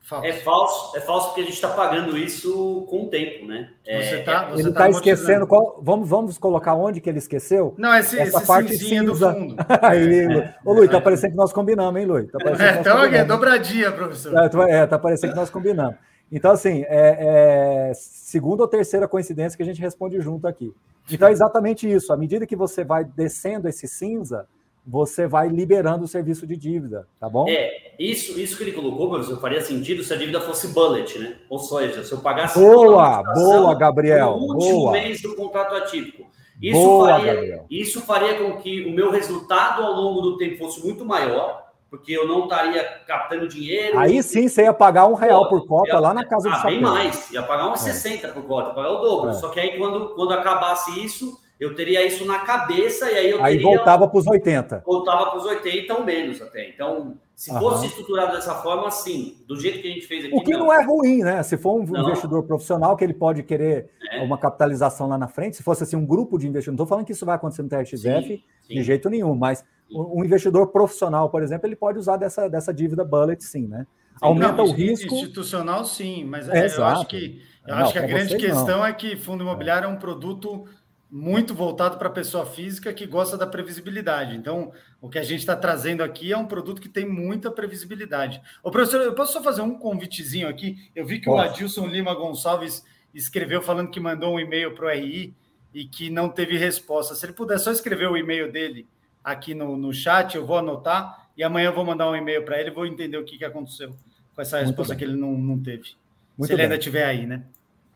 [0.09, 0.27] Falso.
[0.27, 3.69] É falso, é falso porque a gente está pagando isso com o tempo, né?
[3.87, 5.79] É, tá, você ele está tá esquecendo qual.
[5.83, 7.75] Vamos, vamos colocar onde que ele esqueceu?
[7.77, 9.05] Não, esse, Essa esse parte cinza.
[9.05, 9.57] do fundo.
[9.83, 12.31] Aí, é, Ô, Luiz, tá parecendo que nós combinamos, hein, Luiz?
[12.31, 14.33] Tá é, então, é dobradinha, professor.
[14.67, 15.97] É, é, tá parecendo que nós combinamos.
[16.33, 20.73] Então, assim, é, é segunda ou terceira coincidência que a gente responde junto aqui.
[21.11, 22.15] Então, é exatamente isso.
[22.15, 24.47] À medida que você vai descendo esse cinza,
[24.91, 27.47] você vai liberando o serviço de dívida, tá bom?
[27.47, 31.37] É, isso, isso que ele colocou, professor, faria sentido se a dívida fosse bullet, né?
[31.51, 32.59] Ou seja, se eu pagasse.
[32.59, 34.39] Boa, boa, Gabriel.
[34.39, 34.93] No último boa.
[34.93, 36.27] mês do contrato atípico.
[36.61, 37.67] Isso, boa, faria, Gabriel.
[37.71, 42.13] isso faria com que o meu resultado ao longo do tempo fosse muito maior, porque
[42.13, 43.99] eu não estaria captando dinheiro.
[43.99, 46.57] Aí sim você ia pagar um real por cota ia, lá na casa ah, do
[46.57, 46.71] chapéu.
[46.71, 47.93] bem mais, ia pagar uns é.
[47.93, 49.31] 60 por cota, pagar o dobro.
[49.31, 49.33] É.
[49.35, 53.43] Só que aí quando, quando acabasse isso eu teria isso na cabeça e aí eu
[53.43, 54.83] aí teria, voltava para os 80.
[54.87, 56.69] Voltava para os 80 ou menos até.
[56.69, 57.61] Então, se Aham.
[57.61, 60.35] fosse estruturado dessa forma, sim, do jeito que a gente fez aqui.
[60.35, 61.43] O que não, não é ruim, né?
[61.43, 62.03] Se for um não.
[62.03, 64.23] investidor profissional que ele pode querer é.
[64.23, 67.07] uma capitalização lá na frente, se fosse assim um grupo de investidores, não estou falando
[67.07, 68.75] que isso vai acontecer no TRXF sim, sim.
[68.75, 73.05] de jeito nenhum, mas um investidor profissional, por exemplo, ele pode usar dessa, dessa dívida
[73.05, 73.87] bullet, sim, né?
[74.21, 75.15] Aumenta não, o risco.
[75.15, 78.87] Institucional, sim, mas é, eu acho que, eu não, acho que a grande questão não.
[78.87, 80.65] é que fundo imobiliário é um produto
[81.11, 84.37] muito voltado para a pessoa física que gosta da previsibilidade.
[84.37, 88.43] Então, o que a gente está trazendo aqui é um produto que tem muita previsibilidade.
[88.63, 90.91] Ô, professor, eu posso só fazer um convitezinho aqui?
[90.95, 91.39] Eu vi que Posso.
[91.39, 95.35] o Adilson Lima Gonçalves escreveu falando que mandou um e-mail para o RI
[95.73, 97.15] e que não teve resposta.
[97.15, 98.87] Se ele puder só escrever o e-mail dele
[99.25, 102.61] aqui no, no chat, eu vou anotar e amanhã eu vou mandar um e-mail para
[102.61, 103.95] ele e vou entender o que, que aconteceu
[104.35, 105.95] com essa resposta que ele não, não teve.
[106.37, 106.65] Muito Se ele bem.
[106.65, 107.45] ainda estiver aí, né?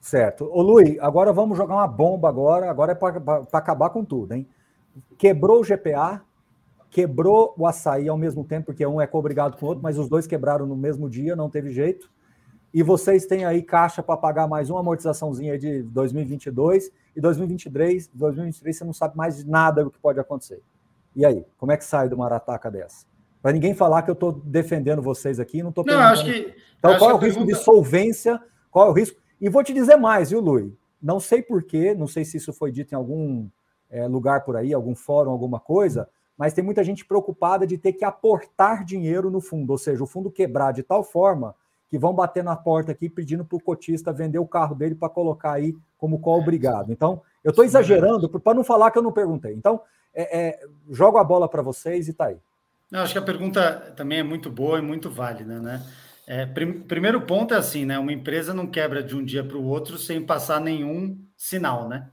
[0.03, 0.51] Certo.
[0.53, 2.69] Ô, Luiz, agora vamos jogar uma bomba agora.
[2.69, 4.49] Agora é para acabar com tudo, hein?
[5.17, 6.21] Quebrou o GPA,
[6.91, 10.09] quebrou o açaí ao mesmo tempo, porque um é cobrigado com o outro, mas os
[10.09, 12.11] dois quebraram no mesmo dia, não teve jeito.
[12.75, 18.77] E vocês têm aí caixa para pagar mais uma amortizaçãozinha de 2022 e 2023, 2023
[18.77, 20.61] você não sabe mais nada do que pode acontecer.
[21.15, 23.07] E aí, como é que sai de uma arataca dessa?
[23.41, 26.55] Para ninguém falar que eu estou defendendo vocês aqui, não estou Não, acho que.
[26.77, 27.57] Então, qual é o risco pergunta...
[27.57, 28.41] de solvência
[28.73, 29.21] qual é o risco.
[29.43, 30.73] E vou te dizer mais, viu, Lui?
[31.03, 33.49] Não sei porquê, não sei se isso foi dito em algum
[33.91, 36.09] é, lugar por aí, algum fórum, alguma coisa,
[36.39, 40.07] mas tem muita gente preocupada de ter que aportar dinheiro no fundo, ou seja, o
[40.07, 41.57] fundo quebrar de tal forma
[41.91, 45.09] que vão bater na porta aqui pedindo para o cotista vender o carro dele para
[45.09, 46.93] colocar aí como qual obrigado.
[46.93, 49.53] Então, eu estou exagerando para não falar que eu não perguntei.
[49.55, 49.81] Então,
[50.15, 52.37] é, é, jogo a bola para vocês e tá aí.
[52.89, 55.83] Não, acho que a pergunta também é muito boa e muito válida, né?
[56.27, 57.99] É, prim, primeiro ponto é assim, né?
[57.99, 62.11] Uma empresa não quebra de um dia para o outro sem passar nenhum sinal, né?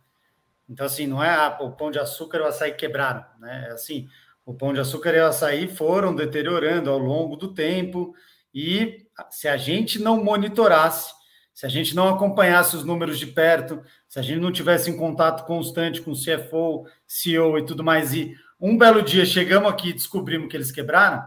[0.68, 3.68] Então, assim, não é ah, o pão de açúcar e o açaí quebraram, né?
[3.70, 4.08] É assim,
[4.46, 8.16] o pão de açúcar e o açaí foram deteriorando ao longo do tempo
[8.54, 11.14] e se a gente não monitorasse,
[11.54, 14.98] se a gente não acompanhasse os números de perto, se a gente não tivesse em
[14.98, 19.90] contato constante com o CFO, CEO e tudo mais, e um belo dia chegamos aqui
[19.90, 21.24] e descobrimos que eles quebraram,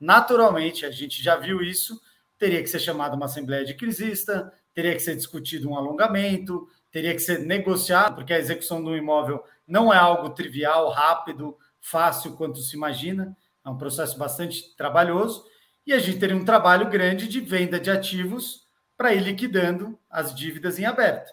[0.00, 2.00] naturalmente, a gente já viu isso,
[2.38, 7.14] teria que ser chamada uma assembleia de crisista, teria que ser discutido um alongamento, teria
[7.14, 12.60] que ser negociado, porque a execução do imóvel não é algo trivial, rápido, fácil quanto
[12.60, 15.44] se imagina, é um processo bastante trabalhoso,
[15.86, 20.34] e a gente teria um trabalho grande de venda de ativos para ir liquidando as
[20.34, 21.32] dívidas em aberto.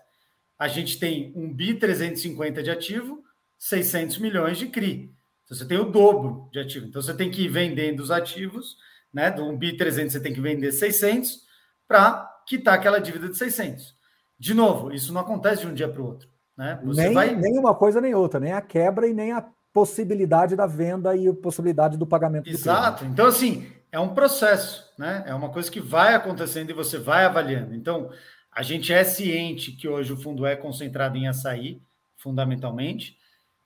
[0.57, 3.23] A gente tem um BI 350 de ativo,
[3.57, 5.11] 600 milhões de CRI.
[5.43, 6.85] Então, você tem o dobro de ativo.
[6.85, 8.77] Então, você tem que ir vendendo os ativos,
[9.13, 9.29] né?
[9.31, 11.41] Do um BI 300, você tem que vender 600
[11.87, 13.95] para quitar aquela dívida de 600.
[14.39, 16.27] De novo, isso não acontece de um dia para o outro.
[16.57, 16.79] Né?
[16.83, 17.35] Você nem, vai...
[17.35, 21.27] nem uma coisa nem outra, nem a quebra e nem a possibilidade da venda e
[21.27, 22.49] a possibilidade do pagamento.
[22.49, 23.03] Exato.
[23.03, 25.23] Do então, assim, é um processo, né?
[25.25, 27.73] É uma coisa que vai acontecendo e você vai avaliando.
[27.73, 28.09] Então,
[28.51, 31.81] a gente é ciente que hoje o fundo é concentrado em açaí,
[32.17, 33.17] fundamentalmente.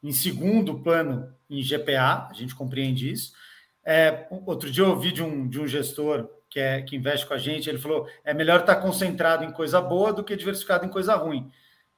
[0.01, 3.33] Em segundo plano, em GPA, a gente compreende isso.
[3.89, 7.33] É, outro dia eu ouvi de um, de um gestor que, é, que investe com
[7.33, 10.89] a gente, ele falou: é melhor estar concentrado em coisa boa do que diversificado em
[10.89, 11.49] coisa ruim.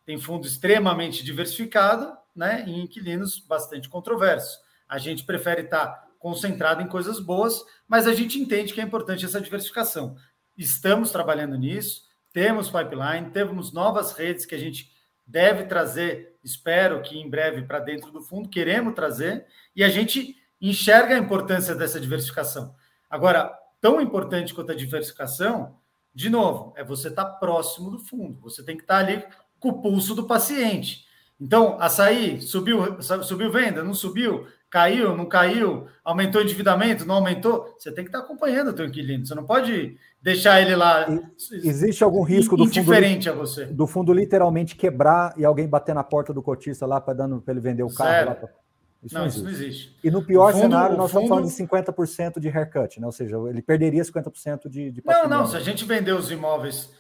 [0.06, 4.60] Tem fundo extremamente diversificado, né, em inquilinos bastante controversos.
[4.88, 9.26] A gente prefere estar concentrado em coisas boas, mas a gente entende que é importante
[9.26, 10.16] essa diversificação.
[10.56, 14.92] Estamos trabalhando nisso, temos pipeline, temos novas redes que a gente
[15.26, 20.39] deve trazer, espero que em breve para dentro do fundo, queremos trazer, e a gente
[20.62, 22.74] enxerga a importância dessa diversificação.
[23.10, 25.76] Agora, tão importante quanto a diversificação,
[26.14, 28.40] de novo, é você estar tá próximo do fundo.
[28.42, 29.24] Você tem que estar tá ali
[29.60, 31.08] com o pulso do paciente.
[31.40, 37.74] Então, açaí, subiu, subiu venda, não subiu, caiu, não caiu, aumentou o endividamento, não aumentou.
[37.78, 39.26] Você tem que estar tá acompanhando o teu inquilino.
[39.26, 41.08] Você não pode deixar ele lá.
[41.50, 43.66] Existe algum risco do fundo, a você.
[43.66, 47.16] do fundo literalmente quebrar e alguém bater na porta do cotista lá para
[47.48, 48.36] ele vender o carro?
[49.04, 49.96] Isso não, não isso não existe.
[50.04, 51.24] E no pior fundo, cenário, nós fundo...
[51.24, 53.06] estamos falando de 50% de haircut, né?
[53.06, 56.92] ou seja, ele perderia 50% de, de Não, não, se a gente vender os imóveis,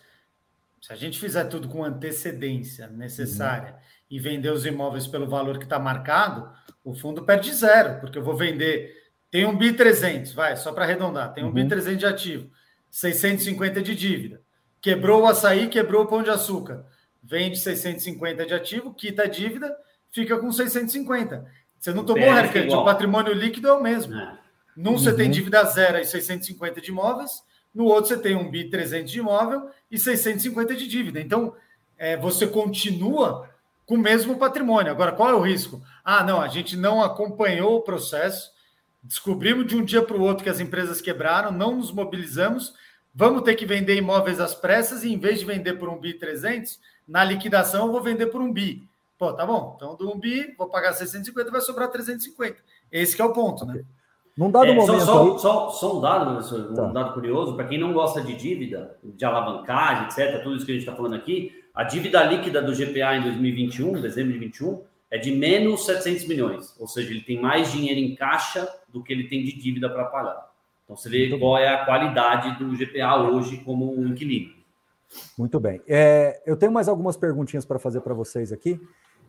[0.81, 3.79] se a gente fizer tudo com antecedência necessária uhum.
[4.11, 6.49] e vender os imóveis pelo valor que está marcado,
[6.83, 8.97] o fundo perde zero, porque eu vou vender.
[9.29, 11.53] Tem um BI 300, vai, só para arredondar, tem um uhum.
[11.53, 12.49] BI 300 de ativo,
[12.89, 14.41] 650 de dívida.
[14.81, 16.85] Quebrou o açaí, quebrou o pão de açúcar.
[17.21, 19.75] Vende 650 de ativo, quita a dívida,
[20.09, 24.15] fica com 650 você não tomou haircut, o patrimônio líquido é o mesmo.
[24.15, 24.37] É.
[24.75, 24.97] Num uhum.
[24.97, 27.43] você tem dívida zero e 650 de imóveis,
[27.73, 31.19] no outro você tem um BI 300 de imóvel e 650 de dívida.
[31.19, 31.53] Então,
[31.97, 33.49] é, você continua
[33.85, 34.91] com o mesmo patrimônio.
[34.91, 35.81] Agora, qual é o risco?
[36.03, 38.51] Ah, não, a gente não acompanhou o processo,
[39.01, 42.73] descobrimos de um dia para o outro que as empresas quebraram, não nos mobilizamos,
[43.13, 46.13] vamos ter que vender imóveis às pressas e em vez de vender por um BI
[46.13, 48.88] 300, na liquidação eu vou vender por um BI.
[49.19, 49.73] Pô, tá bom.
[49.75, 52.55] Então, do 1 bi, vou pagar 650, vai sobrar 350.
[52.89, 53.83] Esse é o ponto, né?
[54.37, 55.01] Num dado é, momento.
[55.01, 55.39] Só, aí...
[55.39, 56.83] só, só, um dado, professor, tá.
[56.83, 60.71] um dado curioso, para quem não gosta de dívida, de alavancagem, etc., tudo isso que
[60.71, 64.83] a gente está falando aqui, a dívida líquida do GPA em 2021, dezembro de 2021,
[65.11, 66.73] é de menos 700 milhões.
[66.79, 70.05] Ou seja, ele tem mais dinheiro em caixa do que ele tem de dívida para
[70.05, 70.49] pagar.
[70.85, 74.53] Então, você vê qual é a qualidade do GPA hoje como um inquilino.
[75.37, 75.81] Muito bem.
[75.85, 78.79] É, eu tenho mais algumas perguntinhas para fazer para vocês aqui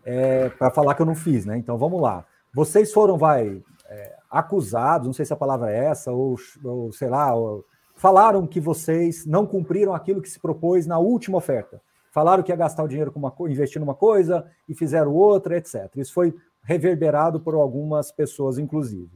[0.04, 1.56] é, para falar que eu não fiz, né?
[1.56, 2.24] Então vamos lá.
[2.52, 7.08] Vocês foram, vai, é, acusados, não sei se a palavra é essa, ou, ou sei
[7.08, 7.64] lá, ou,
[7.94, 11.80] falaram que vocês não cumpriram aquilo que se propôs na última oferta.
[12.10, 15.90] Falaram que ia gastar o dinheiro com uma investir numa coisa e fizeram outra, etc.
[15.96, 19.10] Isso foi reverberado por algumas pessoas, inclusive.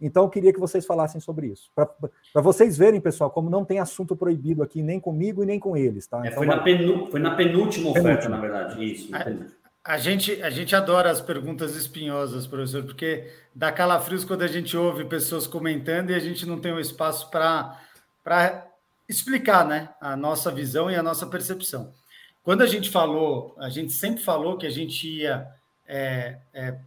[0.00, 1.70] Então, eu queria que vocês falassem sobre isso.
[1.74, 5.76] Para vocês verem, pessoal, como não tem assunto proibido aqui, nem comigo e nem com
[5.76, 6.06] eles.
[6.06, 6.24] Tá?
[6.24, 8.36] É, então, foi, na penu, foi, na penúltima oferta, penúltima.
[8.36, 8.84] na verdade.
[8.84, 9.14] Isso.
[9.14, 9.36] É,
[9.90, 14.76] a gente, a gente adora as perguntas espinhosas, professor, porque dá calafrios quando a gente
[14.76, 18.68] ouve pessoas comentando e a gente não tem um espaço para
[19.08, 21.92] explicar né, a nossa visão e a nossa percepção.
[22.44, 25.48] Quando a gente falou, a gente sempre falou que a gente ia
[25.88, 26.78] é, é,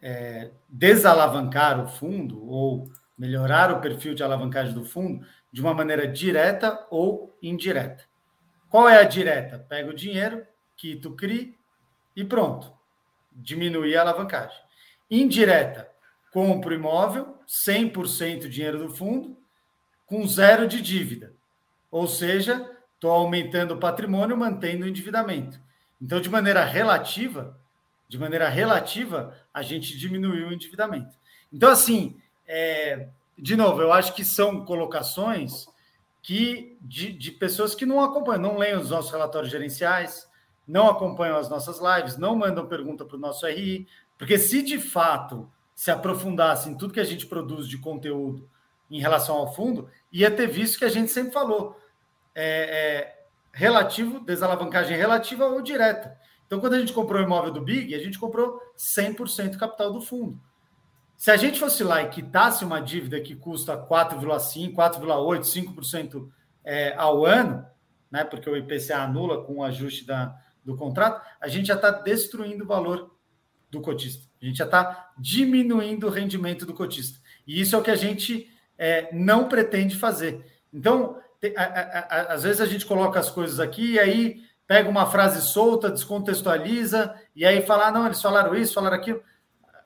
[0.00, 6.08] é, desalavancar o fundo ou melhorar o perfil de alavancagem do fundo de uma maneira
[6.08, 8.02] direta ou indireta.
[8.70, 9.58] Qual é a direta?
[9.68, 10.42] Pega o dinheiro
[11.02, 11.57] tu cria
[12.18, 12.72] e pronto.
[13.30, 14.58] Diminuir a alavancagem.
[15.08, 15.88] Indireta,
[16.32, 19.38] compro imóvel, 100% dinheiro do fundo,
[20.04, 21.32] com zero de dívida.
[21.90, 25.60] Ou seja, estou aumentando o patrimônio, mantendo o endividamento.
[26.02, 27.56] Então, de maneira relativa,
[28.08, 31.16] de maneira relativa, a gente diminuiu o endividamento.
[31.52, 35.66] Então, assim, é, de novo, eu acho que são colocações
[36.20, 40.27] que de, de pessoas que não acompanham, não leem os nossos relatórios gerenciais,
[40.68, 43.88] não acompanham as nossas lives, não mandam pergunta para o nosso RI,
[44.18, 48.48] porque se de fato se aprofundasse em tudo que a gente produz de conteúdo
[48.90, 51.80] em relação ao fundo, ia ter visto que a gente sempre falou.
[52.34, 53.18] É, é,
[53.52, 56.16] relativo, desalavancagem relativa ou direta.
[56.46, 60.00] Então, quando a gente comprou o imóvel do Big, a gente comprou 100% capital do
[60.00, 60.40] fundo.
[61.16, 66.28] Se a gente fosse lá e quitasse uma dívida que custa 4,5%, 4,8%, 5%
[66.64, 67.66] é, ao ano,
[68.10, 70.36] né, porque o IPCA anula com o ajuste da,
[70.68, 73.10] do contrato, a gente já está destruindo o valor
[73.70, 74.28] do cotista.
[74.40, 77.18] A gente já está diminuindo o rendimento do cotista.
[77.46, 80.44] E isso é o que a gente é, não pretende fazer.
[80.72, 84.42] Então, tem, a, a, a, às vezes a gente coloca as coisas aqui e aí
[84.66, 89.22] pega uma frase solta, descontextualiza e aí fala, ah, não, eles falaram isso, falaram aquilo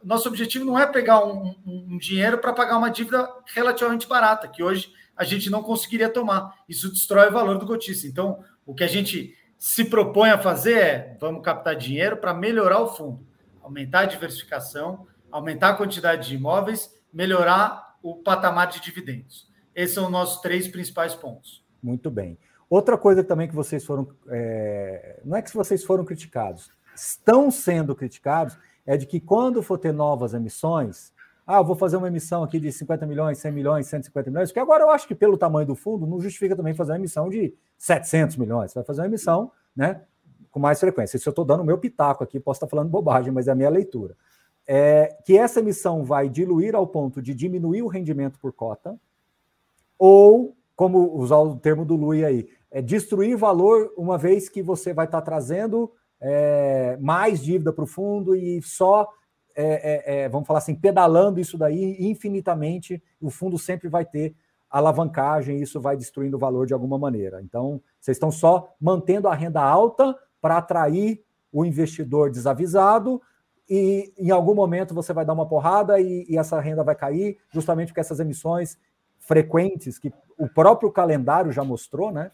[0.03, 4.49] nosso objetivo não é pegar um, um, um dinheiro para pagar uma dívida relativamente barata,
[4.49, 6.55] que hoje a gente não conseguiria tomar.
[6.69, 8.09] Isso destrói o valor do cotista.
[8.09, 12.81] Então, o que a gente se propõe a fazer é vamos captar dinheiro para melhorar
[12.81, 13.25] o fundo,
[13.63, 19.49] aumentar a diversificação, aumentar a quantidade de imóveis, melhorar o patamar de dividendos.
[19.73, 21.65] Esses são os nossos três principais pontos.
[21.81, 22.37] Muito bem.
[22.69, 24.09] Outra coisa também que vocês foram.
[24.31, 25.21] É...
[25.25, 29.93] Não é que vocês foram criticados, estão sendo criticados é de que quando for ter
[29.93, 31.13] novas emissões,
[31.47, 34.85] ah, vou fazer uma emissão aqui de 50 milhões, 100 milhões, 150 milhões, porque agora
[34.85, 38.37] eu acho que pelo tamanho do fundo não justifica também fazer uma emissão de 700
[38.37, 38.71] milhões.
[38.71, 40.03] Você vai fazer uma emissão, né,
[40.51, 41.17] com mais frequência.
[41.17, 43.55] Isso eu estou dando o meu pitaco aqui, posso estar falando bobagem, mas é a
[43.55, 44.17] minha leitura.
[44.67, 48.97] É, que essa emissão vai diluir ao ponto de diminuir o rendimento por cota,
[49.99, 54.93] ou, como usar o termo do Lui aí, é destruir valor uma vez que você
[54.93, 59.09] vai estar trazendo é, mais dívida para o fundo e só,
[59.55, 64.35] é, é, é, vamos falar assim, pedalando isso daí infinitamente, o fundo sempre vai ter
[64.71, 67.43] alavancagem e isso vai destruindo o valor de alguma maneira.
[67.43, 71.23] Então, vocês estão só mantendo a renda alta para atrair
[71.53, 73.21] o investidor desavisado
[73.69, 77.39] e em algum momento você vai dar uma porrada e, e essa renda vai cair,
[77.51, 78.79] justamente porque essas emissões
[79.19, 82.31] frequentes que o próprio calendário já mostrou, né?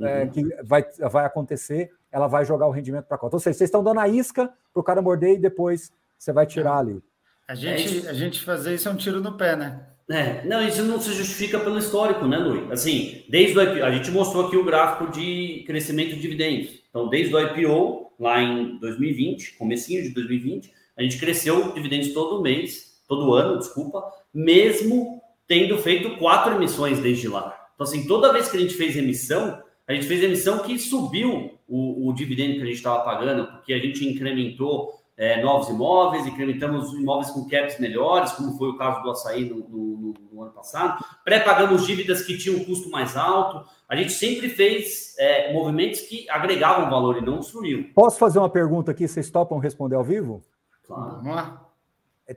[0.00, 0.30] É, uhum.
[0.30, 3.36] que vai, vai acontecer, ela vai jogar o rendimento para a cota.
[3.36, 5.90] Ou seja, vocês estão dando a isca para o cara morder e depois
[6.22, 7.02] você vai tirar ali.
[7.48, 9.88] A gente, é a gente fazer isso é um tiro no pé, né?
[10.08, 12.70] É, não, isso não se justifica pelo histórico, né, Luiz?
[12.70, 16.80] Assim, desde o IPO, a gente mostrou aqui o gráfico de crescimento de dividendos.
[16.88, 22.42] Então, desde o IPO, lá em 2020, comecinho de 2020, a gente cresceu dividendos todo
[22.42, 27.70] mês, todo ano, desculpa, mesmo tendo feito quatro emissões desde lá.
[27.74, 31.58] Então, assim, toda vez que a gente fez emissão, a gente fez emissão que subiu
[31.66, 36.26] o, o dividendo que a gente estava pagando, porque a gente incrementou é, novos imóveis,
[36.26, 40.52] incrementamos imóveis com caps melhores, como foi o caso do açaí no, no, no ano
[40.52, 43.68] passado, pré-pagamos dívidas que tinham um custo mais alto.
[43.88, 47.84] A gente sempre fez é, movimentos que agregavam valor e não destruíam.
[47.94, 49.06] Posso fazer uma pergunta aqui?
[49.06, 50.42] Vocês topam responder ao vivo?
[50.86, 51.16] Claro.
[51.16, 51.68] Vamos lá.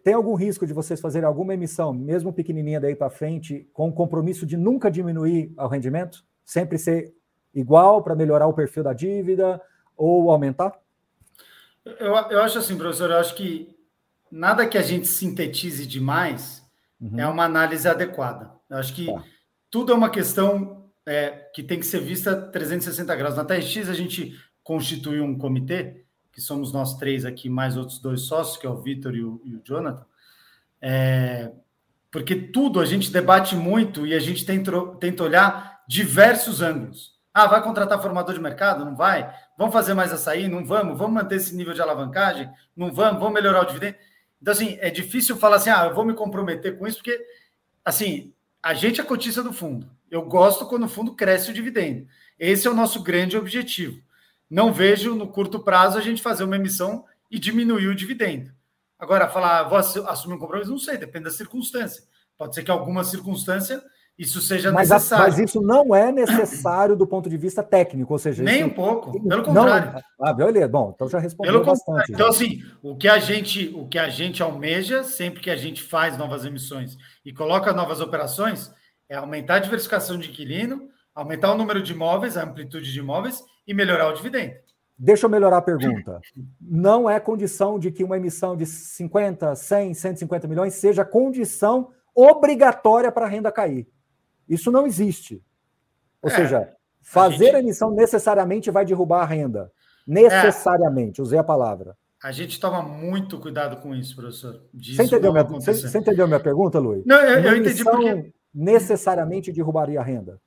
[0.03, 3.93] Tem algum risco de vocês fazerem alguma emissão, mesmo pequenininha daí para frente, com o
[3.93, 6.25] compromisso de nunca diminuir o rendimento?
[6.43, 7.13] Sempre ser
[7.53, 9.61] igual para melhorar o perfil da dívida
[9.95, 10.73] ou aumentar?
[11.85, 13.75] Eu, eu acho assim, professor, eu acho que
[14.31, 16.67] nada que a gente sintetize demais
[16.99, 17.19] uhum.
[17.19, 18.51] é uma análise adequada.
[18.69, 19.23] Eu acho que tá.
[19.69, 23.35] tudo é uma questão é, que tem que ser vista 360 graus.
[23.35, 26.03] Na TRX, a gente constituiu um comitê,
[26.33, 29.55] que somos nós três aqui, mais outros dois sócios, que é o Vitor e, e
[29.55, 30.05] o, Jonathan,
[30.81, 31.51] é,
[32.11, 37.14] porque tudo a gente debate muito e a gente tenta, tenta olhar diversos ângulos.
[37.37, 38.85] Ah, vai contratar formador de mercado?
[38.85, 39.29] Não vai?
[39.57, 40.47] Vamos fazer mais açaí?
[40.47, 40.97] Não vamos?
[40.97, 42.49] Vamos manter esse nível de alavancagem?
[42.73, 43.19] Não vamos?
[43.19, 43.97] Vamos melhorar o dividendo?
[44.41, 47.19] Então, assim, é difícil falar assim, ah, eu vou me comprometer com isso, porque,
[47.83, 48.33] assim,
[48.63, 49.91] a gente é cotista do fundo.
[50.09, 52.07] Eu gosto quando o fundo cresce o dividendo.
[52.39, 54.01] Esse é o nosso grande objetivo.
[54.49, 58.49] Não vejo no curto prazo a gente fazer uma emissão e diminuir o dividendo.
[58.97, 62.01] Agora, falar, vou assumir um compromisso, não sei, depende da circunstância.
[62.37, 63.83] Pode ser que alguma circunstância
[64.17, 65.25] isso seja mas, necessário.
[65.25, 68.69] mas isso não é necessário do ponto de vista técnico, ou seja, nem isso, um
[68.69, 69.93] pouco, pelo contrário.
[69.93, 72.13] Não, ah, beleza, bom, então já respondeu pelo bastante.
[72.13, 75.83] Então, assim, o que a gente, o que a gente almeja sempre que a gente
[75.83, 78.71] faz novas emissões e coloca novas operações
[79.09, 83.43] é aumentar a diversificação de inquilino, aumentar o número de imóveis, a amplitude de imóveis
[83.67, 84.53] e melhorar o dividendo.
[84.97, 86.21] Deixa eu melhorar a pergunta.
[86.61, 93.11] Não é condição de que uma emissão de 50, 100, 150 milhões seja condição obrigatória
[93.11, 93.85] para a renda cair.
[94.47, 95.41] Isso não existe.
[96.21, 97.63] Ou é, seja, fazer a, gente...
[97.63, 99.71] emissão necessariamente vai derrubar a renda.
[100.07, 101.23] Necessariamente, é.
[101.23, 101.97] usei a palavra.
[102.23, 104.63] A gente toma muito cuidado com isso, professor.
[104.73, 107.05] Você entendeu, minha, você, você entendeu minha pergunta, Luiz?
[107.05, 108.33] Não, eu, eu entendi porque...
[108.53, 110.41] necessariamente derrubaria a renda.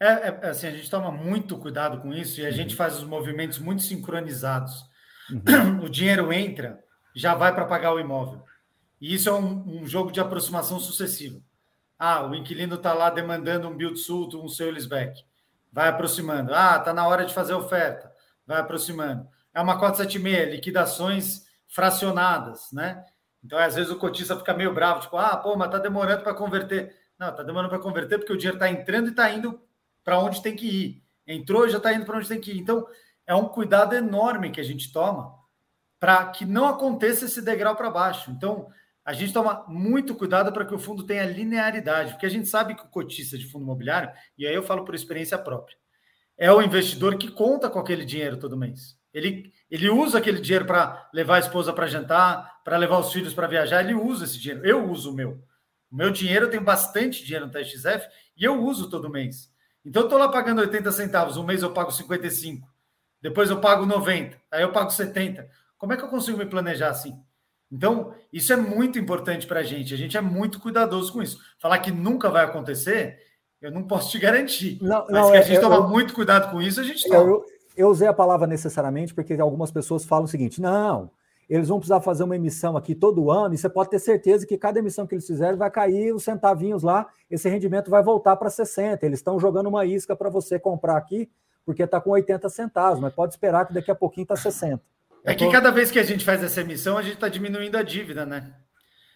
[0.00, 2.54] É, é, é, assim, a gente toma muito cuidado com isso e a uhum.
[2.54, 4.84] gente faz os movimentos muito sincronizados.
[5.30, 5.80] Uhum.
[5.84, 6.78] O dinheiro entra,
[7.14, 8.42] já vai para pagar o imóvel.
[9.00, 11.40] E isso é um, um jogo de aproximação sucessiva.
[11.98, 15.24] Ah, o inquilino está lá demandando um build suit, um seu back.
[15.72, 16.54] Vai aproximando.
[16.54, 18.12] Ah, está na hora de fazer oferta.
[18.46, 19.28] Vai aproximando.
[19.52, 23.04] É uma 476, liquidações fracionadas, né?
[23.42, 26.34] Então, às vezes, o cotista fica meio bravo, tipo, ah, pô, mas está demorando para
[26.34, 26.94] converter.
[27.18, 29.60] Não, está demorando para converter porque o dinheiro está entrando e está indo
[30.04, 31.02] para onde tem que ir.
[31.26, 32.58] Entrou e já está indo para onde tem que ir.
[32.58, 32.86] Então,
[33.26, 35.36] é um cuidado enorme que a gente toma
[36.00, 38.30] para que não aconteça esse degrau para baixo.
[38.30, 38.68] Então,
[39.08, 42.74] a gente toma muito cuidado para que o fundo tenha linearidade, porque a gente sabe
[42.74, 45.78] que o cotista de fundo imobiliário, e aí eu falo por experiência própria,
[46.36, 48.98] é o investidor que conta com aquele dinheiro todo mês.
[49.10, 53.32] Ele, ele usa aquele dinheiro para levar a esposa para jantar, para levar os filhos
[53.32, 54.66] para viajar, ele usa esse dinheiro.
[54.66, 55.42] Eu uso o meu.
[55.90, 58.06] O meu dinheiro, eu tenho bastante dinheiro no TXF
[58.36, 59.50] e eu uso todo mês.
[59.86, 62.68] Então, eu estou lá pagando 80 centavos, um mês eu pago 55,
[63.22, 65.48] depois eu pago 90, aí eu pago 70.
[65.78, 67.18] Como é que eu consigo me planejar assim?
[67.70, 69.92] Então, isso é muito importante para a gente.
[69.92, 71.38] A gente é muito cuidadoso com isso.
[71.58, 73.18] Falar que nunca vai acontecer,
[73.60, 74.78] eu não posso te garantir.
[74.80, 77.06] Não, mas não, que a gente é, toma eu, muito cuidado com isso, a gente
[77.06, 77.20] toma.
[77.20, 77.44] Eu,
[77.76, 81.10] eu, usei a palavra necessariamente porque algumas pessoas falam o seguinte: não,
[81.48, 84.56] eles vão precisar fazer uma emissão aqui todo ano, e você pode ter certeza que
[84.56, 88.48] cada emissão que eles fizerem vai cair os centavinhos lá, esse rendimento vai voltar para
[88.48, 89.04] 60.
[89.04, 91.28] Eles estão jogando uma isca para você comprar aqui,
[91.66, 94.82] porque está com 80 centavos, mas pode esperar que daqui a pouquinho está 60.
[95.30, 97.82] É que cada vez que a gente faz essa emissão, a gente está diminuindo a
[97.82, 98.52] dívida, né?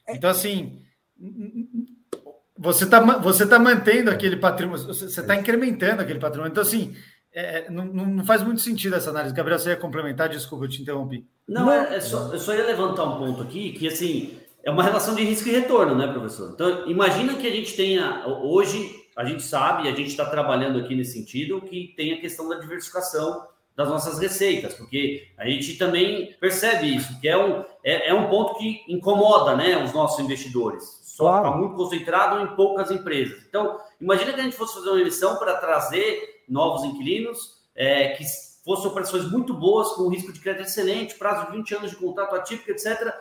[0.07, 0.17] É.
[0.17, 0.83] Então, assim,
[2.59, 6.51] você está você tá mantendo aquele patrimônio, você está incrementando aquele patrimônio.
[6.51, 6.95] Então, assim,
[7.33, 9.35] é, é não, não, faz muito sentido essa análise.
[9.35, 10.29] Gabriel, você ia complementar?
[10.29, 11.27] Desculpa, eu te interrompi.
[11.49, 14.83] Não, é, é só, eu só ia levantar um ponto aqui, que, assim, é uma
[14.83, 16.53] relação de risco e retorno, né, professor?
[16.55, 20.95] Então, imagina que a gente tenha, hoje, a gente sabe, a gente está trabalhando aqui
[20.95, 23.47] nesse sentido, que tem a questão da diversificação
[23.77, 28.29] das nossas receitas, porque a gente também percebe isso, que é um, é, é um
[28.29, 31.01] ponto que incomoda né, os nossos investidores.
[31.05, 31.59] Só está claro.
[31.59, 33.43] muito concentrado em poucas empresas.
[33.49, 38.25] Então, imagina que a gente fosse fazer uma emissão para trazer novos inquilinos, é, que
[38.65, 42.35] fossem operações muito boas, com risco de crédito excelente, prazo de 20 anos de contrato
[42.35, 43.13] atípico, etc.,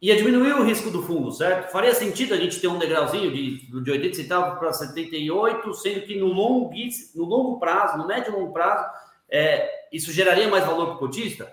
[0.00, 1.72] ia diminuir o risco do fundo, certo?
[1.72, 6.18] Faria sentido a gente ter um degrauzinho de, de 80 centavos para 78, sendo que
[6.18, 6.70] no longo,
[7.14, 8.86] no longo prazo, no médio e longo prazo,
[9.30, 11.52] é, isso geraria mais valor para o cotista?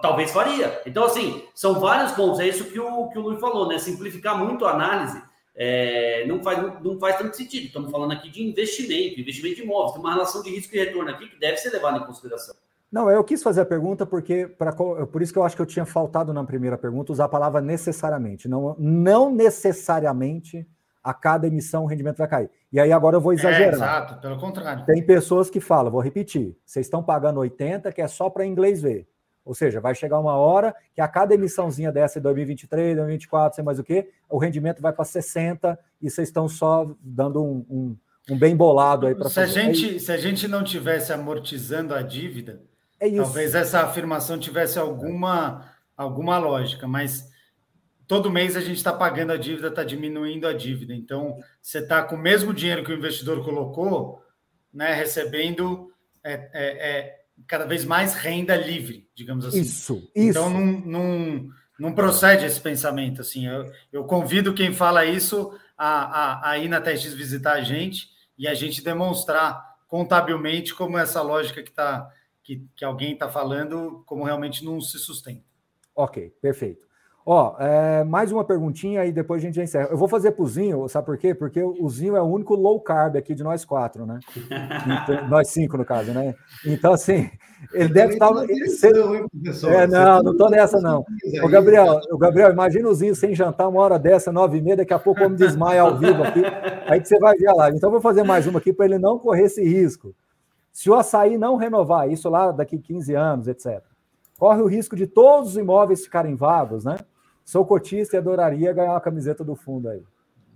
[0.00, 0.80] Talvez faria.
[0.86, 2.38] Então, assim, são vários pontos.
[2.38, 3.78] É isso que o, que o Luiz falou, né?
[3.78, 5.20] Simplificar muito a análise
[5.54, 7.66] é, não, faz, não faz tanto sentido.
[7.66, 9.92] Estamos falando aqui de investimento, investimento de imóveis.
[9.92, 12.54] Tem uma relação de risco e retorno aqui que deve ser levada em consideração.
[12.90, 15.66] Não, eu quis fazer a pergunta porque, pra, por isso que eu acho que eu
[15.66, 18.46] tinha faltado na primeira pergunta usar a palavra necessariamente.
[18.48, 20.66] Não, não necessariamente
[21.02, 22.50] a cada emissão o rendimento vai cair.
[22.72, 23.72] E aí agora eu vou exagerar.
[23.72, 24.84] É, exato, pelo contrário.
[24.84, 28.80] Tem pessoas que falam, vou repetir, vocês estão pagando 80, que é só para inglês
[28.80, 29.08] ver.
[29.44, 33.64] Ou seja, vai chegar uma hora que a cada emissãozinha dessa em 2023, 2024, sei
[33.64, 37.96] mais o quê, o rendimento vai para 60 e vocês estão só dando um, um,
[38.30, 39.60] um bem bolado aí para se fazer.
[39.60, 42.62] A gente, se a gente não tivesse amortizando a dívida,
[43.00, 45.64] é talvez essa afirmação tivesse alguma,
[45.96, 47.31] alguma lógica, mas
[48.12, 50.92] todo mês a gente está pagando a dívida, está diminuindo a dívida.
[50.92, 54.22] Então, você está com o mesmo dinheiro que o investidor colocou,
[54.70, 55.90] né, recebendo
[56.22, 59.62] é, é, é, cada vez mais renda livre, digamos assim.
[59.62, 60.10] Isso, isso.
[60.14, 61.48] Então, não, não,
[61.78, 63.22] não procede esse pensamento.
[63.22, 67.62] Assim, eu, eu convido quem fala isso a, a, a ir na TX visitar a
[67.62, 72.12] gente e a gente demonstrar contabilmente como essa lógica que, tá,
[72.42, 75.46] que, que alguém está falando, como realmente não se sustenta.
[75.96, 76.91] Ok, perfeito.
[77.24, 79.88] Ó, é, mais uma perguntinha e depois a gente já encerra.
[79.90, 81.32] Eu vou fazer pro Zinho, sabe por quê?
[81.32, 84.18] Porque o Zinho é o único low carb aqui de nós quatro, né?
[84.36, 86.34] Então, nós cinco, no caso, né?
[86.66, 87.30] Então, assim,
[87.72, 88.28] ele Eu deve estar.
[88.28, 88.44] Tá...
[89.70, 91.04] É, não, não tô nessa, não.
[91.44, 94.78] O Gabriel, o Gabriel, imagina o Zinho sem jantar uma hora dessa, nove e meia,
[94.78, 96.42] daqui a pouco eu me desmaia ao vivo aqui.
[96.88, 97.76] Aí que você vai ver a live.
[97.76, 100.12] Então, eu vou fazer mais uma aqui para ele não correr esse risco.
[100.72, 103.80] Se o açaí não renovar, isso lá daqui 15 anos, etc.,
[104.36, 106.96] corre o risco de todos os imóveis ficarem vagos, né?
[107.44, 110.02] Sou cotista e adoraria ganhar uma camiseta do fundo aí.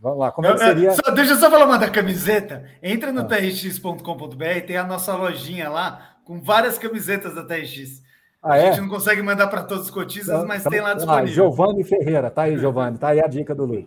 [0.00, 0.92] Vamos lá, como é que seria?
[0.92, 2.64] Só, deixa eu só falar uma da camiseta.
[2.82, 3.24] Entra no ah.
[3.24, 8.02] trx.com.br, tem a nossa lojinha lá com várias camisetas da TRX.
[8.42, 8.66] Ah, a é?
[8.66, 11.24] gente não consegue mandar para todos os cotistas, então, mas então, tem lá disponível.
[11.24, 13.86] Ah, Giovanni Ferreira, tá aí, Giovanni, tá aí a dica do Luiz.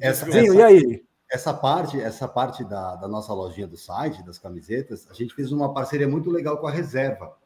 [0.00, 1.04] Essa, Sim, essa, e aí?
[1.30, 5.52] Essa parte, essa parte da, da nossa lojinha do site, das camisetas, a gente fez
[5.52, 7.36] uma parceria muito legal com a Reserva.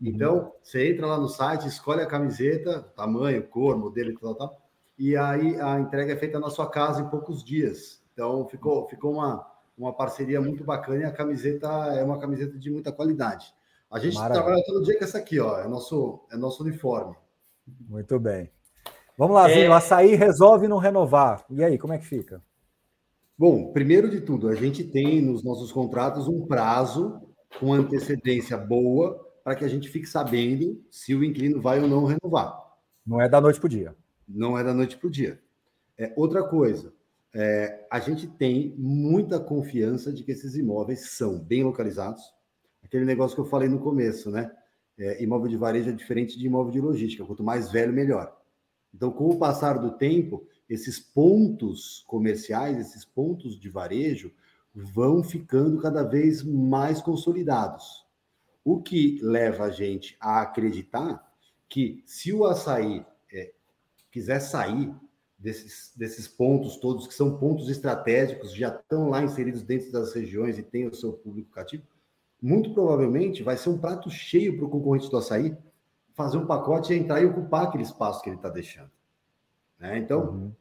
[0.00, 4.62] Então, você entra lá no site, escolhe a camiseta, tamanho, cor, modelo e tal, tal,
[4.98, 8.02] e aí a entrega é feita na sua casa em poucos dias.
[8.12, 9.46] Então, ficou, ficou uma,
[9.76, 13.52] uma parceria muito bacana e a camiseta é uma camiseta de muita qualidade.
[13.90, 14.42] A gente Maravilha.
[14.42, 17.14] trabalha todo dia com essa aqui, ó, é nosso, é nosso uniforme.
[17.88, 18.50] Muito bem.
[19.18, 19.74] Vamos lá, Zinho, é...
[19.74, 21.44] açaí resolve não renovar.
[21.50, 22.42] E aí, como é que fica?
[23.36, 27.20] Bom, primeiro de tudo, a gente tem nos nossos contratos um prazo
[27.58, 32.04] com antecedência boa para que a gente fique sabendo se o inquilino vai ou não
[32.04, 32.58] renovar.
[33.06, 33.96] Não é da noite para o dia.
[34.28, 35.40] Não é da noite para o dia.
[35.98, 36.92] É, outra coisa,
[37.34, 42.22] é, a gente tem muita confiança de que esses imóveis são bem localizados.
[42.82, 44.50] Aquele negócio que eu falei no começo, né?
[44.98, 47.24] É, imóvel de varejo é diferente de imóvel de logística.
[47.24, 48.36] Quanto mais velho, melhor.
[48.94, 54.32] Então, com o passar do tempo, esses pontos comerciais, esses pontos de varejo,
[54.74, 57.99] vão ficando cada vez mais consolidados.
[58.64, 61.26] O que leva a gente a acreditar
[61.68, 63.52] que se o açaí é,
[64.10, 64.94] quiser sair
[65.38, 70.58] desses, desses pontos todos, que são pontos estratégicos, já estão lá inseridos dentro das regiões
[70.58, 71.84] e tem o seu público cativo,
[72.42, 75.56] muito provavelmente vai ser um prato cheio para o concorrente do açaí
[76.14, 78.90] fazer um pacote e entrar e ocupar aquele espaço que ele está deixando.
[79.78, 79.98] Né?
[79.98, 80.52] Então, uhum.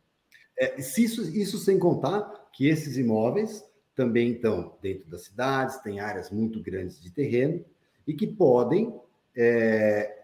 [0.58, 3.66] é, se isso, isso sem contar que esses imóveis
[3.96, 7.66] também estão dentro das cidades, tem áreas muito grandes de terreno,
[8.10, 8.92] e que podem
[9.38, 10.18] é,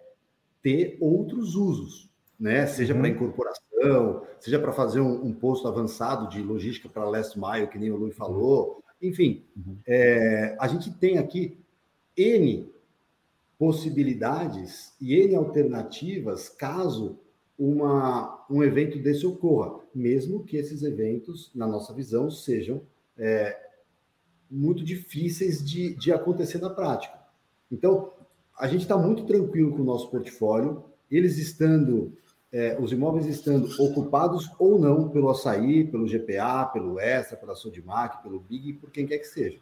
[0.64, 2.10] ter outros usos,
[2.40, 2.66] né?
[2.66, 2.99] Seja uhum.
[2.99, 7.78] para incorporação, seja para fazer um, um, posto avançado de logística para last mile, que
[7.78, 8.84] nem o Lui falou.
[8.99, 9.78] Enfim, uhum.
[9.86, 11.60] é, a gente tem aqui
[12.18, 12.68] N
[13.56, 17.20] possibilidades e N alternativas caso
[17.57, 22.82] uma, um evento desse ocorra, mesmo que esses eventos, na nossa visão, sejam
[23.16, 23.56] é,
[24.49, 27.24] muito difíceis de, de acontecer na prática.
[27.76, 28.14] Então,
[28.57, 32.14] a gente está muito tranquilo com o nosso portfólio, eles estando,
[32.52, 38.23] é, os imóveis estando ocupados ou não pelo açaí, pelo GPA, pelo Extra, pela Sodimac,
[38.23, 39.60] pelo Big, por quem quer que seja.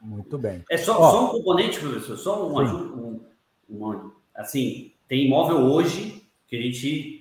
[0.00, 0.64] Muito bem.
[0.70, 3.20] É só, só um componente, professor, só um, um,
[3.68, 7.15] um, assim, tem imóvel hoje que a gente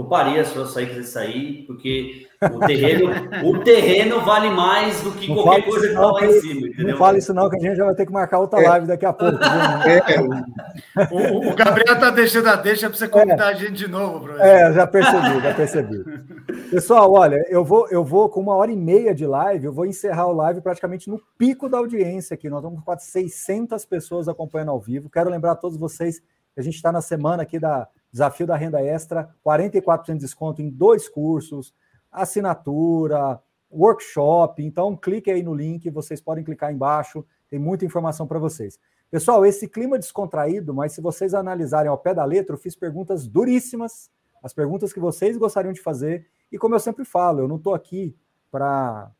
[0.00, 3.10] toparia se o açaí quiser sair, porque o terreno,
[3.44, 6.88] o terreno vale mais do que não qualquer coisa que está lá em cima, entendeu?
[6.88, 8.68] Não fala isso não, que a gente já vai ter que marcar outra é.
[8.68, 9.38] live daqui a pouco.
[9.90, 10.20] É.
[11.10, 13.54] o, o, Gabriel está deixando a deixa para você convidar é.
[13.54, 14.46] a gente de novo, professor.
[14.46, 16.04] É, já percebi, já percebi.
[16.70, 19.86] Pessoal, olha, eu vou, eu vou com uma hora e meia de live, eu vou
[19.86, 22.48] encerrar o live praticamente no pico da audiência aqui.
[22.48, 25.10] Nós estamos com quase 600 pessoas acompanhando ao vivo.
[25.10, 28.56] Quero lembrar a todos vocês que a gente está na semana aqui da Desafio da
[28.56, 31.74] Renda Extra, 44% de desconto em dois cursos,
[32.10, 34.62] assinatura, workshop.
[34.64, 38.78] Então, clique aí no link, vocês podem clicar embaixo, tem muita informação para vocês.
[39.10, 43.26] Pessoal, esse clima descontraído, mas se vocês analisarem ao pé da letra, eu fiz perguntas
[43.26, 44.10] duríssimas,
[44.42, 46.26] as perguntas que vocês gostariam de fazer.
[46.50, 48.16] E como eu sempre falo, eu não estou aqui
[48.50, 49.10] para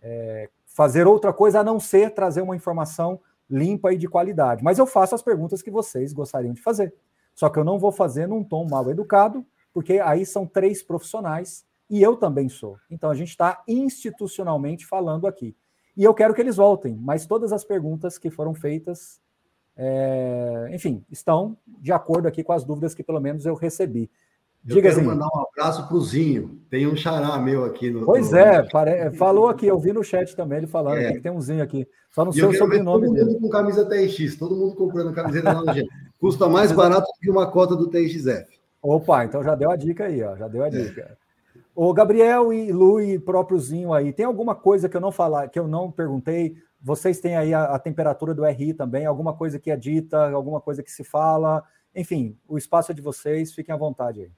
[0.00, 3.20] é, fazer outra coisa a não ser trazer uma informação
[3.50, 4.62] limpa e de qualidade.
[4.64, 6.94] Mas eu faço as perguntas que vocês gostariam de fazer.
[7.34, 11.64] Só que eu não vou fazer num tom mal educado, porque aí são três profissionais
[11.88, 12.76] e eu também sou.
[12.90, 15.56] Então a gente está institucionalmente falando aqui.
[15.96, 19.20] E eu quero que eles voltem, mas todas as perguntas que foram feitas,
[19.76, 24.10] é, enfim, estão de acordo aqui com as dúvidas que pelo menos eu recebi.
[24.66, 25.08] Eu Diga quero assim.
[25.08, 26.60] mandar um abraço para o Zinho.
[26.70, 28.06] Tem um xará meu aqui no.
[28.06, 28.38] Pois no...
[28.38, 29.10] é, pare...
[29.12, 31.12] falou aqui, eu vi no chat também ele falando é.
[31.12, 31.86] que tem um Zinho aqui.
[32.10, 35.74] Só não sei o sobrenome todo mundo com camisa TX, todo mundo comprando camiseta na.
[36.22, 38.46] Custa mais barato que uma cota do TXF.
[38.80, 40.36] Opa, então já deu a dica aí, ó.
[40.36, 40.70] Já deu a é.
[40.70, 41.18] dica.
[41.74, 45.58] O Gabriel e Lu e própriozinho aí, tem alguma coisa que eu não falar, que
[45.58, 46.54] eu não perguntei?
[46.80, 50.60] Vocês têm aí a, a, temperatura do RI também, alguma coisa que é dita, alguma
[50.60, 51.64] coisa que se fala?
[51.92, 54.30] Enfim, o espaço é de vocês, fiquem à vontade aí.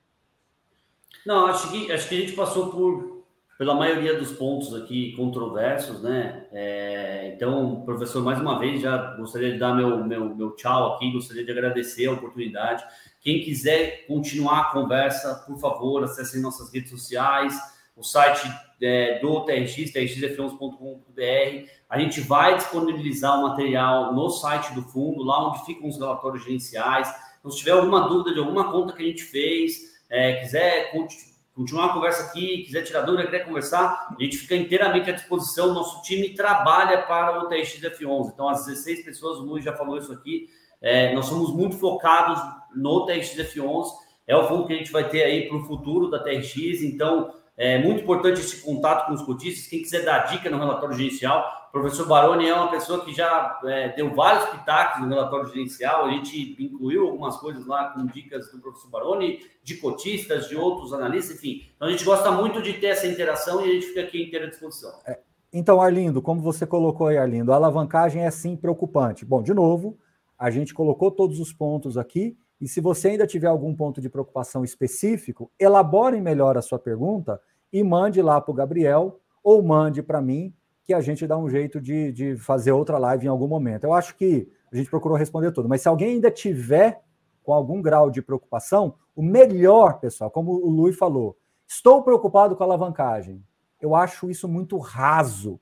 [1.27, 3.14] Não, acho que, acho que a gente passou por
[3.59, 6.47] pela maioria dos pontos aqui controversos, né?
[6.53, 11.13] É, então, professor, mais uma vez, já gostaria de dar meu, meu, meu tchau aqui,
[11.13, 12.85] gostaria de agradecer a oportunidade.
[13.21, 17.57] Quem quiser continuar a conversa, por favor, acessem nossas redes sociais,
[17.97, 18.51] o site
[18.83, 21.71] é, do TRX, trxf11.com.br.
[21.89, 26.43] A gente vai disponibilizar o material no site do fundo, lá onde ficam os relatórios
[26.43, 27.09] gerenciais.
[27.39, 31.34] Então, se tiver alguma dúvida de alguma conta que a gente fez, é, quiser continuar
[31.57, 35.73] a conversa aqui, quiser tirar dúvida, quiser conversar, a gente fica inteiramente à disposição.
[35.73, 38.33] Nosso time trabalha para o TRX-F11.
[38.33, 40.49] Então, as 16 pessoas, o Luiz já falou isso aqui,
[40.83, 42.41] é, nós somos muito focados
[42.75, 43.87] no TRX-F11.
[44.27, 46.83] É o fundo que a gente vai ter aí para o futuro da TRX.
[46.83, 49.69] Então, é muito importante esse contato com os cotistas.
[49.69, 53.59] Quem quiser dar dica no relatório gerencial, o professor Baroni é uma pessoa que já
[53.65, 56.05] é, deu vários pitacos no relatório gerencial.
[56.05, 60.93] A gente incluiu algumas coisas lá com dicas do professor Baroni, de cotistas, de outros
[60.93, 61.69] analistas, enfim.
[61.75, 64.47] Então a gente gosta muito de ter essa interação e a gente fica aqui inteira
[64.47, 64.93] à disposição.
[65.05, 65.19] É,
[65.53, 69.25] então, Arlindo, como você colocou aí, Arlindo, a alavancagem é sim preocupante.
[69.25, 69.99] Bom, de novo,
[70.39, 74.09] a gente colocou todos os pontos aqui e se você ainda tiver algum ponto de
[74.09, 77.41] preocupação específico, elabore melhor a sua pergunta
[77.73, 80.55] e mande lá para o Gabriel ou mande para mim,
[80.85, 83.85] que a gente dá um jeito de, de fazer outra live em algum momento.
[83.85, 87.03] Eu acho que a gente procurou responder tudo, mas se alguém ainda tiver
[87.43, 91.37] com algum grau de preocupação, o melhor, pessoal, como o Luiz falou,
[91.67, 93.43] estou preocupado com a alavancagem.
[93.81, 95.61] Eu acho isso muito raso.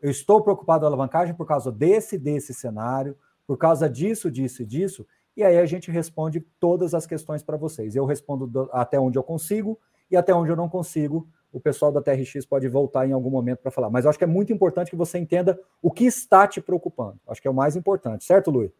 [0.00, 4.62] Eu estou preocupado com a alavancagem por causa desse, desse cenário, por causa disso, disso
[4.62, 5.06] e disso.
[5.36, 7.94] E aí a gente responde todas as questões para vocês.
[7.94, 9.78] Eu respondo do, até onde eu consigo
[10.10, 13.58] e até onde eu não consigo, o pessoal da TRX pode voltar em algum momento
[13.58, 13.90] para falar.
[13.90, 17.18] Mas eu acho que é muito importante que você entenda o que está te preocupando.
[17.26, 18.70] Acho que é o mais importante, certo, Luiz?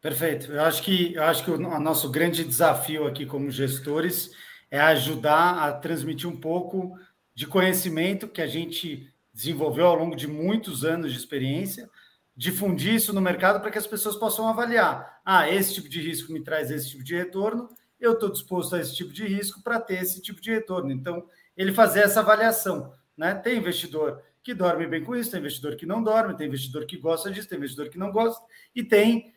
[0.00, 0.52] Perfeito.
[0.52, 4.32] Eu acho que eu acho que o, o nosso grande desafio aqui como gestores
[4.70, 6.98] é ajudar a transmitir um pouco
[7.34, 11.88] de conhecimento que a gente desenvolveu ao longo de muitos anos de experiência
[12.36, 15.20] difundir isso no mercado para que as pessoas possam avaliar.
[15.24, 17.68] Ah, esse tipo de risco me traz esse tipo de retorno,
[18.00, 20.90] eu estou disposto a esse tipo de risco para ter esse tipo de retorno.
[20.92, 21.24] Então,
[21.56, 22.92] ele fazer essa avaliação.
[23.16, 23.34] Né?
[23.34, 26.98] Tem investidor que dorme bem com isso, tem investidor que não dorme, tem investidor que
[26.98, 28.44] gosta disso, tem investidor que não gosta,
[28.74, 29.32] e tem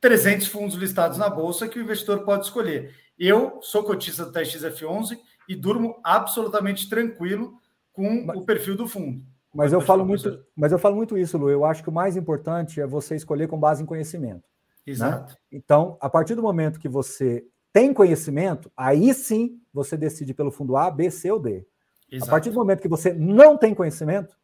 [0.00, 2.94] 300 fundos listados na bolsa que o investidor pode escolher.
[3.18, 5.18] Eu sou cotista do TXF11
[5.48, 7.58] e durmo absolutamente tranquilo
[7.92, 9.22] com o perfil do fundo.
[9.54, 11.48] Mas eu falo muito, mas eu falo muito isso, Lu.
[11.48, 14.44] Eu acho que o mais importante é você escolher com base em conhecimento.
[14.86, 14.92] Né?
[14.92, 15.32] Exato.
[15.32, 15.38] Né?
[15.50, 17.42] Então, a partir do momento que você
[17.76, 21.66] tem conhecimento, aí sim você decide pelo fundo A, B, C ou D.
[22.10, 22.30] Exato.
[22.30, 24.34] A partir do momento que você não tem conhecimento,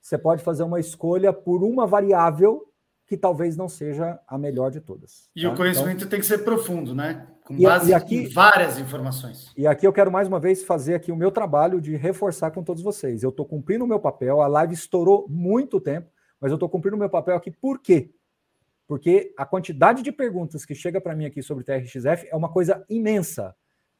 [0.00, 2.62] você pode fazer uma escolha por uma variável
[3.04, 5.28] que talvez não seja a melhor de todas.
[5.34, 5.50] E tá?
[5.50, 7.26] o conhecimento então, tem que ser profundo, né?
[7.44, 9.52] Com base e aqui, em várias informações.
[9.56, 12.62] E aqui eu quero mais uma vez fazer aqui o meu trabalho de reforçar com
[12.62, 13.24] todos vocês.
[13.24, 16.08] Eu estou cumprindo o meu papel, a live estourou muito tempo,
[16.40, 18.12] mas eu estou cumprindo o meu papel aqui por quê?
[18.86, 22.84] Porque a quantidade de perguntas que chega para mim aqui sobre TRXF é uma coisa
[22.88, 23.54] imensa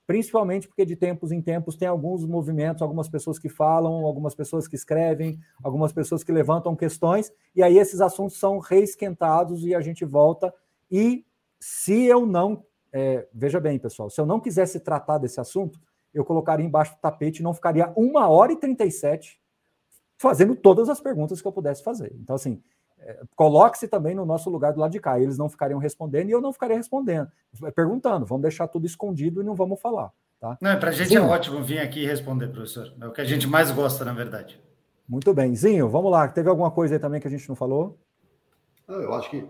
[0.06, 4.68] principalmente porque de tempos em tempos tem alguns movimentos, algumas pessoas que falam, algumas pessoas
[4.68, 9.80] que escrevem, algumas pessoas que levantam questões, e aí esses assuntos são reesquentados e a
[9.80, 10.54] gente volta.
[10.90, 11.26] E
[11.58, 15.80] se eu não, é, veja bem, pessoal, se eu não quisesse tratar desse assunto,
[16.14, 19.40] eu colocaria embaixo do tapete e não ficaria uma hora e 37
[20.16, 22.14] fazendo todas as perguntas que eu pudesse fazer.
[22.18, 22.62] Então, assim,
[23.34, 25.20] coloque-se também no nosso lugar do lado de cá.
[25.20, 27.28] Eles não ficariam respondendo e eu não ficaria respondendo,
[27.74, 28.26] perguntando.
[28.26, 30.12] Vamos deixar tudo escondido e não vamos falar.
[30.40, 30.58] Tá?
[30.60, 31.22] Não, para a gente Zinho.
[31.22, 32.92] é ótimo vir aqui e responder, professor.
[33.00, 34.60] É o que a gente mais gosta, na verdade.
[35.08, 35.54] Muito bem.
[35.54, 36.28] Zinho, vamos lá.
[36.28, 37.98] Teve alguma coisa aí também que a gente não falou?
[38.88, 39.48] Eu acho que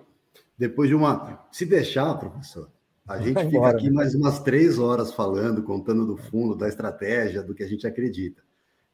[0.57, 1.47] depois de uma.
[1.51, 2.71] Se deixar, professor,
[3.07, 3.93] a gente fica embora, aqui né?
[3.93, 8.43] mais umas três horas falando, contando do fundo, da estratégia, do que a gente acredita.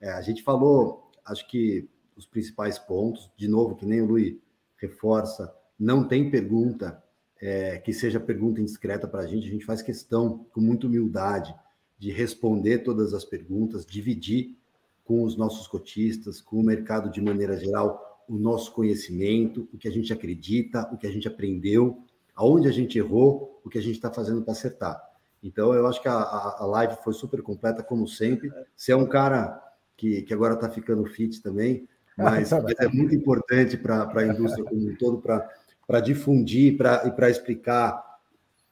[0.01, 3.31] É, a gente falou, acho que os principais pontos.
[3.37, 4.37] De novo, que nem o Luiz
[4.83, 7.03] reforça, não tem pergunta
[7.41, 9.47] é, que seja pergunta indiscreta para a gente.
[9.47, 11.55] A gente faz questão, com muita humildade,
[11.99, 14.57] de responder todas as perguntas, dividir
[15.05, 19.89] com os nossos cotistas, com o mercado de maneira geral, o nosso conhecimento, o que
[19.89, 22.03] a gente acredita, o que a gente aprendeu,
[22.35, 25.01] aonde a gente errou, o que a gente está fazendo para acertar.
[25.43, 28.51] Então, eu acho que a, a, live foi super completa, como sempre.
[28.77, 29.61] Você é um cara
[29.97, 34.89] que, que agora está ficando fit também, mas é muito importante para a indústria como
[34.89, 38.03] um todo, para difundir pra, e para explicar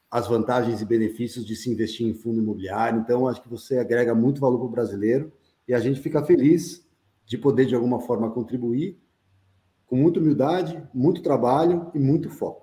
[0.09, 2.99] as vantagens e benefícios de se investir em fundo imobiliário.
[2.99, 5.31] Então, acho que você agrega muito valor para o brasileiro
[5.67, 6.85] e a gente fica feliz
[7.25, 8.99] de poder, de alguma forma, contribuir
[9.87, 12.61] com muita humildade, muito trabalho e muito foco.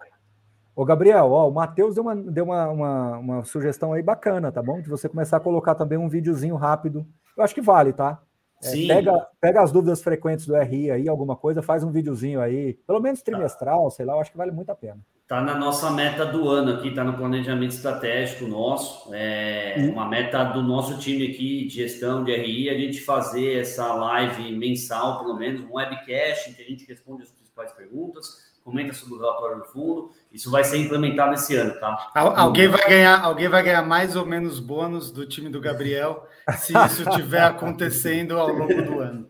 [0.79, 4.63] Ô, Gabriel, ó, o Matheus deu, uma, deu uma, uma, uma, sugestão aí bacana, tá
[4.63, 4.81] bom?
[4.81, 7.05] De você começar a colocar também um videozinho rápido.
[7.37, 8.23] Eu acho que vale, tá?
[8.62, 12.74] É, pega, pega as dúvidas frequentes do RI aí, alguma coisa, faz um videozinho aí,
[12.86, 13.90] pelo menos trimestral, tá.
[13.90, 14.98] sei lá, eu acho que vale muito a pena.
[15.28, 20.43] Tá na nossa meta do ano aqui, tá no planejamento estratégico nosso, é uma meta
[20.44, 25.36] do nosso time aqui de gestão de RI, a gente fazer essa live mensal, pelo
[25.36, 29.59] menos, um webcast, em que a gente responde as principais perguntas, comenta sobre o relatório
[29.59, 30.11] do fundo.
[30.31, 32.11] Isso vai ser implementado esse ano, tá?
[32.15, 36.27] alguém vai ganhar, alguém vai ganhar mais ou menos bônus do time do Gabriel
[36.59, 39.28] se isso estiver acontecendo ao longo do ano.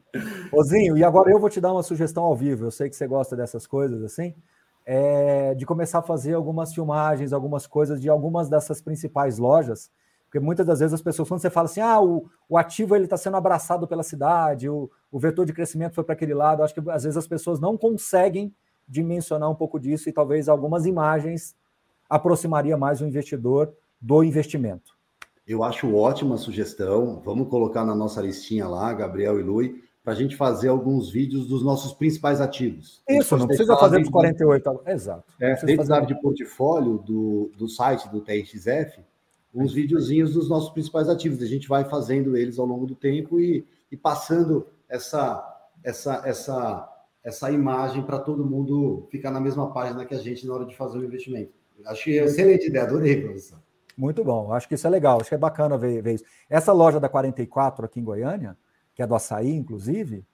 [0.53, 2.65] Ozinho, e agora eu vou te dar uma sugestão ao vivo.
[2.67, 4.35] Eu sei que você gosta dessas coisas assim.
[4.85, 9.91] É, de começar a fazer algumas filmagens, algumas coisas de algumas dessas principais lojas,
[10.29, 13.05] porque muitas das vezes as pessoas, quando você fala assim, ah, o, o ativo ele
[13.05, 16.75] está sendo abraçado pela cidade, o, o vetor de crescimento foi para aquele lado, acho
[16.75, 18.55] que às vezes as pessoas não conseguem
[18.89, 21.55] dimensionar um pouco disso e talvez algumas imagens
[22.09, 24.97] aproximaria mais o investidor do investimento.
[25.47, 27.21] Eu acho ótima a sugestão.
[27.25, 31.47] Vamos colocar na nossa listinha lá, Gabriel e Lui, para a gente fazer alguns vídeos
[31.47, 33.03] dos nossos principais ativos.
[33.09, 34.81] Isso, não precisa fazer dos 48.
[34.87, 35.25] Exato.
[35.41, 39.01] É, dentro da área de portfólio do, do site do TXF,
[39.55, 41.43] uns videozinhos dos nossos principais ativos.
[41.43, 45.43] A gente vai fazendo eles ao longo do tempo e, e passando essa,
[45.83, 46.89] essa, essa
[47.29, 50.75] essa imagem para todo mundo ficar na mesma página que a gente na hora de
[50.75, 51.53] fazer o investimento.
[51.87, 53.59] Acho que é excelente ideia, adorei, professor.
[53.97, 56.25] Muito bom, acho que isso é legal, acho que é bacana ver, ver isso.
[56.49, 58.57] Essa loja da 44 aqui em Goiânia,
[58.95, 60.25] que é do açaí, inclusive,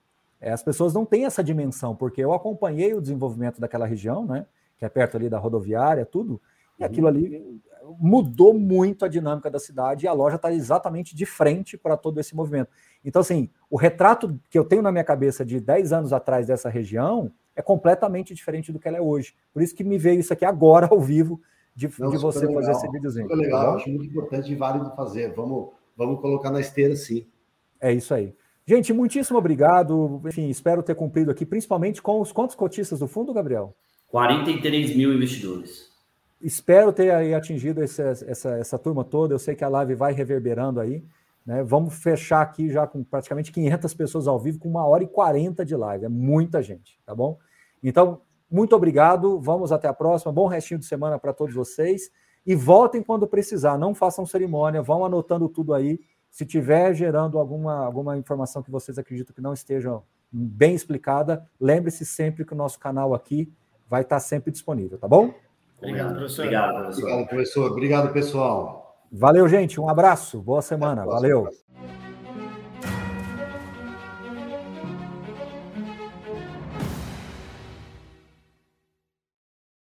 [0.40, 4.46] é, as pessoas não têm essa dimensão, porque eu acompanhei o desenvolvimento daquela região, né?
[4.76, 6.40] Que é perto ali da rodoviária, tudo,
[6.78, 6.86] e uhum.
[6.86, 7.60] aquilo ali
[7.98, 12.20] mudou muito a dinâmica da cidade e a loja está exatamente de frente para todo
[12.20, 12.70] esse movimento.
[13.04, 16.68] Então, assim, o retrato que eu tenho na minha cabeça de 10 anos atrás dessa
[16.68, 19.34] região é completamente diferente do que ela é hoje.
[19.52, 21.40] Por isso que me veio isso aqui agora ao vivo
[21.74, 22.62] de, Não, de você legal.
[22.62, 23.28] fazer esse videozinho.
[23.28, 25.32] Super legal, tá acho muito importante e válido fazer.
[25.34, 27.26] Vamos, vamos colocar na esteira, sim.
[27.80, 28.34] É isso aí.
[28.66, 30.22] Gente, muitíssimo obrigado.
[30.26, 33.74] Enfim, espero ter cumprido aqui, principalmente com os quantos cotistas do fundo, Gabriel?
[34.08, 35.92] 43 mil investidores.
[36.40, 39.34] Espero ter aí atingido essa, essa, essa turma toda.
[39.34, 41.04] Eu sei que a live vai reverberando aí.
[41.44, 41.62] Né?
[41.62, 45.64] Vamos fechar aqui já com praticamente 500 pessoas ao vivo, com uma hora e 40
[45.64, 46.06] de live.
[46.06, 47.38] É muita gente, tá bom?
[47.82, 49.40] Então, muito obrigado.
[49.40, 50.32] Vamos até a próxima.
[50.32, 52.10] Bom restinho de semana para todos vocês.
[52.46, 53.76] E voltem quando precisar.
[53.78, 54.82] Não façam cerimônia.
[54.82, 56.00] Vão anotando tudo aí.
[56.30, 60.00] Se tiver gerando alguma, alguma informação que vocês acreditam que não esteja
[60.32, 63.52] bem explicada, lembre-se sempre que o nosso canal aqui
[63.88, 65.32] vai estar sempre disponível, tá bom?
[65.78, 66.42] Obrigado, professor.
[66.42, 67.02] Obrigado, professor.
[67.02, 67.70] Obrigado, professor.
[67.70, 68.83] Obrigado, pessoal.
[69.16, 69.80] Valeu, gente.
[69.80, 70.40] Um abraço.
[70.42, 71.04] Boa semana.
[71.04, 71.48] Valeu.